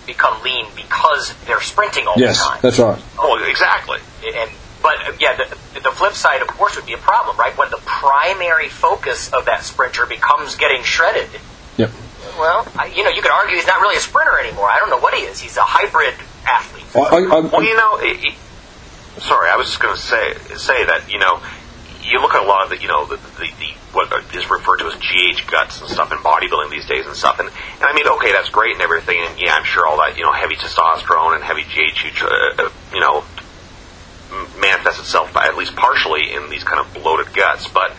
become 0.07 0.43
lean 0.43 0.67
because 0.77 1.35
they're 1.47 1.61
sprinting 1.61 2.07
all 2.07 2.15
yes, 2.17 2.39
the 2.39 2.45
time. 2.45 2.55
Yes, 2.55 2.63
that's 2.63 2.79
right. 2.79 3.03
Oh, 3.19 3.45
exactly. 3.49 3.99
And 4.25 4.51
but 4.83 5.21
yeah, 5.21 5.37
the, 5.37 5.81
the 5.81 5.91
flip 5.91 6.13
side, 6.13 6.43
of 6.43 6.49
course, 6.49 6.77
would 6.77 6.87
be 6.87 6.93
a 6.95 6.99
problem, 6.99 7.37
right? 7.37 7.57
When 7.59 7.71
the 7.71 7.79
primary 8.01 8.69
focus 8.69 9.33
of 9.33 9.47
that 9.47 9.65
sprinter 9.65 10.05
becomes 10.07 10.57
getting 10.57 10.83
shredded. 10.83 11.29
Yep. 11.77 11.91
Well, 12.39 12.69
I, 12.77 12.93
you 12.95 13.05
know, 13.05 13.11
you 13.11 13.23
could 13.23 13.31
argue 13.31 13.57
he's 13.57 13.67
not 13.67 13.81
really 13.81 13.97
a 13.97 14.01
sprinter 14.01 14.39
anymore. 14.39 14.69
I 14.69 14.79
don't 14.79 14.91
know 14.91 14.99
what 14.99 15.15
he 15.15 15.23
is. 15.23 15.41
He's 15.41 15.57
a 15.57 15.63
hybrid 15.63 16.15
athlete. 16.47 16.85
Well, 16.95 17.07
I, 17.07 17.37
I, 17.37 17.41
well 17.41 17.63
you 17.63 17.75
know, 17.77 17.97
it, 18.01 18.25
it, 18.25 18.35
sorry, 19.23 19.49
I 19.49 19.57
was 19.57 19.69
just 19.69 19.81
going 19.81 19.97
to 19.97 20.01
say 20.01 20.35
say 20.57 20.85
that 20.85 21.11
you 21.11 21.19
know, 21.19 21.41
you 22.03 22.21
look 22.21 22.35
at 22.35 22.43
a 22.43 22.47
lot 22.47 22.65
of 22.65 22.71
the 22.71 22.83
you 22.83 22.89
know 22.89 23.07
the, 23.07 23.17
the, 23.17 23.49
the 23.59 23.73
what 23.93 24.13
is 24.35 24.51
referred 24.51 24.79
to 24.79 24.87
as 24.87 24.95
GH 24.95 25.51
guts 25.51 25.81
and 25.81 25.89
stuff 25.89 26.13
in 26.13 26.19
bodybuilding 26.19 26.71
these 26.71 26.87
days 26.87 27.07
and 27.07 27.17
stuff, 27.17 27.41
and, 27.41 27.49
and 27.49 27.85
I 27.85 27.95
mean, 27.95 28.07
okay, 28.21 28.33
that's 28.33 28.51
great 28.51 28.75
and 28.75 28.83
everything, 28.83 29.17
and 29.19 29.41
yeah, 29.41 29.55
I'm 29.55 29.65
sure 29.65 29.87
all 29.87 29.97
that 29.99 30.19
you 30.19 30.25
know 30.25 30.33
heavy 30.33 30.57
testosterone 30.57 31.35
and 31.35 31.43
heavy 31.43 31.65
GH, 31.65 32.21
uh, 32.21 32.69
you 32.93 33.01
know, 33.01 33.25
manifests 34.59 35.01
itself 35.01 35.37
at 35.37 35.57
least 35.57 35.77
partially 35.77 36.33
in 36.33 36.51
these 36.51 36.65
kind 36.65 36.81
of 36.81 36.93
bloated 36.95 37.35
guts. 37.35 37.69
But 37.69 37.95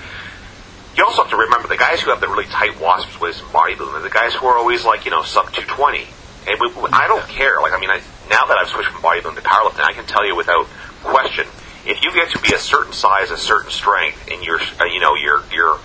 you 0.95 1.05
also 1.05 1.23
have 1.23 1.31
to 1.31 1.37
remember 1.37 1.67
the 1.67 1.77
guys 1.77 2.01
who 2.01 2.09
have 2.09 2.21
the 2.21 2.27
really 2.27 2.45
tight 2.45 2.79
wasp's 2.79 3.19
waist 3.19 3.41
in 3.41 3.47
bodybuilding, 3.47 4.01
the 4.03 4.09
guys 4.09 4.33
who 4.33 4.45
are 4.47 4.57
always 4.57 4.85
like 4.85 5.05
you 5.05 5.11
know 5.11 5.23
sub 5.23 5.51
220. 5.53 6.07
And 6.47 6.59
we, 6.59 6.89
I 6.91 7.07
don't 7.07 7.27
care. 7.27 7.61
Like 7.61 7.73
I 7.73 7.79
mean, 7.79 7.89
I, 7.89 8.01
now 8.29 8.45
that 8.45 8.57
I've 8.57 8.69
switched 8.69 8.89
from 8.89 9.01
bodybuilding 9.01 9.35
to 9.35 9.41
powerlifting, 9.41 9.83
I 9.83 9.93
can 9.93 10.05
tell 10.05 10.25
you 10.25 10.35
without 10.35 10.65
question, 11.03 11.45
if 11.85 12.03
you 12.03 12.11
get 12.13 12.29
to 12.31 12.39
be 12.39 12.53
a 12.53 12.59
certain 12.59 12.93
size, 12.93 13.31
a 13.31 13.37
certain 13.37 13.71
strength, 13.71 14.29
and 14.31 14.43
you're 14.43 14.59
uh, 14.59 14.85
you 14.85 14.99
know 14.99 15.15
you're 15.15 15.43
you're 15.51 15.79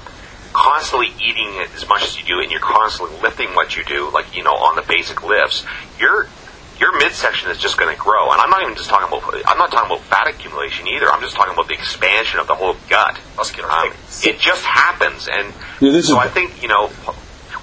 constantly 0.52 1.08
eating 1.20 1.64
as 1.74 1.88
much 1.88 2.02
as 2.04 2.18
you 2.18 2.24
do, 2.24 2.40
and 2.40 2.50
you're 2.50 2.60
constantly 2.60 3.16
lifting 3.20 3.48
what 3.54 3.76
you 3.76 3.84
do, 3.84 4.10
like 4.10 4.36
you 4.36 4.42
know 4.42 4.54
on 4.54 4.76
the 4.76 4.82
basic 4.82 5.22
lifts, 5.22 5.64
you're 5.98 6.28
your 6.82 6.98
midsection 6.98 7.48
is 7.48 7.58
just 7.58 7.78
going 7.78 7.94
to 7.94 8.00
grow. 8.00 8.32
And 8.32 8.40
I'm 8.40 8.50
not 8.50 8.62
even 8.62 8.74
just 8.74 8.90
talking 8.90 9.06
about 9.06 9.22
I'm 9.46 9.56
not 9.56 9.70
talking 9.70 9.86
about 9.86 10.02
fat 10.06 10.26
accumulation 10.26 10.88
either. 10.88 11.08
I'm 11.08 11.20
just 11.20 11.36
talking 11.36 11.54
about 11.54 11.68
the 11.68 11.74
expansion 11.74 12.40
of 12.40 12.48
the 12.48 12.56
whole 12.56 12.74
gut. 12.88 13.20
Muscular. 13.36 13.70
Um, 13.70 13.92
it 14.24 14.40
just 14.40 14.64
happens, 14.64 15.28
and 15.28 15.54
yeah, 15.80 16.00
so 16.00 16.18
I 16.18 16.26
think 16.26 16.60
you 16.60 16.68
know. 16.68 16.90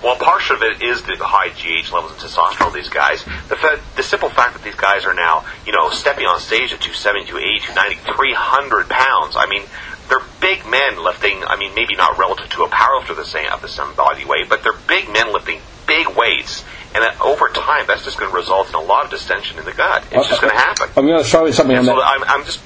Well, 0.02 0.16
part 0.16 0.50
of 0.50 0.64
it 0.64 0.82
is 0.82 1.04
the 1.04 1.18
high 1.20 1.50
GH 1.50 1.92
levels 1.92 2.14
of 2.14 2.20
testosterone 2.20 2.68
of 2.68 2.74
these 2.74 2.88
guys. 2.88 3.22
The, 3.50 3.58
fa- 3.58 3.82
the 3.98 4.04
simple 4.04 4.30
fact 4.30 4.54
that 4.54 4.64
these 4.64 4.80
guys 4.80 5.04
are 5.04 5.14
now, 5.14 5.44
you 5.68 5.74
know, 5.74 5.90
stepping 5.90 6.26
on 6.26 6.40
stage 6.40 6.72
at 6.72 6.80
270, 6.80 7.28
280, 7.28 7.60
290, 7.76 8.16
300 8.16 8.88
pounds. 8.88 9.36
I 9.36 9.46
mean, 9.50 9.64
they're 10.08 10.24
big 10.40 10.66
men 10.66 11.04
lifting. 11.04 11.44
I 11.44 11.58
mean, 11.58 11.76
maybe 11.76 11.98
not 11.98 12.18
relative 12.18 12.48
to 12.52 12.64
a 12.64 12.70
powerlifter 12.70 13.14
the 13.14 13.26
same 13.26 13.52
of 13.52 13.62
the 13.62 13.68
same 13.68 13.94
body 13.94 14.24
weight, 14.24 14.48
but 14.48 14.64
they're 14.64 14.80
big 14.88 15.12
men 15.12 15.34
lifting 15.34 15.60
big 15.90 16.16
weights 16.16 16.64
and 16.94 17.04
that 17.04 17.20
over 17.22 17.50
time, 17.50 17.86
that's 17.88 18.04
just 18.04 18.18
going 18.18 18.32
to 18.32 18.36
result 18.38 18.70
in 18.70 18.76
a 18.76 18.82
lot 18.82 19.06
of 19.06 19.12
distension 19.12 19.60
in 19.60 19.66
the 19.66 19.74
gut. 19.74 20.06
It's 20.12 20.28
just 20.28 20.42
going 20.42 20.54
to 20.54 20.60
happen. 20.60 20.90
I'm 20.96 21.06
going 21.06 21.22
to 21.22 21.30
throw 21.30 21.46
in 21.46 21.54
something 21.54 21.78
and 21.78 21.88
on 21.88 21.96
so 21.96 22.00
that. 22.00 22.08
I'm, 22.08 22.24
I'm 22.24 22.46
just. 22.46 22.62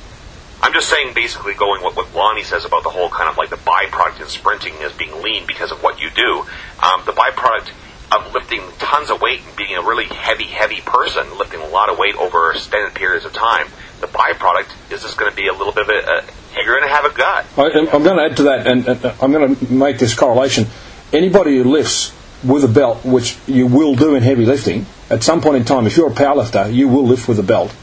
I'm 0.61 0.71
just 0.71 0.87
saying, 0.87 1.13
basically, 1.13 1.55
going 1.55 1.83
what, 1.83 1.97
what 1.97 2.15
Lonnie 2.15 2.43
says 2.43 2.63
about 2.63 2.83
the 2.83 2.89
whole 2.89 3.09
kind 3.09 3.29
of 3.29 3.37
like 3.37 3.49
the 3.49 3.57
byproduct 3.57 4.21
in 4.21 4.27
sprinting 4.27 4.75
as 4.81 4.93
being 4.93 5.21
lean 5.21 5.45
because 5.45 5.73
of 5.73 5.83
what 5.83 5.99
you 5.99 6.09
do. 6.09 6.45
Um, 6.81 7.03
the 7.05 7.11
byproduct 7.11 7.69
of 8.15 8.33
lifting 8.33 8.61
tons 8.79 9.09
of 9.09 9.19
weight 9.19 9.41
and 9.45 9.53
being 9.57 9.75
a 9.75 9.81
really 9.81 10.05
heavy, 10.05 10.45
heavy 10.45 10.79
person, 10.79 11.37
lifting 11.37 11.59
a 11.59 11.67
lot 11.67 11.89
of 11.89 11.97
weight 11.97 12.15
over 12.15 12.53
extended 12.53 12.93
periods 12.93 13.25
of 13.25 13.33
time, 13.33 13.67
the 13.99 14.07
byproduct 14.07 14.71
is 14.89 15.01
just 15.01 15.17
going 15.17 15.29
to 15.29 15.35
be 15.35 15.47
a 15.47 15.53
little 15.53 15.73
bit 15.73 15.83
of 15.83 15.89
a, 15.89 15.99
a 15.99 16.23
you're 16.63 16.79
going 16.79 16.89
to 16.89 16.95
have 16.95 17.03
a 17.03 17.13
gut. 17.13 17.45
I, 17.57 17.63
am 17.93 18.03
going 18.03 18.15
to 18.15 18.23
add 18.23 18.37
to 18.37 18.43
that, 18.43 18.65
and, 18.65 18.87
and 18.87 19.05
I'm 19.21 19.33
going 19.33 19.57
to 19.57 19.73
make 19.73 19.99
this 19.99 20.15
correlation. 20.15 20.67
Anybody 21.11 21.57
who 21.57 21.65
lifts 21.65 22.13
with 22.43 22.63
a 22.63 22.67
belt, 22.67 23.03
which 23.05 23.37
you 23.47 23.67
will 23.67 23.95
do 23.95 24.15
in 24.15 24.23
heavy 24.23 24.45
lifting, 24.45 24.85
at 25.09 25.23
some 25.23 25.41
point 25.41 25.57
in 25.57 25.65
time, 25.65 25.87
if 25.87 25.95
you're 25.95 26.11
a 26.11 26.13
powerlifter, 26.13 26.73
you 26.73 26.87
will 26.87 27.05
lift 27.05 27.27
with 27.27 27.39
a 27.39 27.43
belt, 27.43 27.73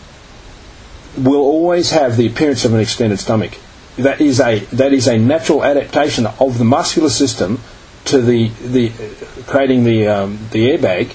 will 1.16 1.40
always 1.40 1.90
have 1.90 2.16
the 2.16 2.26
appearance 2.26 2.64
of 2.64 2.74
an 2.74 2.80
extended 2.80 3.18
stomach. 3.18 3.56
That 3.96 4.20
is 4.20 4.40
a 4.40 4.61
that 4.76 4.92
is 4.92 5.08
a 5.08 5.18
natural 5.18 5.64
adaptation 5.64 6.26
of 6.26 6.58
the 6.58 6.64
muscular 6.64 7.11
system 7.11 7.61
to 8.06 8.20
the 8.20 8.48
the 8.48 8.92
creating 9.46 9.84
the 9.84 10.06
um, 10.08 10.38
the 10.52 10.70
airbag 10.70 11.14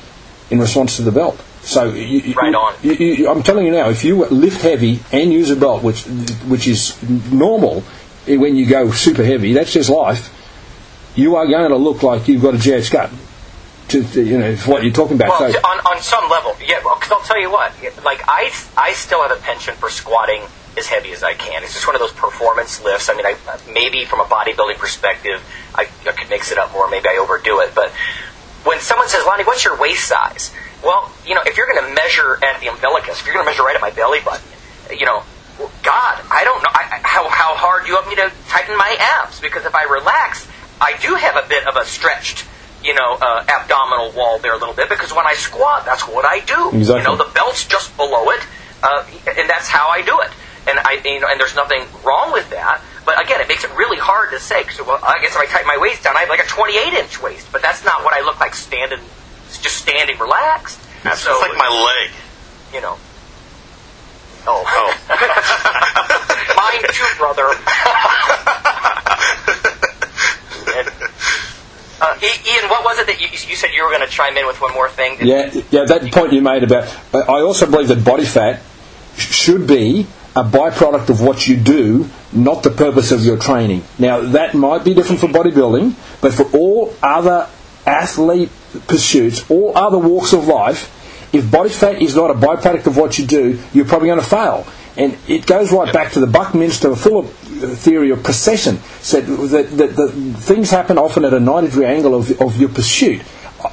in 0.51 0.59
response 0.59 0.97
to 0.97 1.01
the 1.01 1.11
belt. 1.11 1.41
So 1.61 1.93
you, 1.93 2.33
right 2.33 2.53
on. 2.53 2.75
You, 2.83 2.93
you, 2.93 3.29
I'm 3.29 3.41
telling 3.41 3.65
you 3.65 3.71
now, 3.71 3.89
if 3.89 4.03
you 4.03 4.25
lift 4.25 4.61
heavy 4.61 4.99
and 5.11 5.33
use 5.33 5.49
a 5.49 5.55
belt, 5.55 5.81
which 5.81 6.03
which 6.47 6.67
is 6.67 7.01
normal 7.31 7.81
when 8.27 8.55
you 8.55 8.65
go 8.65 8.91
super 8.91 9.23
heavy, 9.23 9.53
that's 9.53 9.73
just 9.73 9.89
life. 9.89 10.31
You 11.15 11.37
are 11.37 11.47
going 11.47 11.69
to 11.69 11.77
look 11.77 12.03
like 12.03 12.27
you've 12.27 12.41
got 12.41 12.55
a 12.55 12.57
GH 12.57 12.91
gut 12.91 13.09
to, 14.03 14.13
to, 14.13 14.23
you 14.23 14.37
know 14.37 14.55
what 14.67 14.83
you're 14.83 14.93
talking 14.93 15.15
about. 15.15 15.39
Well, 15.39 15.51
so, 15.51 15.59
on, 15.59 15.79
on 15.85 16.01
some 16.01 16.29
level, 16.29 16.55
yeah. 16.61 16.79
Because 16.79 17.11
I'll 17.11 17.21
tell 17.21 17.39
you 17.39 17.51
what, 17.51 17.71
like 18.03 18.21
I 18.27 18.51
I 18.77 18.93
still 18.93 19.21
have 19.21 19.31
a 19.31 19.41
penchant 19.41 19.77
for 19.77 19.89
squatting 19.89 20.41
as 20.77 20.87
heavy 20.87 21.11
as 21.11 21.23
I 21.23 21.33
can. 21.33 21.63
It's 21.63 21.73
just 21.73 21.87
one 21.87 21.95
of 21.95 22.01
those 22.01 22.11
performance 22.11 22.83
lifts. 22.83 23.09
I 23.09 23.13
mean, 23.15 23.25
I, 23.25 23.35
maybe 23.71 24.03
from 24.05 24.19
a 24.19 24.25
bodybuilding 24.25 24.77
perspective, 24.77 25.41
I, 25.73 25.87
I 26.05 26.11
could 26.11 26.29
mix 26.29 26.51
it 26.51 26.57
up 26.57 26.73
more. 26.73 26.89
Maybe 26.89 27.07
I 27.07 27.17
overdo 27.17 27.61
it, 27.61 27.73
but 27.73 27.91
when 28.65 28.79
someone 28.79 29.07
says, 29.07 29.25
Lonnie, 29.25 29.43
what's 29.43 29.63
your 29.63 29.77
waist 29.77 30.05
size? 30.05 30.51
Well, 30.83 31.11
you 31.25 31.35
know, 31.35 31.41
if 31.45 31.55
you're 31.55 31.67
going 31.67 31.83
to 31.83 31.93
measure 31.93 32.37
at 32.43 32.59
the 32.59 32.67
umbilicus, 32.67 33.21
if 33.21 33.25
you're 33.25 33.35
going 33.35 33.45
to 33.45 33.51
measure 33.51 33.63
right 33.63 33.75
at 33.75 33.81
my 33.81 33.91
belly 33.91 34.19
button, 34.19 34.45
you 34.91 35.05
know, 35.05 35.23
God, 35.83 36.21
I 36.29 36.43
don't 36.43 36.61
know 36.61 36.69
I, 36.73 36.99
how, 37.03 37.29
how 37.29 37.55
hard 37.55 37.87
you 37.87 37.93
want 37.93 38.09
me 38.09 38.15
to 38.15 38.31
tighten 38.49 38.75
my 38.75 38.97
abs 38.99 39.39
because 39.39 39.65
if 39.65 39.73
I 39.73 39.83
relax, 39.83 40.47
I 40.81 40.97
do 40.97 41.15
have 41.15 41.37
a 41.37 41.47
bit 41.47 41.65
of 41.65 41.77
a 41.77 41.85
stretched 41.85 42.45
you 42.85 42.93
know, 42.93 43.17
uh, 43.19 43.43
abdominal 43.49 44.11
wall 44.11 44.37
there 44.39 44.53
a 44.53 44.57
little 44.57 44.75
bit 44.75 44.87
because 44.89 45.11
when 45.13 45.25
I 45.25 45.33
squat, 45.33 45.85
that's 45.85 46.07
what 46.07 46.25
I 46.25 46.39
do. 46.41 46.77
Exactly. 46.77 47.01
You 47.01 47.03
know, 47.03 47.15
the 47.15 47.29
belt's 47.33 47.65
just 47.65 47.95
below 47.97 48.29
it, 48.29 48.41
uh, 48.83 49.03
and 49.37 49.49
that's 49.49 49.67
how 49.67 49.89
I 49.89 50.03
do 50.03 50.19
it. 50.21 50.29
And 50.67 50.79
I, 50.79 51.01
you 51.03 51.19
know, 51.19 51.27
and 51.29 51.39
there's 51.39 51.55
nothing 51.55 51.83
wrong 52.05 52.31
with 52.31 52.49
that. 52.51 52.81
But 53.05 53.21
again, 53.23 53.41
it 53.41 53.47
makes 53.47 53.63
it 53.63 53.71
really 53.75 53.97
hard 53.97 54.31
to 54.31 54.39
say. 54.39 54.63
So, 54.69 54.83
well, 54.83 54.99
I 55.01 55.19
guess 55.21 55.35
if 55.35 55.37
I 55.37 55.45
tighten 55.45 55.67
my 55.67 55.77
waist 55.77 56.03
down, 56.03 56.15
I 56.17 56.21
have 56.21 56.29
like 56.29 56.43
a 56.43 56.47
28 56.47 56.93
inch 56.93 57.21
waist, 57.21 57.47
but 57.51 57.61
that's 57.61 57.83
not 57.85 58.03
what 58.03 58.15
I 58.15 58.21
look 58.21 58.39
like 58.39 58.55
standing, 58.55 58.99
just 59.61 59.77
standing 59.77 60.17
relaxed. 60.17 60.79
It's 61.03 61.21
so, 61.21 61.37
like 61.39 61.57
my 61.57 61.69
leg. 61.69 62.11
You 62.73 62.81
know. 62.81 62.97
Oh. 64.47 64.63
Oh. 64.67 64.93
Mine 66.57 66.81
too, 66.93 67.05
brother. 67.17 67.49
uh, 72.01 72.19
Ian, 72.21 72.69
what 72.69 72.83
was 72.83 72.99
it 72.99 73.07
that 73.07 73.21
you, 73.21 73.27
you 73.27 73.55
said 73.55 73.69
you 73.73 73.83
were 73.83 73.89
going 73.89 74.05
to 74.05 74.11
chime 74.11 74.35
in 74.37 74.45
with 74.45 74.59
one 74.61 74.73
more 74.73 74.89
thing? 74.89 75.17
yeah, 75.21 75.51
yeah, 75.71 75.85
that 75.85 76.11
point 76.11 76.33
you 76.33 76.41
made 76.41 76.63
about. 76.63 76.93
I 77.13 77.41
also 77.41 77.69
believe 77.69 77.87
that 77.87 78.03
body 78.03 78.25
fat 78.25 78.61
should 79.17 79.65
be 79.67 80.07
a 80.35 80.43
byproduct 80.43 81.09
of 81.09 81.21
what 81.21 81.47
you 81.47 81.55
do, 81.55 82.09
not 82.33 82.63
the 82.63 82.69
purpose 82.69 83.11
of 83.11 83.23
your 83.23 83.37
training. 83.37 83.83
Now, 83.97 84.19
that 84.19 84.53
might 84.53 84.83
be 84.83 84.93
different 84.93 85.21
for 85.21 85.27
bodybuilding, 85.27 85.95
but 86.19 86.33
for 86.33 86.43
all 86.53 86.93
other 87.01 87.47
athlete 87.85 88.49
pursuits, 88.87 89.49
all 89.49 89.77
other 89.77 89.97
walks 89.97 90.33
of 90.33 90.47
life, 90.47 90.91
if 91.33 91.49
body 91.49 91.69
fat 91.69 92.01
is 92.01 92.15
not 92.15 92.31
a 92.31 92.33
byproduct 92.33 92.87
of 92.87 92.97
what 92.97 93.17
you 93.17 93.25
do, 93.25 93.59
you're 93.73 93.85
probably 93.85 94.07
going 94.07 94.19
to 94.19 94.25
fail. 94.25 94.67
And 94.97 95.17
it 95.27 95.45
goes 95.45 95.71
right 95.71 95.91
back 95.91 96.13
to 96.13 96.19
the 96.19 96.27
Buckminster 96.27 96.95
Fuller 96.95 97.27
theory 97.27 98.11
of 98.11 98.23
precession. 98.23 98.77
Said 99.01 99.25
that, 99.25 99.69
that, 99.71 99.95
that 99.95 100.11
things 100.37 100.69
happen 100.69 100.97
often 100.97 101.25
at 101.25 101.33
a 101.33 101.39
90 101.39 101.69
degree 101.69 101.85
angle 101.85 102.15
of, 102.15 102.41
of 102.41 102.57
your 102.57 102.69
pursuit. 102.69 103.21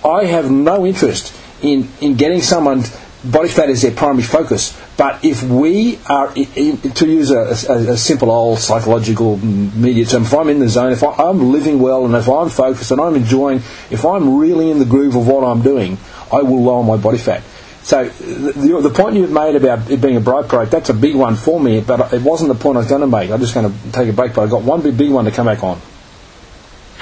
I 0.04 0.24
have 0.24 0.50
no 0.50 0.84
interest 0.84 1.36
in, 1.62 1.88
in 2.00 2.14
getting 2.14 2.40
someone 2.40 2.82
body 3.24 3.48
fat 3.48 3.70
is 3.70 3.82
their 3.82 3.92
primary 3.92 4.24
focus. 4.24 4.78
But 4.96 5.24
if 5.24 5.42
we 5.42 5.98
are, 6.06 6.32
to 6.32 7.06
use 7.06 7.30
a, 7.30 7.72
a, 7.72 7.92
a 7.92 7.96
simple 7.96 8.30
old 8.30 8.58
psychological 8.58 9.38
media 9.38 10.04
term, 10.04 10.22
if 10.22 10.34
I'm 10.34 10.48
in 10.48 10.58
the 10.58 10.68
zone, 10.68 10.92
if 10.92 11.02
I, 11.02 11.12
I'm 11.12 11.52
living 11.52 11.78
well, 11.78 12.04
and 12.04 12.14
if 12.14 12.28
I'm 12.28 12.48
focused 12.48 12.90
and 12.90 13.00
I'm 13.00 13.14
enjoying, 13.14 13.58
if 13.90 14.04
I'm 14.04 14.36
really 14.36 14.70
in 14.70 14.78
the 14.78 14.84
groove 14.84 15.14
of 15.16 15.26
what 15.26 15.44
I'm 15.44 15.62
doing, 15.62 15.98
I 16.32 16.42
will 16.42 16.62
lower 16.62 16.82
my 16.82 16.96
body 16.96 17.18
fat. 17.18 17.42
So 17.82 18.04
the, 18.04 18.52
the, 18.52 18.80
the 18.88 18.90
point 18.90 19.16
you've 19.16 19.32
made 19.32 19.56
about 19.56 19.90
it 19.90 20.00
being 20.00 20.16
a 20.16 20.20
byproduct, 20.20 20.70
that's 20.70 20.88
a 20.88 20.94
big 20.94 21.16
one 21.16 21.34
for 21.34 21.58
me, 21.58 21.80
but 21.80 22.12
it 22.12 22.22
wasn't 22.22 22.52
the 22.52 22.58
point 22.58 22.76
I 22.76 22.80
was 22.80 22.88
going 22.88 23.00
to 23.00 23.08
make. 23.08 23.30
I'm 23.30 23.40
just 23.40 23.54
going 23.54 23.72
to 23.72 23.92
take 23.92 24.08
a 24.08 24.12
break, 24.12 24.34
but 24.34 24.42
I've 24.42 24.50
got 24.50 24.62
one 24.62 24.82
big, 24.82 24.96
big 24.96 25.10
one 25.10 25.24
to 25.24 25.32
come 25.32 25.46
back 25.46 25.64
on. 25.64 25.80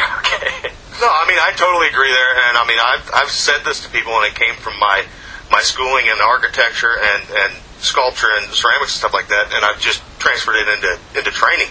Okay. 0.00 0.72
No, 1.00 1.08
I 1.08 1.24
mean 1.28 1.38
I 1.40 1.52
totally 1.56 1.88
agree 1.88 2.12
there, 2.12 2.32
and 2.48 2.56
I 2.56 2.64
mean 2.66 2.78
I've 2.80 3.10
I've 3.14 3.30
said 3.30 3.64
this 3.64 3.84
to 3.84 3.90
people 3.90 4.12
when 4.12 4.24
it 4.24 4.34
came 4.34 4.54
from 4.54 4.78
my 4.78 5.04
my 5.50 5.60
schooling 5.60 6.06
in 6.06 6.16
architecture 6.20 6.96
and 6.96 7.24
and 7.30 7.52
sculpture 7.80 8.28
and 8.36 8.52
ceramics 8.52 8.92
and 8.92 9.00
stuff 9.00 9.12
like 9.12 9.28
that, 9.28 9.52
and 9.52 9.64
I've 9.64 9.80
just 9.80 10.02
transferred 10.18 10.56
it 10.56 10.68
into 10.68 10.92
into 11.16 11.30
training. 11.30 11.68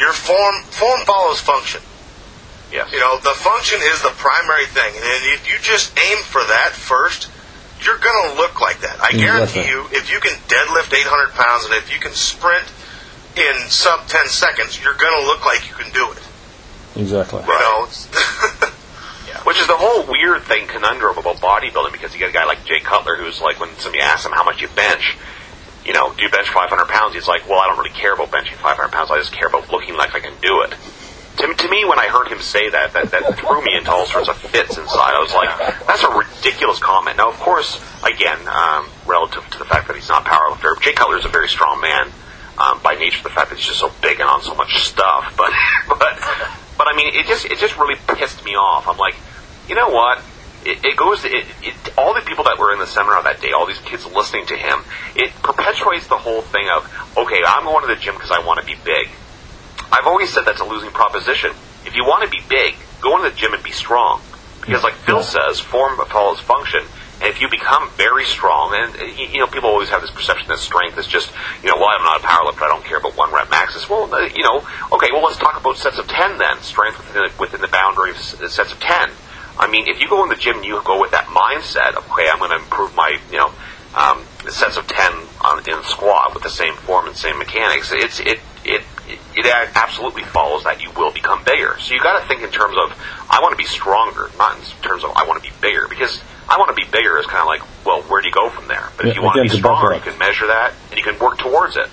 Your 0.00 0.12
form 0.12 0.62
form 0.72 1.00
follows 1.04 1.40
function. 1.40 1.80
Yes. 2.72 2.92
You 2.92 3.00
know 3.00 3.18
the 3.20 3.36
function 3.36 3.80
is 3.80 4.00
the 4.02 4.12
primary 4.16 4.66
thing, 4.66 4.92
and 4.96 5.20
if 5.36 5.48
you 5.48 5.58
just 5.60 5.92
aim 5.98 6.18
for 6.24 6.42
that 6.44 6.72
first, 6.72 7.28
you're 7.86 7.98
going 7.98 8.30
to 8.30 8.36
look 8.36 8.60
like 8.60 8.80
that. 8.80 9.00
I 9.00 9.12
mm, 9.12 9.18
guarantee 9.18 9.66
you, 9.68 9.86
if 9.92 10.10
you 10.10 10.20
can 10.20 10.32
deadlift 10.48 10.92
800 10.94 11.32
pounds 11.34 11.64
and 11.66 11.74
if 11.74 11.92
you 11.92 11.98
can 12.00 12.12
sprint 12.12 12.64
in 13.36 13.54
sub 13.68 14.06
10 14.08 14.26
seconds, 14.28 14.82
you're 14.82 14.94
going 14.94 15.20
to 15.20 15.26
look 15.26 15.44
like 15.44 15.68
you 15.68 15.74
can 15.74 15.92
do 15.92 16.12
it. 16.12 16.22
Exactly. 16.96 17.40
You 17.42 17.48
know, 17.48 17.84
it's- 17.84 18.08
Which 19.44 19.58
is 19.58 19.66
the 19.66 19.76
whole 19.76 20.06
weird 20.06 20.42
thing 20.42 20.68
conundrum 20.68 21.18
about 21.18 21.36
bodybuilding 21.36 21.90
because 21.90 22.12
you 22.12 22.20
get 22.20 22.28
a 22.30 22.32
guy 22.32 22.44
like 22.44 22.64
Jay 22.64 22.78
Cutler 22.78 23.16
who's 23.16 23.40
like, 23.40 23.58
when 23.58 23.74
somebody 23.78 24.00
asks 24.00 24.24
him 24.24 24.30
how 24.30 24.44
much 24.44 24.60
you 24.62 24.68
bench, 24.68 25.16
you 25.84 25.92
know, 25.92 26.12
do 26.14 26.22
you 26.22 26.30
bench 26.30 26.48
500 26.50 26.86
pounds? 26.86 27.14
He's 27.14 27.26
like, 27.26 27.48
well, 27.48 27.58
I 27.58 27.66
don't 27.66 27.76
really 27.78 27.90
care 27.90 28.14
about 28.14 28.30
benching 28.30 28.54
500 28.54 28.92
pounds. 28.92 29.10
I 29.10 29.18
just 29.18 29.32
care 29.32 29.48
about 29.48 29.72
looking 29.72 29.96
like 29.96 30.14
I 30.14 30.20
can 30.20 30.34
do 30.40 30.60
it. 30.62 30.74
To, 31.38 31.54
to 31.54 31.68
me, 31.68 31.84
when 31.84 31.98
I 31.98 32.08
heard 32.08 32.28
him 32.28 32.40
say 32.40 32.68
that, 32.70 32.92
that, 32.92 33.10
that 33.10 33.38
threw 33.38 33.64
me 33.64 33.74
into 33.74 33.90
all 33.90 34.06
sorts 34.06 34.28
of 34.28 34.36
fits 34.36 34.76
inside. 34.76 35.14
I 35.14 35.20
was 35.20 35.32
like, 35.32 35.86
that's 35.86 36.02
a 36.04 36.10
ridiculous 36.10 36.78
comment. 36.78 37.16
Now, 37.16 37.30
of 37.30 37.36
course, 37.36 37.80
again, 38.04 38.38
um, 38.48 38.88
relative 39.06 39.48
to 39.50 39.58
the 39.58 39.64
fact 39.64 39.88
that 39.88 39.96
he's 39.96 40.08
not 40.08 40.24
powerlifter, 40.24 40.80
Jay 40.82 40.92
Cutler 40.92 41.18
is 41.18 41.24
a 41.24 41.28
very 41.30 41.48
strong 41.48 41.80
man 41.80 42.12
um, 42.58 42.80
by 42.82 42.94
nature 42.94 43.22
the 43.22 43.30
fact 43.30 43.50
that 43.50 43.56
he's 43.56 43.66
just 43.66 43.80
so 43.80 43.90
big 44.02 44.20
and 44.20 44.28
on 44.28 44.42
so 44.42 44.54
much 44.54 44.76
stuff. 44.84 45.34
But, 45.36 45.52
but, 45.88 46.20
but 46.76 46.86
I 46.86 46.96
mean, 46.96 47.14
it 47.14 47.26
just 47.26 47.46
it 47.46 47.58
just 47.58 47.76
really 47.78 47.96
pissed 48.08 48.44
me 48.44 48.56
off. 48.56 48.88
I'm 48.88 48.98
like, 48.98 49.14
you 49.68 49.74
know 49.74 49.88
what? 49.88 50.22
It, 50.64 50.84
it 50.84 50.96
goes. 50.96 51.24
It, 51.24 51.46
it, 51.62 51.74
all 51.96 52.14
the 52.14 52.20
people 52.20 52.44
that 52.44 52.58
were 52.58 52.72
in 52.72 52.78
the 52.78 52.86
seminar 52.86 53.22
that 53.24 53.40
day, 53.40 53.52
all 53.52 53.66
these 53.66 53.80
kids 53.80 54.06
listening 54.06 54.46
to 54.46 54.56
him, 54.56 54.84
it 55.16 55.32
perpetuates 55.42 56.06
the 56.06 56.18
whole 56.18 56.42
thing 56.42 56.68
of, 56.68 56.84
okay, 57.16 57.42
I'm 57.44 57.64
going 57.64 57.86
to 57.88 57.94
the 57.94 58.00
gym 58.00 58.14
because 58.14 58.30
I 58.30 58.44
want 58.44 58.60
to 58.60 58.66
be 58.66 58.76
big. 58.84 59.08
I've 59.92 60.06
always 60.06 60.32
said 60.32 60.44
that's 60.46 60.60
a 60.60 60.64
losing 60.64 60.90
proposition. 60.90 61.50
If 61.84 61.94
you 61.94 62.04
want 62.04 62.24
to 62.24 62.30
be 62.30 62.40
big, 62.48 62.74
go 63.00 63.16
into 63.16 63.30
the 63.30 63.36
gym 63.36 63.52
and 63.52 63.62
be 63.62 63.72
strong. 63.72 64.22
Because, 64.60 64.82
like 64.82 64.94
Phil 64.94 65.22
says, 65.22 65.60
form 65.60 65.98
follows 66.06 66.40
function. 66.40 66.82
And 67.20 67.28
if 67.28 67.40
you 67.40 67.48
become 67.50 67.90
very 67.90 68.24
strong, 68.24 68.74
and 68.74 68.96
uh, 68.96 69.04
you 69.04 69.38
know, 69.38 69.46
people 69.46 69.68
always 69.68 69.90
have 69.90 70.00
this 70.00 70.10
perception 70.10 70.48
that 70.48 70.58
strength 70.58 70.98
is 70.98 71.06
just, 71.06 71.30
you 71.62 71.68
know, 71.68 71.76
well, 71.76 71.90
I'm 71.90 72.02
not 72.02 72.20
a 72.20 72.24
powerlifter, 72.24 72.62
I 72.62 72.68
don't 72.68 72.84
care 72.84 72.98
about 72.98 73.16
one 73.16 73.32
rep 73.32 73.50
maxes. 73.50 73.88
Well, 73.88 74.12
uh, 74.12 74.26
you 74.34 74.42
know, 74.42 74.66
okay, 74.92 75.08
well, 75.12 75.22
let's 75.22 75.36
talk 75.36 75.60
about 75.60 75.76
sets 75.76 75.98
of 75.98 76.08
ten 76.08 76.38
then. 76.38 76.62
Strength 76.62 76.98
within 76.98 77.22
the, 77.24 77.32
within 77.38 77.60
the 77.60 77.68
boundary 77.68 78.10
of 78.10 78.18
sets 78.18 78.72
of 78.72 78.80
ten. 78.80 79.10
I 79.58 79.68
mean, 79.68 79.86
if 79.88 80.00
you 80.00 80.08
go 80.08 80.22
in 80.22 80.30
the 80.30 80.36
gym 80.36 80.56
and 80.56 80.64
you 80.64 80.80
go 80.82 81.00
with 81.00 81.10
that 81.10 81.26
mindset 81.26 81.94
of, 81.94 82.10
okay, 82.10 82.28
I'm 82.32 82.38
going 82.38 82.50
to 82.50 82.56
improve 82.56 82.94
my, 82.96 83.18
you 83.30 83.36
know, 83.36 83.52
um, 83.94 84.24
sets 84.48 84.76
of 84.76 84.86
ten 84.86 85.12
on, 85.42 85.58
in 85.68 85.82
squat 85.84 86.34
with 86.34 86.42
the 86.42 86.50
same 86.50 86.74
form 86.74 87.06
and 87.06 87.16
same 87.16 87.38
mechanics, 87.38 87.92
it's 87.92 88.20
it 88.20 88.40
it 88.64 88.82
it 89.36 89.46
absolutely 89.76 90.22
follows 90.24 90.64
that 90.64 90.82
you 90.82 90.90
will 90.92 91.12
become 91.12 91.42
bigger. 91.44 91.76
So 91.80 91.94
you 91.94 92.00
got 92.00 92.20
to 92.20 92.28
think 92.28 92.42
in 92.42 92.50
terms 92.50 92.76
of 92.76 92.96
I 93.30 93.40
want 93.40 93.52
to 93.52 93.56
be 93.56 93.64
stronger, 93.64 94.30
not 94.38 94.56
in 94.58 94.62
terms 94.82 95.04
of 95.04 95.10
I 95.16 95.26
want 95.26 95.42
to 95.42 95.48
be 95.48 95.54
bigger, 95.60 95.86
because 95.88 96.22
I 96.48 96.58
want 96.58 96.68
to 96.68 96.74
be 96.74 96.84
bigger 96.90 97.18
is 97.18 97.26
kind 97.26 97.40
of 97.40 97.46
like, 97.46 97.62
well, 97.86 98.02
where 98.02 98.20
do 98.20 98.28
you 98.28 98.34
go 98.34 98.50
from 98.50 98.68
there? 98.68 98.88
But 98.96 99.06
if 99.06 99.16
you 99.16 99.22
want 99.22 99.36
to 99.36 99.42
be 99.42 99.48
stronger, 99.58 99.94
you 99.94 100.00
can 100.00 100.18
measure 100.18 100.46
that 100.46 100.74
and 100.90 100.98
you 100.98 101.04
can 101.04 101.18
work 101.18 101.38
towards 101.38 101.76
it. 101.76 101.88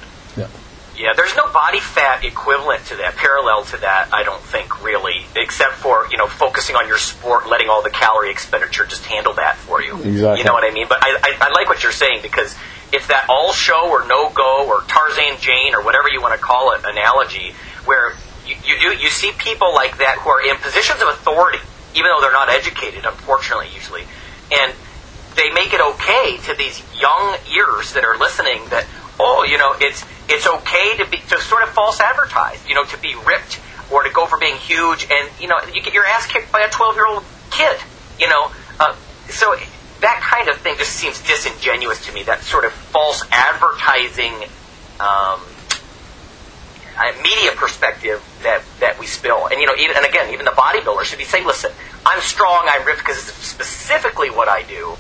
Yeah, 1.00 1.14
there's 1.16 1.34
no 1.34 1.50
body 1.54 1.80
fat 1.80 2.26
equivalent 2.26 2.86
to 2.88 2.98
that, 2.98 3.16
parallel 3.16 3.64
to 3.72 3.78
that, 3.78 4.10
I 4.12 4.24
don't 4.24 4.42
think, 4.42 4.84
really, 4.84 5.26
except 5.34 5.76
for, 5.76 6.06
you 6.12 6.18
know, 6.18 6.28
focusing 6.28 6.76
on 6.76 6.90
your 6.90 6.98
sport, 6.98 7.48
letting 7.48 7.70
all 7.70 7.82
the 7.82 7.90
calorie 7.90 8.32
expenditure 8.32 8.86
just 8.86 9.06
handle 9.06 9.34
that 9.36 9.56
for 9.56 9.82
you. 9.82 9.96
Exactly. 9.96 10.40
You 10.40 10.44
know 10.44 10.52
what 10.52 10.70
I 10.70 10.74
mean? 10.74 10.88
But 10.90 11.00
I, 11.02 11.16
I, 11.24 11.48
I 11.48 11.50
like 11.52 11.70
what 11.70 11.84
you're 11.84 11.94
saying 11.94 12.20
because 12.22 12.54
it's 12.92 13.08
that 13.08 13.28
all 13.30 13.54
show 13.54 13.90
or 13.90 14.08
no 14.08 14.30
go 14.30 14.68
or 14.68 14.82
Tarzan 14.90 15.40
Jane 15.40 15.74
or 15.74 15.84
whatever 15.86 16.10
you 16.10 16.22
want 16.22 16.34
to 16.34 16.42
call 16.42 16.74
it 16.74 16.82
analogy 16.84 17.54
where 17.86 18.16
you, 18.46 18.56
you 18.66 18.92
do 18.92 18.98
you 18.98 19.10
see 19.10 19.32
people 19.38 19.74
like 19.74 20.00
that 20.00 20.18
who 20.20 20.30
are 20.30 20.42
in 20.46 20.58
positions 20.58 21.02
of 21.02 21.08
authority, 21.08 21.60
even 21.96 22.12
though 22.12 22.20
they're 22.20 22.32
not 22.32 22.50
educated, 22.50 23.06
unfortunately, 23.06 23.68
usually, 23.74 24.04
and 24.52 24.74
they 25.36 25.50
make 25.52 25.72
it 25.72 25.80
okay 25.80 26.38
to 26.44 26.56
these 26.58 26.82
young 27.00 27.38
ears 27.56 27.94
that 27.94 28.04
are 28.04 28.18
listening 28.18 28.68
that 28.70 28.86
oh 29.20 29.44
you 29.44 29.58
know 29.58 29.76
it's 29.80 30.06
it's 30.28 30.48
okay 30.48 30.98
to 30.98 31.06
be 31.10 31.18
to 31.18 31.40
sort 31.42 31.64
of 31.64 31.70
false 31.70 32.00
advertise 32.00 32.66
you 32.68 32.76
know 32.76 32.86
to 32.86 32.98
be 33.00 33.16
ripped 33.26 33.60
or 33.92 34.04
to 34.04 34.10
go 34.12 34.26
for 34.26 34.38
being 34.38 34.56
huge 34.56 35.08
and 35.10 35.30
you 35.40 35.48
know 35.48 35.60
you 35.74 35.82
get 35.82 35.94
your 35.94 36.06
ass 36.06 36.28
kicked 36.28 36.52
by 36.52 36.62
a 36.62 36.70
12 36.70 36.96
year 36.96 37.08
old 37.08 37.24
kid 37.52 37.78
you 38.20 38.28
know 38.28 38.52
uh, 38.80 38.96
so 39.30 39.56
that 40.02 40.22
kind 40.22 40.50
of 40.50 40.58
thing 40.58 40.78
just 40.78 40.92
seems 40.92 41.22
disingenuous 41.24 42.06
to 42.06 42.14
me 42.14 42.24
that 42.24 42.42
sort 42.42 42.66
of 42.66 42.72
false 42.72 43.24
advertising 43.32 44.34
um, 45.00 45.42
media 47.24 47.52
perspective 47.56 48.24
that, 48.44 48.62
that 48.80 49.00
we 49.00 49.08
spill. 49.08 49.48
And 49.48 49.60
you 49.60 49.68
know, 49.68 49.76
even 49.78 49.96
and 49.96 50.06
again, 50.06 50.34
even 50.34 50.46
the 50.46 50.52
bodybuilder 50.52 51.04
should 51.04 51.20
be 51.20 51.26
saying, 51.26 51.46
"Listen, 51.46 51.72
I'm 52.06 52.22
strong, 52.22 52.68
I'm 52.70 52.86
ripped 52.86 53.00
because 53.00 53.18
it's 53.18 53.38
specifically 53.38 54.30
what 54.30 54.48
I 54.48 54.64
do." 54.64 54.98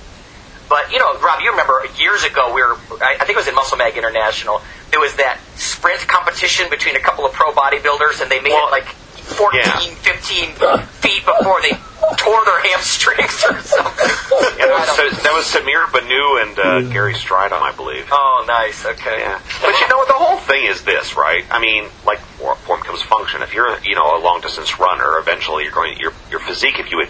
But 0.69 0.91
you 0.91 0.99
know, 0.99 1.17
Rob, 1.19 1.41
you 1.41 1.49
remember 1.51 1.81
years 1.97 2.23
ago 2.23 2.53
we 2.53 2.61
were, 2.61 2.77
I 3.01 3.17
I 3.19 3.25
think 3.25 3.31
it 3.31 3.41
was 3.41 3.47
in 3.47 3.55
Muscle 3.55 3.77
Mag 3.77 3.97
International. 3.97 4.61
There 4.91 4.99
was 4.99 5.15
that 5.15 5.39
sprint 5.55 6.07
competition 6.07 6.69
between 6.69 6.95
a 6.95 6.99
couple 6.99 7.25
of 7.25 7.33
pro 7.33 7.51
bodybuilders, 7.51 8.21
and 8.21 8.31
they 8.31 8.39
made 8.39 8.53
it 8.53 8.71
like 8.71 8.85
14, 9.29 9.95
15 9.95 10.53
feet 11.01 11.25
before 11.25 11.61
they 11.61 11.73
tore 12.17 12.43
their 12.45 12.61
hamstrings 12.61 13.43
or 13.45 13.59
something. 13.61 14.09
Yeah, 14.57 14.67
that, 14.67 14.97
was, 14.97 15.23
that 15.23 15.33
was 15.33 15.45
Samir 15.45 15.85
Bannout 15.91 16.41
and 16.41 16.59
uh, 16.59 16.91
Gary 16.91 17.13
Strydom, 17.13 17.61
I 17.61 17.71
believe. 17.75 18.07
Oh, 18.11 18.43
nice. 18.47 18.85
Okay. 18.85 19.19
Yeah. 19.19 19.39
But 19.61 19.79
you 19.79 19.87
know 19.87 19.97
what? 19.97 20.07
The 20.07 20.13
whole 20.13 20.37
thing 20.37 20.65
is 20.65 20.83
this, 20.83 21.15
right? 21.15 21.45
I 21.51 21.59
mean, 21.59 21.85
like 22.05 22.19
form 22.19 22.81
comes 22.81 23.01
function. 23.01 23.41
If 23.41 23.53
you're, 23.53 23.79
you 23.81 23.95
know, 23.95 24.17
a 24.17 24.21
long 24.21 24.41
distance 24.41 24.79
runner, 24.79 25.17
eventually 25.17 25.63
you're 25.63 25.73
going. 25.73 25.97
Your 25.97 26.13
your 26.31 26.39
physique, 26.39 26.79
if 26.79 26.91
you 26.91 27.01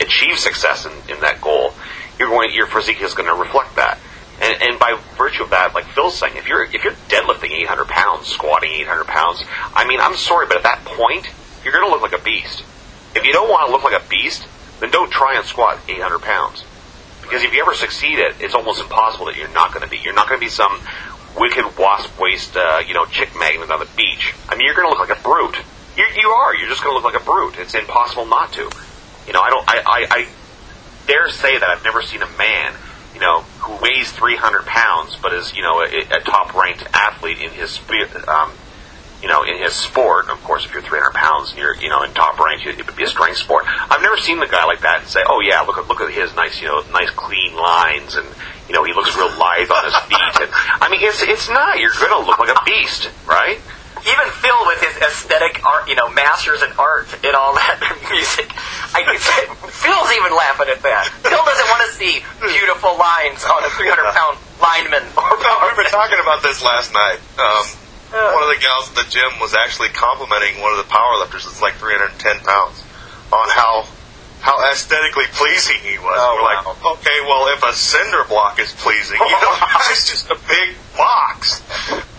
achieve 0.00 0.38
success 0.38 0.86
in, 0.86 0.92
in 1.14 1.20
that 1.20 1.40
goal, 1.40 1.72
you're 2.18 2.28
going. 2.28 2.52
Your 2.52 2.66
physique 2.66 3.02
is 3.02 3.14
going 3.14 3.28
to 3.28 3.34
reflect 3.34 3.76
that. 3.76 3.98
And, 4.40 4.62
and 4.62 4.78
by 4.78 4.98
virtue 5.16 5.44
of 5.44 5.50
that, 5.50 5.74
like 5.74 5.86
Phil's 5.86 6.18
saying, 6.18 6.36
if 6.36 6.46
you're 6.46 6.64
if 6.64 6.84
you're 6.84 6.92
deadlifting 7.08 7.52
800 7.52 7.88
pounds, 7.88 8.26
squatting 8.26 8.70
800 8.72 9.06
pounds, 9.06 9.44
I 9.74 9.86
mean, 9.86 10.00
I'm 10.00 10.16
sorry, 10.16 10.46
but 10.46 10.58
at 10.58 10.62
that 10.64 10.84
point, 10.84 11.28
you're 11.64 11.72
going 11.72 11.86
to 11.86 11.90
look 11.90 12.02
like 12.02 12.18
a 12.18 12.22
beast. 12.22 12.62
If 13.14 13.24
you 13.24 13.32
don't 13.32 13.48
want 13.48 13.66
to 13.66 13.72
look 13.72 13.82
like 13.82 14.00
a 14.00 14.08
beast, 14.08 14.46
then 14.80 14.90
don't 14.90 15.10
try 15.10 15.36
and 15.36 15.46
squat 15.46 15.78
800 15.88 16.20
pounds. 16.20 16.64
Because 17.22 17.42
if 17.42 17.52
you 17.54 17.62
ever 17.62 17.74
succeed 17.74 18.20
at, 18.20 18.40
it's 18.40 18.54
almost 18.54 18.80
impossible 18.80 19.26
that 19.26 19.36
you're 19.36 19.52
not 19.52 19.72
going 19.72 19.82
to 19.82 19.90
be. 19.90 19.98
You're 19.98 20.14
not 20.14 20.28
going 20.28 20.38
to 20.38 20.44
be 20.44 20.50
some 20.50 20.80
wicked 21.36 21.76
wasp 21.78 22.20
waist, 22.20 22.56
uh, 22.56 22.82
you 22.86 22.94
know, 22.94 23.04
chick 23.06 23.30
magnet 23.38 23.70
on 23.70 23.80
the 23.80 23.88
beach. 23.96 24.34
I 24.48 24.54
mean, 24.54 24.66
you're 24.66 24.74
going 24.74 24.86
to 24.86 24.90
look 24.90 25.08
like 25.08 25.18
a 25.18 25.22
brute. 25.22 25.56
You, 25.96 26.04
you 26.14 26.28
are. 26.28 26.54
You're 26.54 26.68
just 26.68 26.84
going 26.84 26.92
to 26.92 27.02
look 27.02 27.10
like 27.10 27.20
a 27.20 27.24
brute. 27.24 27.56
It's 27.58 27.74
impossible 27.74 28.26
not 28.26 28.52
to. 28.52 28.70
You 29.26 29.32
know, 29.32 29.40
I 29.40 29.50
don't. 29.50 29.64
I, 29.66 29.78
I, 29.78 30.06
I 30.10 30.28
dare 31.06 31.30
say 31.30 31.58
that 31.58 31.68
I've 31.68 31.84
never 31.84 32.02
seen 32.02 32.22
a 32.22 32.28
man, 32.38 32.74
you 33.14 33.20
know, 33.20 33.40
who 33.60 33.82
weighs 33.82 34.10
300 34.12 34.66
pounds 34.66 35.16
but 35.16 35.32
is, 35.32 35.54
you 35.54 35.62
know, 35.62 35.80
a, 35.80 36.16
a 36.16 36.20
top-ranked 36.20 36.84
athlete 36.92 37.40
in 37.40 37.50
his, 37.50 37.78
um, 38.28 38.52
you 39.22 39.28
know, 39.28 39.42
in 39.42 39.58
his 39.58 39.72
sport. 39.74 40.28
Of 40.28 40.42
course, 40.44 40.64
if 40.64 40.72
you're 40.72 40.82
300 40.82 41.14
pounds 41.14 41.50
and 41.50 41.58
you're, 41.58 41.74
you 41.76 41.88
know, 41.88 42.02
in 42.02 42.12
top 42.12 42.38
rank, 42.38 42.66
it 42.66 42.84
would 42.84 42.96
be 42.96 43.04
a 43.04 43.08
strength 43.08 43.38
sport. 43.38 43.64
I've 43.66 44.02
never 44.02 44.16
seen 44.18 44.38
the 44.38 44.46
guy 44.46 44.64
like 44.66 44.80
that 44.80 45.00
and 45.00 45.08
say, 45.08 45.20
"Oh 45.26 45.40
yeah, 45.40 45.62
look 45.62 45.78
at 45.78 45.88
look 45.88 46.00
at 46.00 46.12
his 46.12 46.34
nice, 46.34 46.60
you 46.60 46.68
know, 46.68 46.82
nice 46.92 47.10
clean 47.10 47.54
lines 47.54 48.16
and." 48.16 48.26
You 48.68 48.74
know, 48.74 48.82
he 48.82 48.92
looks 48.92 49.14
real 49.14 49.30
lithe 49.30 49.70
on 49.70 49.84
his 49.84 49.94
feet. 50.10 50.42
And, 50.42 50.50
I 50.52 50.88
mean, 50.90 50.98
it's 51.00 51.22
it's 51.22 51.48
not. 51.48 51.78
You're 51.78 51.92
going 52.00 52.10
to 52.10 52.26
look 52.28 52.40
like 52.40 52.50
a 52.50 52.60
beast, 52.64 53.08
right? 53.24 53.60
Even 54.06 54.26
Phil 54.38 54.60
with 54.66 54.80
his 54.82 54.96
aesthetic 55.02 55.64
art, 55.66 55.88
you 55.88 55.94
know, 55.94 56.08
masters 56.10 56.62
in 56.62 56.70
art 56.78 57.10
and 57.26 57.34
all 57.34 57.54
that 57.54 57.82
music. 58.10 58.46
I, 58.94 59.02
Phil's 59.02 60.10
even 60.14 60.32
laughing 60.32 60.70
at 60.70 60.80
that. 60.86 61.10
Phil 61.26 61.42
doesn't 61.42 61.68
want 61.68 61.82
to 61.86 61.92
see 61.98 62.22
beautiful 62.40 62.94
lines 62.94 63.42
on 63.42 63.66
a 63.66 63.70
300 63.74 63.98
pound 64.14 64.38
lineman. 64.62 65.04
Or 65.16 65.34
No, 65.42 65.52
we 65.66 65.74
were 65.74 65.90
talking 65.90 66.18
about 66.22 66.42
this 66.42 66.62
last 66.62 66.94
night. 66.94 67.18
Um, 67.38 67.64
one 68.14 68.42
of 68.42 68.50
the 68.54 68.60
gals 68.62 68.90
at 68.90 68.96
the 68.96 69.08
gym 69.10 69.38
was 69.40 69.54
actually 69.54 69.90
complimenting 69.90 70.62
one 70.62 70.70
of 70.72 70.78
the 70.78 70.88
powerlifters 70.90 71.44
that's 71.44 71.60
like 71.60 71.74
310 71.74 72.40
pounds 72.46 72.82
on 73.32 73.48
how 73.50 73.86
how 74.46 74.62
aesthetically 74.70 75.26
pleasing 75.34 75.82
he 75.82 75.98
was. 75.98 76.14
Oh, 76.14 76.38
We're 76.38 76.46
like, 76.46 76.62
okay, 77.02 77.18
well, 77.26 77.50
if 77.50 77.66
a 77.66 77.74
cinder 77.74 78.22
block 78.28 78.60
is 78.60 78.70
pleasing, 78.78 79.18
you 79.18 79.38
know, 79.42 79.54
it's 79.90 80.08
just 80.08 80.30
a 80.30 80.38
big 80.46 80.78
box. 80.96 81.66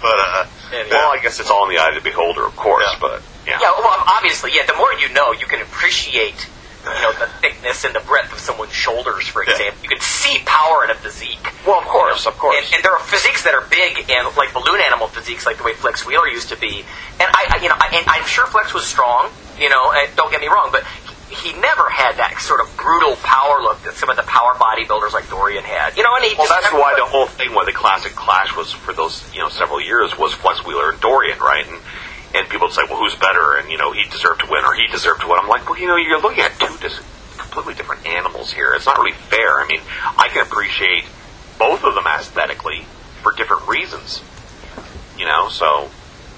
But 0.04 0.20
uh, 0.20 0.46
well, 0.92 1.16
I 1.16 1.20
guess 1.24 1.40
it's 1.40 1.50
all 1.50 1.70
in 1.70 1.74
the 1.74 1.82
eye 1.82 1.96
of 1.96 1.96
the 1.96 2.02
beholder, 2.02 2.46
of 2.46 2.54
course. 2.58 2.84
But 3.00 3.24
yeah. 3.48 3.60
Yeah, 3.62 3.72
well, 3.80 4.04
obviously, 4.06 4.52
yeah. 4.54 4.66
The 4.68 4.76
more 4.76 4.92
you 5.00 5.08
know, 5.14 5.32
you 5.32 5.46
can 5.48 5.62
appreciate, 5.62 6.36
you 6.84 7.02
know, 7.02 7.14
the 7.16 7.28
thickness 7.40 7.86
and 7.86 7.96
the 7.96 8.04
breadth 8.04 8.34
of 8.34 8.40
someone's 8.40 8.74
shoulders. 8.76 9.26
For 9.26 9.44
example, 9.44 9.80
you 9.82 9.88
can 9.88 10.02
see 10.02 10.44
power 10.44 10.84
in 10.84 10.92
a 10.92 10.96
physique. 10.96 11.48
Well, 11.66 11.80
of 11.80 11.88
course, 11.88 12.28
of 12.28 12.38
course. 12.38 12.60
And, 12.60 12.76
and 12.76 12.84
there 12.84 12.92
are 12.92 13.04
physiques 13.08 13.48
that 13.48 13.54
are 13.56 13.64
big 13.72 14.04
and 14.12 14.28
like 14.36 14.52
balloon 14.52 14.82
animal 14.84 15.08
physiques, 15.08 15.46
like 15.46 15.60
the 15.60 15.64
way 15.64 15.74
Flex 15.74 16.06
Wheeler 16.06 16.28
used 16.28 16.50
to 16.50 16.58
be. 16.58 16.84
And 17.24 17.30
I, 17.32 17.56
I 17.56 17.64
you 17.64 17.70
know, 17.70 17.80
I, 17.80 17.88
and 17.96 18.06
I'm 18.06 18.28
sure 18.28 18.46
Flex 18.48 18.74
was 18.74 18.86
strong. 18.86 19.32
You 19.58 19.70
know, 19.70 19.96
don't 20.18 20.30
get 20.30 20.42
me 20.42 20.48
wrong, 20.48 20.70
but 20.76 20.84
he 21.30 21.52
never 21.60 21.90
had 21.90 22.18
that 22.18 22.40
sort 22.40 22.62
of 22.62 22.72
brutal 22.78 23.16
power 23.18 23.62
look 23.62 23.82
that 23.84 23.94
some 23.94 24.10
of 24.10 24.16
the 24.16 24.24
power 24.24 24.54
bodybuilders 24.56 25.12
like 25.14 25.30
Dorian 25.30 25.64
had. 25.64 25.98
You 25.98 26.04
know, 26.04 26.16
and 26.16 26.24
he 26.24 26.36
Well, 26.36 26.48
just 26.48 26.62
that's 26.62 26.74
why 26.74 26.96
the 26.96 27.06
whole 27.06 27.28
thing, 27.28 27.54
why 27.54 27.66
the 27.66 27.74
classic 27.74 28.14
clash 28.16 28.56
was 28.56 28.72
for 28.72 28.94
those 28.94 29.24
you 29.34 29.40
know 29.40 29.50
several 29.50 29.82
years 29.82 30.18
was 30.18 30.34
Flex 30.34 30.66
Wheeler 30.66 30.92
and 30.92 31.00
Dorian, 31.02 31.40
right? 31.40 31.68
And 31.68 31.80
and 32.36 32.48
people 32.50 32.68
would 32.68 32.76
say, 32.76 32.84
well, 32.90 33.00
who's 33.00 33.16
better? 33.16 33.56
And 33.56 33.70
you 33.70 33.78
know, 33.78 33.92
he 33.92 34.04
deserved 34.10 34.42
to 34.42 34.48
win 34.52 34.64
or 34.64 34.74
he 34.74 34.88
deserved 34.88 35.22
to 35.22 35.28
win. 35.28 35.38
I'm 35.42 35.48
like, 35.48 35.68
well, 35.70 35.80
you 35.80 35.88
know, 35.88 35.96
you're 35.96 36.22
looking 36.22 36.44
at 36.44 36.58
two 36.60 36.76
dis- 36.80 37.00
completely 37.38 37.74
different 37.74 38.06
animals 38.06 38.52
here. 38.54 38.74
It's 38.74 38.86
not 38.86 38.98
really 38.98 39.14
fair. 39.14 39.60
I 39.60 39.68
mean, 39.68 39.82
I 40.18 40.28
can 40.30 40.42
appreciate 40.46 41.06
both 41.58 41.84
of 41.84 41.96
them 41.96 42.06
aesthetically 42.06 42.86
for 43.22 43.32
different 43.34 43.68
reasons. 43.68 44.22
You 45.18 45.26
know, 45.26 45.50
so 45.50 45.90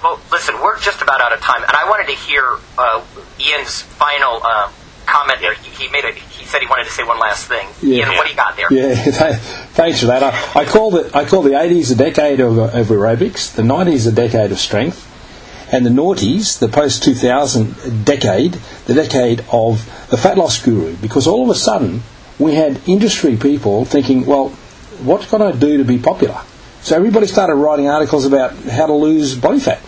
Well, 0.04 0.20
listen, 0.32 0.56
we're 0.62 0.80
just 0.80 1.02
about 1.02 1.20
out 1.22 1.34
of 1.34 1.42
time, 1.42 1.64
and 1.64 1.72
I 1.76 1.90
wanted 1.90 2.08
to 2.08 2.16
hear 2.16 2.58
uh, 2.78 3.04
Ian's 3.40 3.82
final 3.82 4.40
uh, 4.42 4.72
comment 5.10 5.40
there. 5.40 5.54
He, 5.56 5.86
he 5.86 5.92
made 5.92 6.06
a, 6.06 6.12
he 6.12 6.46
said 6.46 6.62
he 6.62 6.68
wanted 6.68 6.86
to 6.86 6.92
say 6.92 7.04
one 7.04 7.20
last 7.20 7.48
thing. 7.48 7.68
Yeah. 7.82 7.98
Ian, 7.98 8.10
what 8.16 8.26
do 8.26 8.32
you 8.32 8.38
got 8.38 8.56
there? 8.56 8.68
Yeah, 8.72 8.96
thanks 9.74 10.00
for 10.00 10.08
that. 10.08 10.24
I, 10.24 10.62
I 10.62 10.66
call 10.66 10.96
it 10.98 11.16
I 11.16 11.26
call 11.26 11.42
the 11.42 11.52
80s 11.52 11.92
a 11.92 11.96
decade 11.96 12.40
of, 12.40 12.58
of 12.58 12.88
aerobics, 12.88 13.54
the 13.54 13.64
90s 13.64 14.08
a 14.08 14.12
decade 14.12 14.52
of 14.52 14.60
strength, 14.60 15.06
and 15.72 15.86
the 15.86 15.90
noughties, 15.90 16.60
the 16.60 16.68
post 16.68 17.04
2000 17.04 18.06
decade, 18.06 18.54
the 18.86 18.94
decade 18.94 19.44
of 19.52 19.86
the 20.10 20.18
fat 20.18 20.38
loss 20.38 20.62
guru. 20.64 20.96
Because 20.98 21.28
all 21.28 21.44
of 21.44 21.50
a 21.50 21.60
sudden 21.60 22.04
we 22.38 22.56
had 22.56 22.80
industry 22.88 23.38
people 23.38 23.86
thinking, 23.86 24.26
well, 24.26 24.50
what 25.04 25.22
can 25.28 25.42
I 25.42 25.52
do 25.52 25.78
to 25.78 25.84
be 25.84 25.98
popular? 25.98 26.42
So 26.82 26.96
everybody 26.96 27.28
started 27.28 27.56
writing 27.56 27.90
articles 27.90 28.26
about 28.26 28.56
how 28.56 28.88
to 28.88 28.94
lose 28.94 29.36
body 29.36 29.60
fat. 29.60 29.82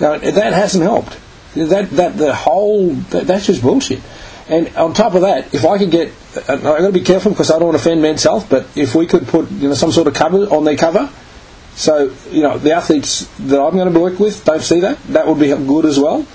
Now 0.00 0.18
that 0.18 0.52
hasn't 0.52 0.82
helped. 0.82 1.18
That 1.54 1.90
that 1.90 2.16
the 2.16 2.34
whole 2.34 2.90
that, 3.10 3.26
that's 3.26 3.46
just 3.46 3.62
bullshit. 3.62 4.00
And 4.48 4.74
on 4.76 4.92
top 4.92 5.14
of 5.14 5.22
that, 5.22 5.54
if 5.54 5.64
I 5.64 5.78
could 5.78 5.90
get, 5.90 6.12
I've 6.48 6.62
got 6.62 6.78
to 6.78 6.92
be 6.92 7.00
careful 7.00 7.32
because 7.32 7.50
I 7.50 7.58
don't 7.58 7.68
want 7.68 7.78
to 7.78 7.82
offend 7.82 8.02
men's 8.02 8.22
health. 8.22 8.48
But 8.50 8.66
if 8.76 8.94
we 8.94 9.06
could 9.06 9.26
put 9.26 9.50
you 9.50 9.68
know 9.68 9.74
some 9.74 9.92
sort 9.92 10.08
of 10.08 10.14
cover 10.14 10.44
on 10.46 10.64
their 10.64 10.76
cover, 10.76 11.10
so 11.74 12.12
you 12.30 12.42
know 12.42 12.58
the 12.58 12.72
athletes 12.72 13.26
that 13.38 13.60
I'm 13.60 13.74
going 13.74 13.92
to 13.92 14.00
work 14.00 14.18
with 14.18 14.44
don't 14.44 14.62
see 14.62 14.80
that, 14.80 15.02
that 15.04 15.26
would 15.26 15.38
be 15.38 15.48
good 15.48 15.86
as 15.86 15.98
well. 15.98 16.26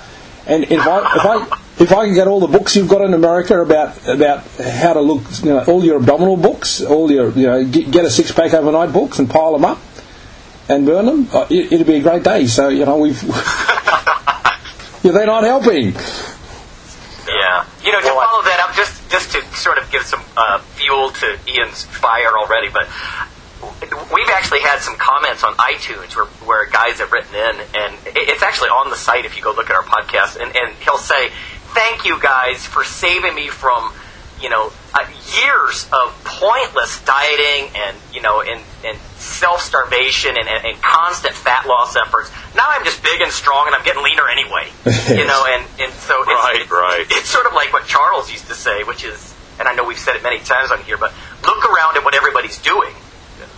And 0.45 0.63
if 0.63 0.79
I 0.79 1.15
if 1.15 1.25
I 1.25 1.59
if 1.79 1.91
I 1.91 2.07
could 2.07 2.15
get 2.15 2.27
all 2.27 2.39
the 2.39 2.47
books 2.47 2.75
you've 2.75 2.87
got 2.87 3.01
in 3.01 3.13
America 3.13 3.61
about 3.61 4.07
about 4.07 4.45
how 4.57 4.93
to 4.93 5.01
look, 5.01 5.23
you 5.43 5.49
know, 5.49 5.63
all 5.65 5.83
your 5.83 5.97
abdominal 5.97 6.37
books, 6.37 6.81
all 6.81 7.11
your 7.11 7.31
you 7.31 7.45
know, 7.45 7.65
get, 7.65 7.91
get 7.91 8.05
a 8.05 8.09
six 8.09 8.31
pack 8.31 8.53
overnight 8.53 8.93
books 8.93 9.19
and 9.19 9.29
pile 9.29 9.51
them 9.51 9.65
up 9.65 9.79
and 10.69 10.85
burn 10.85 11.05
them, 11.05 11.27
uh, 11.33 11.45
it, 11.49 11.71
it'd 11.71 11.87
be 11.87 11.95
a 11.95 12.01
great 12.01 12.23
day. 12.23 12.47
So 12.47 12.69
you 12.69 12.85
know 12.85 12.97
we've. 12.97 13.21
yeah, 15.03 15.11
they're 15.11 15.25
not 15.25 15.43
helping. 15.43 15.93
You 17.87 17.93
know, 17.93 18.01
to 18.01 18.07
follow 18.09 18.43
that 18.43 18.59
up, 18.59 18.75
just 18.75 19.09
just 19.09 19.31
to 19.31 19.41
sort 19.55 19.77
of 19.77 19.89
give 19.89 20.03
some 20.03 20.21
uh, 20.35 20.59
fuel 20.59 21.09
to 21.09 21.39
Ian's 21.47 21.85
fire 21.85 22.37
already, 22.37 22.67
but 22.67 22.85
we've 24.13 24.29
actually 24.29 24.59
had 24.59 24.79
some 24.79 24.97
comments 24.97 25.43
on 25.45 25.53
iTunes 25.55 26.13
where, 26.13 26.25
where 26.43 26.69
guys 26.69 26.99
have 26.99 27.13
written 27.13 27.33
in, 27.33 27.55
and 27.75 27.97
it's 28.07 28.43
actually 28.43 28.69
on 28.69 28.89
the 28.89 28.97
site 28.97 29.23
if 29.23 29.37
you 29.37 29.41
go 29.41 29.53
look 29.53 29.69
at 29.69 29.75
our 29.77 29.83
podcast, 29.83 30.35
and, 30.35 30.53
and 30.53 30.75
he'll 30.83 30.97
say, 30.97 31.29
"Thank 31.73 32.03
you 32.03 32.19
guys 32.19 32.65
for 32.65 32.83
saving 32.83 33.33
me 33.33 33.47
from." 33.47 33.93
You 34.41 34.49
know, 34.49 34.71
uh, 34.97 35.05
years 35.37 35.85
of 35.93 36.09
pointless 36.25 37.03
dieting 37.05 37.69
and 37.75 37.95
you 38.13 38.21
know, 38.21 38.41
and, 38.41 38.61
and 38.83 38.97
self 39.21 39.61
starvation 39.61 40.35
and, 40.37 40.47
and, 40.47 40.65
and 40.65 40.81
constant 40.81 41.35
fat 41.35 41.67
loss 41.67 41.95
efforts. 41.95 42.31
Now 42.55 42.65
I'm 42.67 42.83
just 42.83 43.03
big 43.03 43.21
and 43.21 43.31
strong, 43.31 43.67
and 43.67 43.75
I'm 43.75 43.85
getting 43.85 44.03
leaner 44.03 44.27
anyway. 44.27 44.67
you 45.09 45.25
know, 45.25 45.45
and 45.45 45.61
and 45.79 45.93
so 45.93 46.21
it's, 46.21 46.27
Right, 46.27 46.61
it's, 46.61 46.71
right. 46.71 47.05
it's 47.09 47.29
sort 47.29 47.45
of 47.45 47.53
like 47.53 47.71
what 47.73 47.85
Charles 47.85 48.31
used 48.31 48.47
to 48.47 48.55
say, 48.55 48.83
which 48.83 49.05
is, 49.05 49.33
and 49.59 49.67
I 49.67 49.75
know 49.75 49.85
we've 49.85 49.99
said 49.99 50.15
it 50.15 50.23
many 50.23 50.39
times 50.39 50.71
on 50.71 50.81
here, 50.81 50.97
but 50.97 51.13
look 51.45 51.65
around 51.69 51.97
at 51.97 52.03
what 52.03 52.15
everybody's 52.15 52.57
doing, 52.57 52.93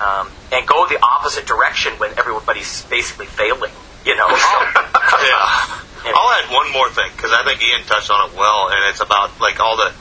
um, 0.01 0.29
and 0.51 0.67
go 0.67 0.87
the 0.87 0.99
opposite 1.01 1.45
direction 1.45 1.93
when 1.93 2.11
everybody's 2.19 2.83
basically 2.85 3.27
failing. 3.27 3.71
You 4.05 4.15
know. 4.15 4.27
yeah. 4.29 5.79
I'll 6.05 6.31
add 6.31 6.49
one 6.51 6.71
more 6.71 6.89
thing 6.89 7.11
because 7.15 7.31
I 7.31 7.43
think 7.43 7.61
Ian 7.61 7.83
touched 7.83 8.09
on 8.09 8.29
it 8.29 8.35
well, 8.37 8.69
and 8.71 8.89
it's 8.89 9.01
about 9.01 9.39
like 9.39 9.59
all 9.59 9.75
the, 9.77 9.91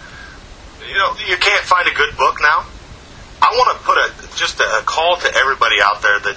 you 0.88 0.94
know, 0.98 1.12
you 1.28 1.36
can't 1.36 1.64
find 1.64 1.86
a 1.88 1.94
good 1.94 2.16
book 2.16 2.38
now. 2.40 2.64
I 3.40 3.54
want 3.54 3.78
to 3.78 3.84
put 3.84 3.96
a 3.98 4.36
just 4.36 4.58
a, 4.60 4.64
a 4.78 4.82
call 4.82 5.16
to 5.18 5.28
everybody 5.36 5.76
out 5.82 6.02
there 6.02 6.18
that 6.20 6.36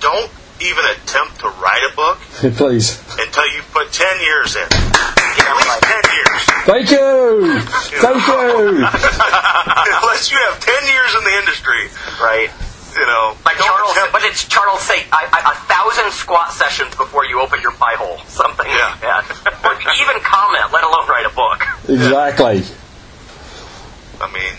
don't 0.00 0.30
even 0.60 0.84
attempt 0.96 1.38
to 1.40 1.48
write 1.60 1.84
a 1.86 1.94
book 1.94 2.18
Please. 2.56 2.98
until 3.18 3.46
you 3.52 3.62
put 3.72 3.92
ten 3.92 4.20
years 4.20 4.56
in. 4.56 4.66
At 4.70 5.54
least 5.56 5.80
ten 5.82 6.04
years. 6.14 6.40
Thank 6.66 6.90
you. 6.90 7.60
Thank 8.00 8.26
you. 8.26 8.82
Unless 8.82 10.30
you 10.32 10.38
have 10.48 10.58
ten 10.60 10.82
years 10.86 11.14
in 11.14 11.24
the 11.24 11.34
industry, 11.38 11.88
right? 12.20 12.50
You 12.98 13.06
know, 13.06 13.36
Like 13.44 13.56
Charles, 13.58 13.94
but 14.10 14.22
it's 14.24 14.48
Charles 14.48 14.80
say 14.80 15.04
I, 15.12 15.28
I, 15.30 15.52
a 15.52 15.56
thousand 15.70 16.10
squat 16.10 16.50
sessions 16.52 16.96
before 16.96 17.24
you 17.26 17.40
open 17.40 17.60
your 17.60 17.70
pie 17.72 17.94
hole, 17.94 18.18
something 18.26 18.66
like 18.66 19.00
that, 19.02 19.22
or 19.62 19.72
even 20.02 20.20
comment, 20.24 20.72
let 20.72 20.82
alone 20.82 21.06
write 21.06 21.26
a 21.26 21.34
book. 21.34 21.62
Exactly. 21.88 22.64
I 24.20 24.26
mean, 24.32 24.54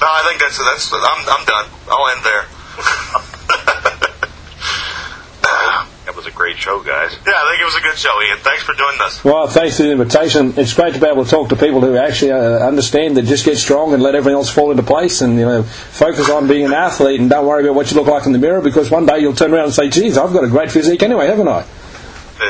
no, 0.00 0.06
I 0.06 0.22
think 0.28 0.40
that's 0.40 0.58
that's. 0.58 0.92
I'm 0.92 1.28
I'm 1.28 1.44
done. 1.44 1.66
I'll 1.90 2.08
end 2.14 2.24
there. 2.24 2.44
that 6.06 6.14
was 6.14 6.26
a 6.26 6.30
great 6.30 6.56
show, 6.56 6.80
guys. 6.82 7.16
Yeah, 7.26 7.32
I 7.34 7.50
think 7.50 7.62
it 7.62 7.64
was 7.64 7.74
a 7.76 7.80
good 7.80 7.98
show, 7.98 8.22
Ian. 8.22 8.38
Thanks 8.38 8.62
for 8.62 8.74
doing 8.74 8.96
this. 8.98 9.24
Well, 9.24 9.46
thanks 9.48 9.76
for 9.76 9.82
the 9.84 9.90
invitation. 9.92 10.54
It's 10.56 10.72
great 10.74 10.94
to 10.94 11.00
be 11.00 11.06
able 11.06 11.24
to 11.24 11.30
talk 11.30 11.48
to 11.48 11.56
people 11.56 11.80
who 11.80 11.96
actually 11.96 12.30
uh, 12.32 12.64
understand 12.66 13.16
that 13.16 13.24
just 13.24 13.44
get 13.44 13.56
strong 13.58 13.92
and 13.94 14.02
let 14.02 14.14
everything 14.14 14.36
else 14.36 14.48
fall 14.50 14.70
into 14.70 14.82
place 14.84 15.20
and, 15.20 15.36
you 15.38 15.44
know, 15.44 15.62
focus 15.64 16.30
on 16.30 16.46
being 16.46 16.64
an 16.64 16.72
athlete 16.72 17.18
and 17.20 17.28
don't 17.28 17.46
worry 17.46 17.64
about 17.64 17.74
what 17.74 17.90
you 17.90 17.96
look 17.96 18.06
like 18.06 18.26
in 18.26 18.32
the 18.32 18.38
mirror 18.38 18.60
because 18.60 18.90
one 18.90 19.06
day 19.06 19.18
you'll 19.18 19.34
turn 19.34 19.52
around 19.52 19.64
and 19.64 19.74
say, 19.74 19.88
geez, 19.88 20.16
I've 20.16 20.32
got 20.32 20.44
a 20.44 20.48
great 20.48 20.70
physique 20.70 21.02
anyway, 21.02 21.26
haven't 21.26 21.48
I? 21.48 21.64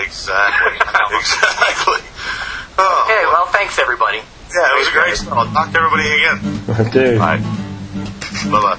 Exactly. 0.04 0.72
exactly. 1.16 2.02
Oh, 2.78 3.04
Okay, 3.08 3.24
well, 3.32 3.46
thanks 3.46 3.78
everybody. 3.78 4.20
Yeah, 4.58 4.74
it 4.74 4.78
was 4.78 4.88
a 4.88 4.92
great 4.92 5.16
show. 5.16 5.30
I'll 5.30 5.46
talk 5.52 5.70
to 5.72 5.78
everybody 5.78 6.08
again. 6.08 6.38
Okay. 6.88 7.16
Bye. 7.16 7.38
Bye 8.50 8.50
bye. 8.50 8.76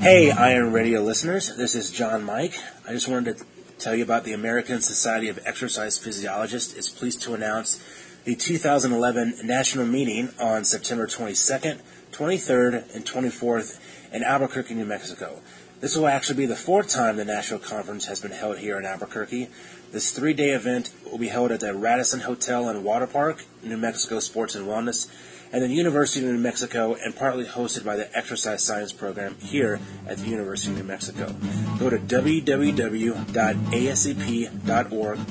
Hey, 0.00 0.30
Iron 0.30 0.72
Radio 0.72 1.02
listeners, 1.02 1.54
this 1.56 1.74
is 1.74 1.90
John 1.90 2.24
Mike. 2.24 2.54
I 2.88 2.92
just 2.92 3.06
wanted 3.06 3.36
to 3.36 3.44
tell 3.78 3.94
you 3.94 4.02
about 4.02 4.24
the 4.24 4.32
American 4.32 4.80
Society 4.80 5.28
of 5.28 5.38
Exercise 5.44 5.98
Physiologists 5.98 6.72
is 6.72 6.88
pleased 6.88 7.20
to 7.24 7.34
announce 7.34 7.78
the 8.24 8.34
2011 8.34 9.40
national 9.44 9.84
meeting 9.84 10.30
on 10.40 10.64
September 10.64 11.06
22nd, 11.06 11.82
23rd, 12.12 12.94
and 12.94 13.04
24th 13.04 13.78
in 14.10 14.22
Albuquerque, 14.22 14.72
New 14.72 14.86
Mexico. 14.86 15.38
This 15.82 15.94
will 15.94 16.08
actually 16.08 16.38
be 16.38 16.46
the 16.46 16.56
fourth 16.56 16.88
time 16.88 17.18
the 17.18 17.26
national 17.26 17.60
conference 17.60 18.06
has 18.06 18.22
been 18.22 18.30
held 18.30 18.56
here 18.56 18.78
in 18.78 18.86
Albuquerque. 18.86 19.50
This 19.92 20.12
three-day 20.12 20.52
event 20.52 20.94
will 21.10 21.18
be 21.18 21.28
held 21.28 21.52
at 21.52 21.60
the 21.60 21.74
Radisson 21.74 22.20
Hotel 22.20 22.70
and 22.70 22.84
Water 22.84 23.06
Park, 23.06 23.44
New 23.62 23.76
Mexico 23.76 24.18
Sports 24.20 24.54
and 24.54 24.66
Wellness, 24.66 25.10
and 25.52 25.62
the 25.62 25.68
University 25.68 26.24
of 26.24 26.32
New 26.32 26.38
Mexico, 26.38 26.94
and 26.94 27.14
partly 27.14 27.44
hosted 27.44 27.84
by 27.84 27.96
the 27.96 28.16
Exercise 28.16 28.62
Science 28.62 28.92
Program 28.92 29.34
here 29.40 29.80
at 30.06 30.18
the 30.18 30.28
University 30.28 30.72
of 30.72 30.78
New 30.78 30.84
Mexico. 30.84 31.34
Go 31.78 31.90
to 31.90 31.98
www.asep.org 31.98 32.54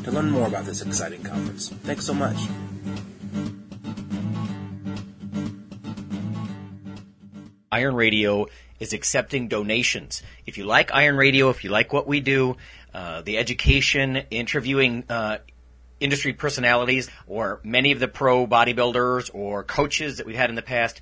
to 0.03 0.11
learn 0.11 0.29
more 0.29 0.47
about 0.47 0.65
this 0.65 0.81
exciting 0.81 1.23
conference. 1.23 1.69
Thanks 1.69 2.05
so 2.05 2.13
much. 2.13 2.37
Iron 7.71 7.95
Radio 7.95 8.47
is 8.79 8.93
accepting 8.93 9.47
donations. 9.47 10.23
If 10.45 10.57
you 10.57 10.65
like 10.65 10.93
Iron 10.93 11.17
Radio, 11.17 11.49
if 11.49 11.63
you 11.63 11.69
like 11.69 11.93
what 11.93 12.07
we 12.07 12.19
do, 12.19 12.57
uh, 12.93 13.21
the 13.21 13.37
education, 13.37 14.23
interviewing 14.31 15.03
uh, 15.09 15.37
industry 15.99 16.33
personalities, 16.33 17.09
or 17.27 17.59
many 17.63 17.91
of 17.91 17.99
the 17.99 18.07
pro 18.07 18.47
bodybuilders 18.47 19.29
or 19.33 19.63
coaches 19.63 20.17
that 20.17 20.25
we've 20.25 20.35
had 20.35 20.49
in 20.49 20.55
the 20.55 20.61
past, 20.61 21.01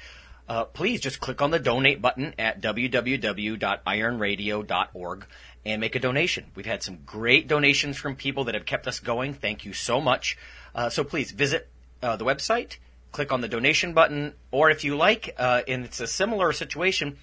uh, 0.50 0.66
please 0.66 1.00
just 1.02 1.20
click 1.20 1.42
on 1.42 1.50
the 1.52 1.60
donate 1.60 2.02
button 2.02 2.34
at 2.40 2.62
www.ironradio.org 2.62 5.26
and 5.66 5.82
make 5.82 5.96
a 5.96 6.00
donation. 6.00 6.46
We've 6.56 6.66
had 6.66 6.82
some 6.82 7.00
great 7.06 7.48
donations 7.48 7.98
from 7.98 8.16
people 8.16 8.46
that 8.46 8.56
have 8.56 8.66
kept 8.66 8.88
us 8.88 9.02
going. 9.02 9.34
Thank 9.34 9.66
you 9.66 9.74
so 9.74 10.00
much. 10.00 10.38
Uh, 10.74 10.88
so 10.90 11.04
please 11.04 11.32
visit 11.32 11.68
uh, 12.02 12.16
the 12.16 12.24
website, 12.24 12.78
click 13.12 13.34
on 13.34 13.42
the 13.42 13.48
donation 13.48 13.94
button, 13.94 14.34
or 14.52 14.70
if 14.70 14.84
you 14.84 14.96
like, 14.96 15.34
uh, 15.38 15.64
and 15.68 15.84
it's 15.84 16.00
a 16.00 16.08
similar 16.08 16.54
situation, 16.54 17.18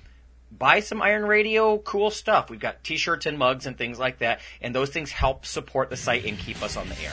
buy 0.51 0.81
some 0.81 1.01
Iron 1.01 1.25
Radio 1.25 1.79
cool 1.79 2.11
stuff. 2.11 2.51
We've 2.51 2.59
got 2.61 2.83
t-shirts 2.85 3.27
and 3.27 3.39
mugs 3.39 3.67
and 3.67 3.79
things 3.79 3.99
like 3.99 4.19
that, 4.19 4.41
and 4.61 4.75
those 4.75 4.91
things 4.91 5.11
help 5.11 5.47
support 5.47 5.89
the 5.91 5.97
site 5.97 6.27
and 6.27 6.39
keep 6.39 6.63
us 6.63 6.77
on 6.77 6.89
the 6.89 7.01
air. 7.01 7.13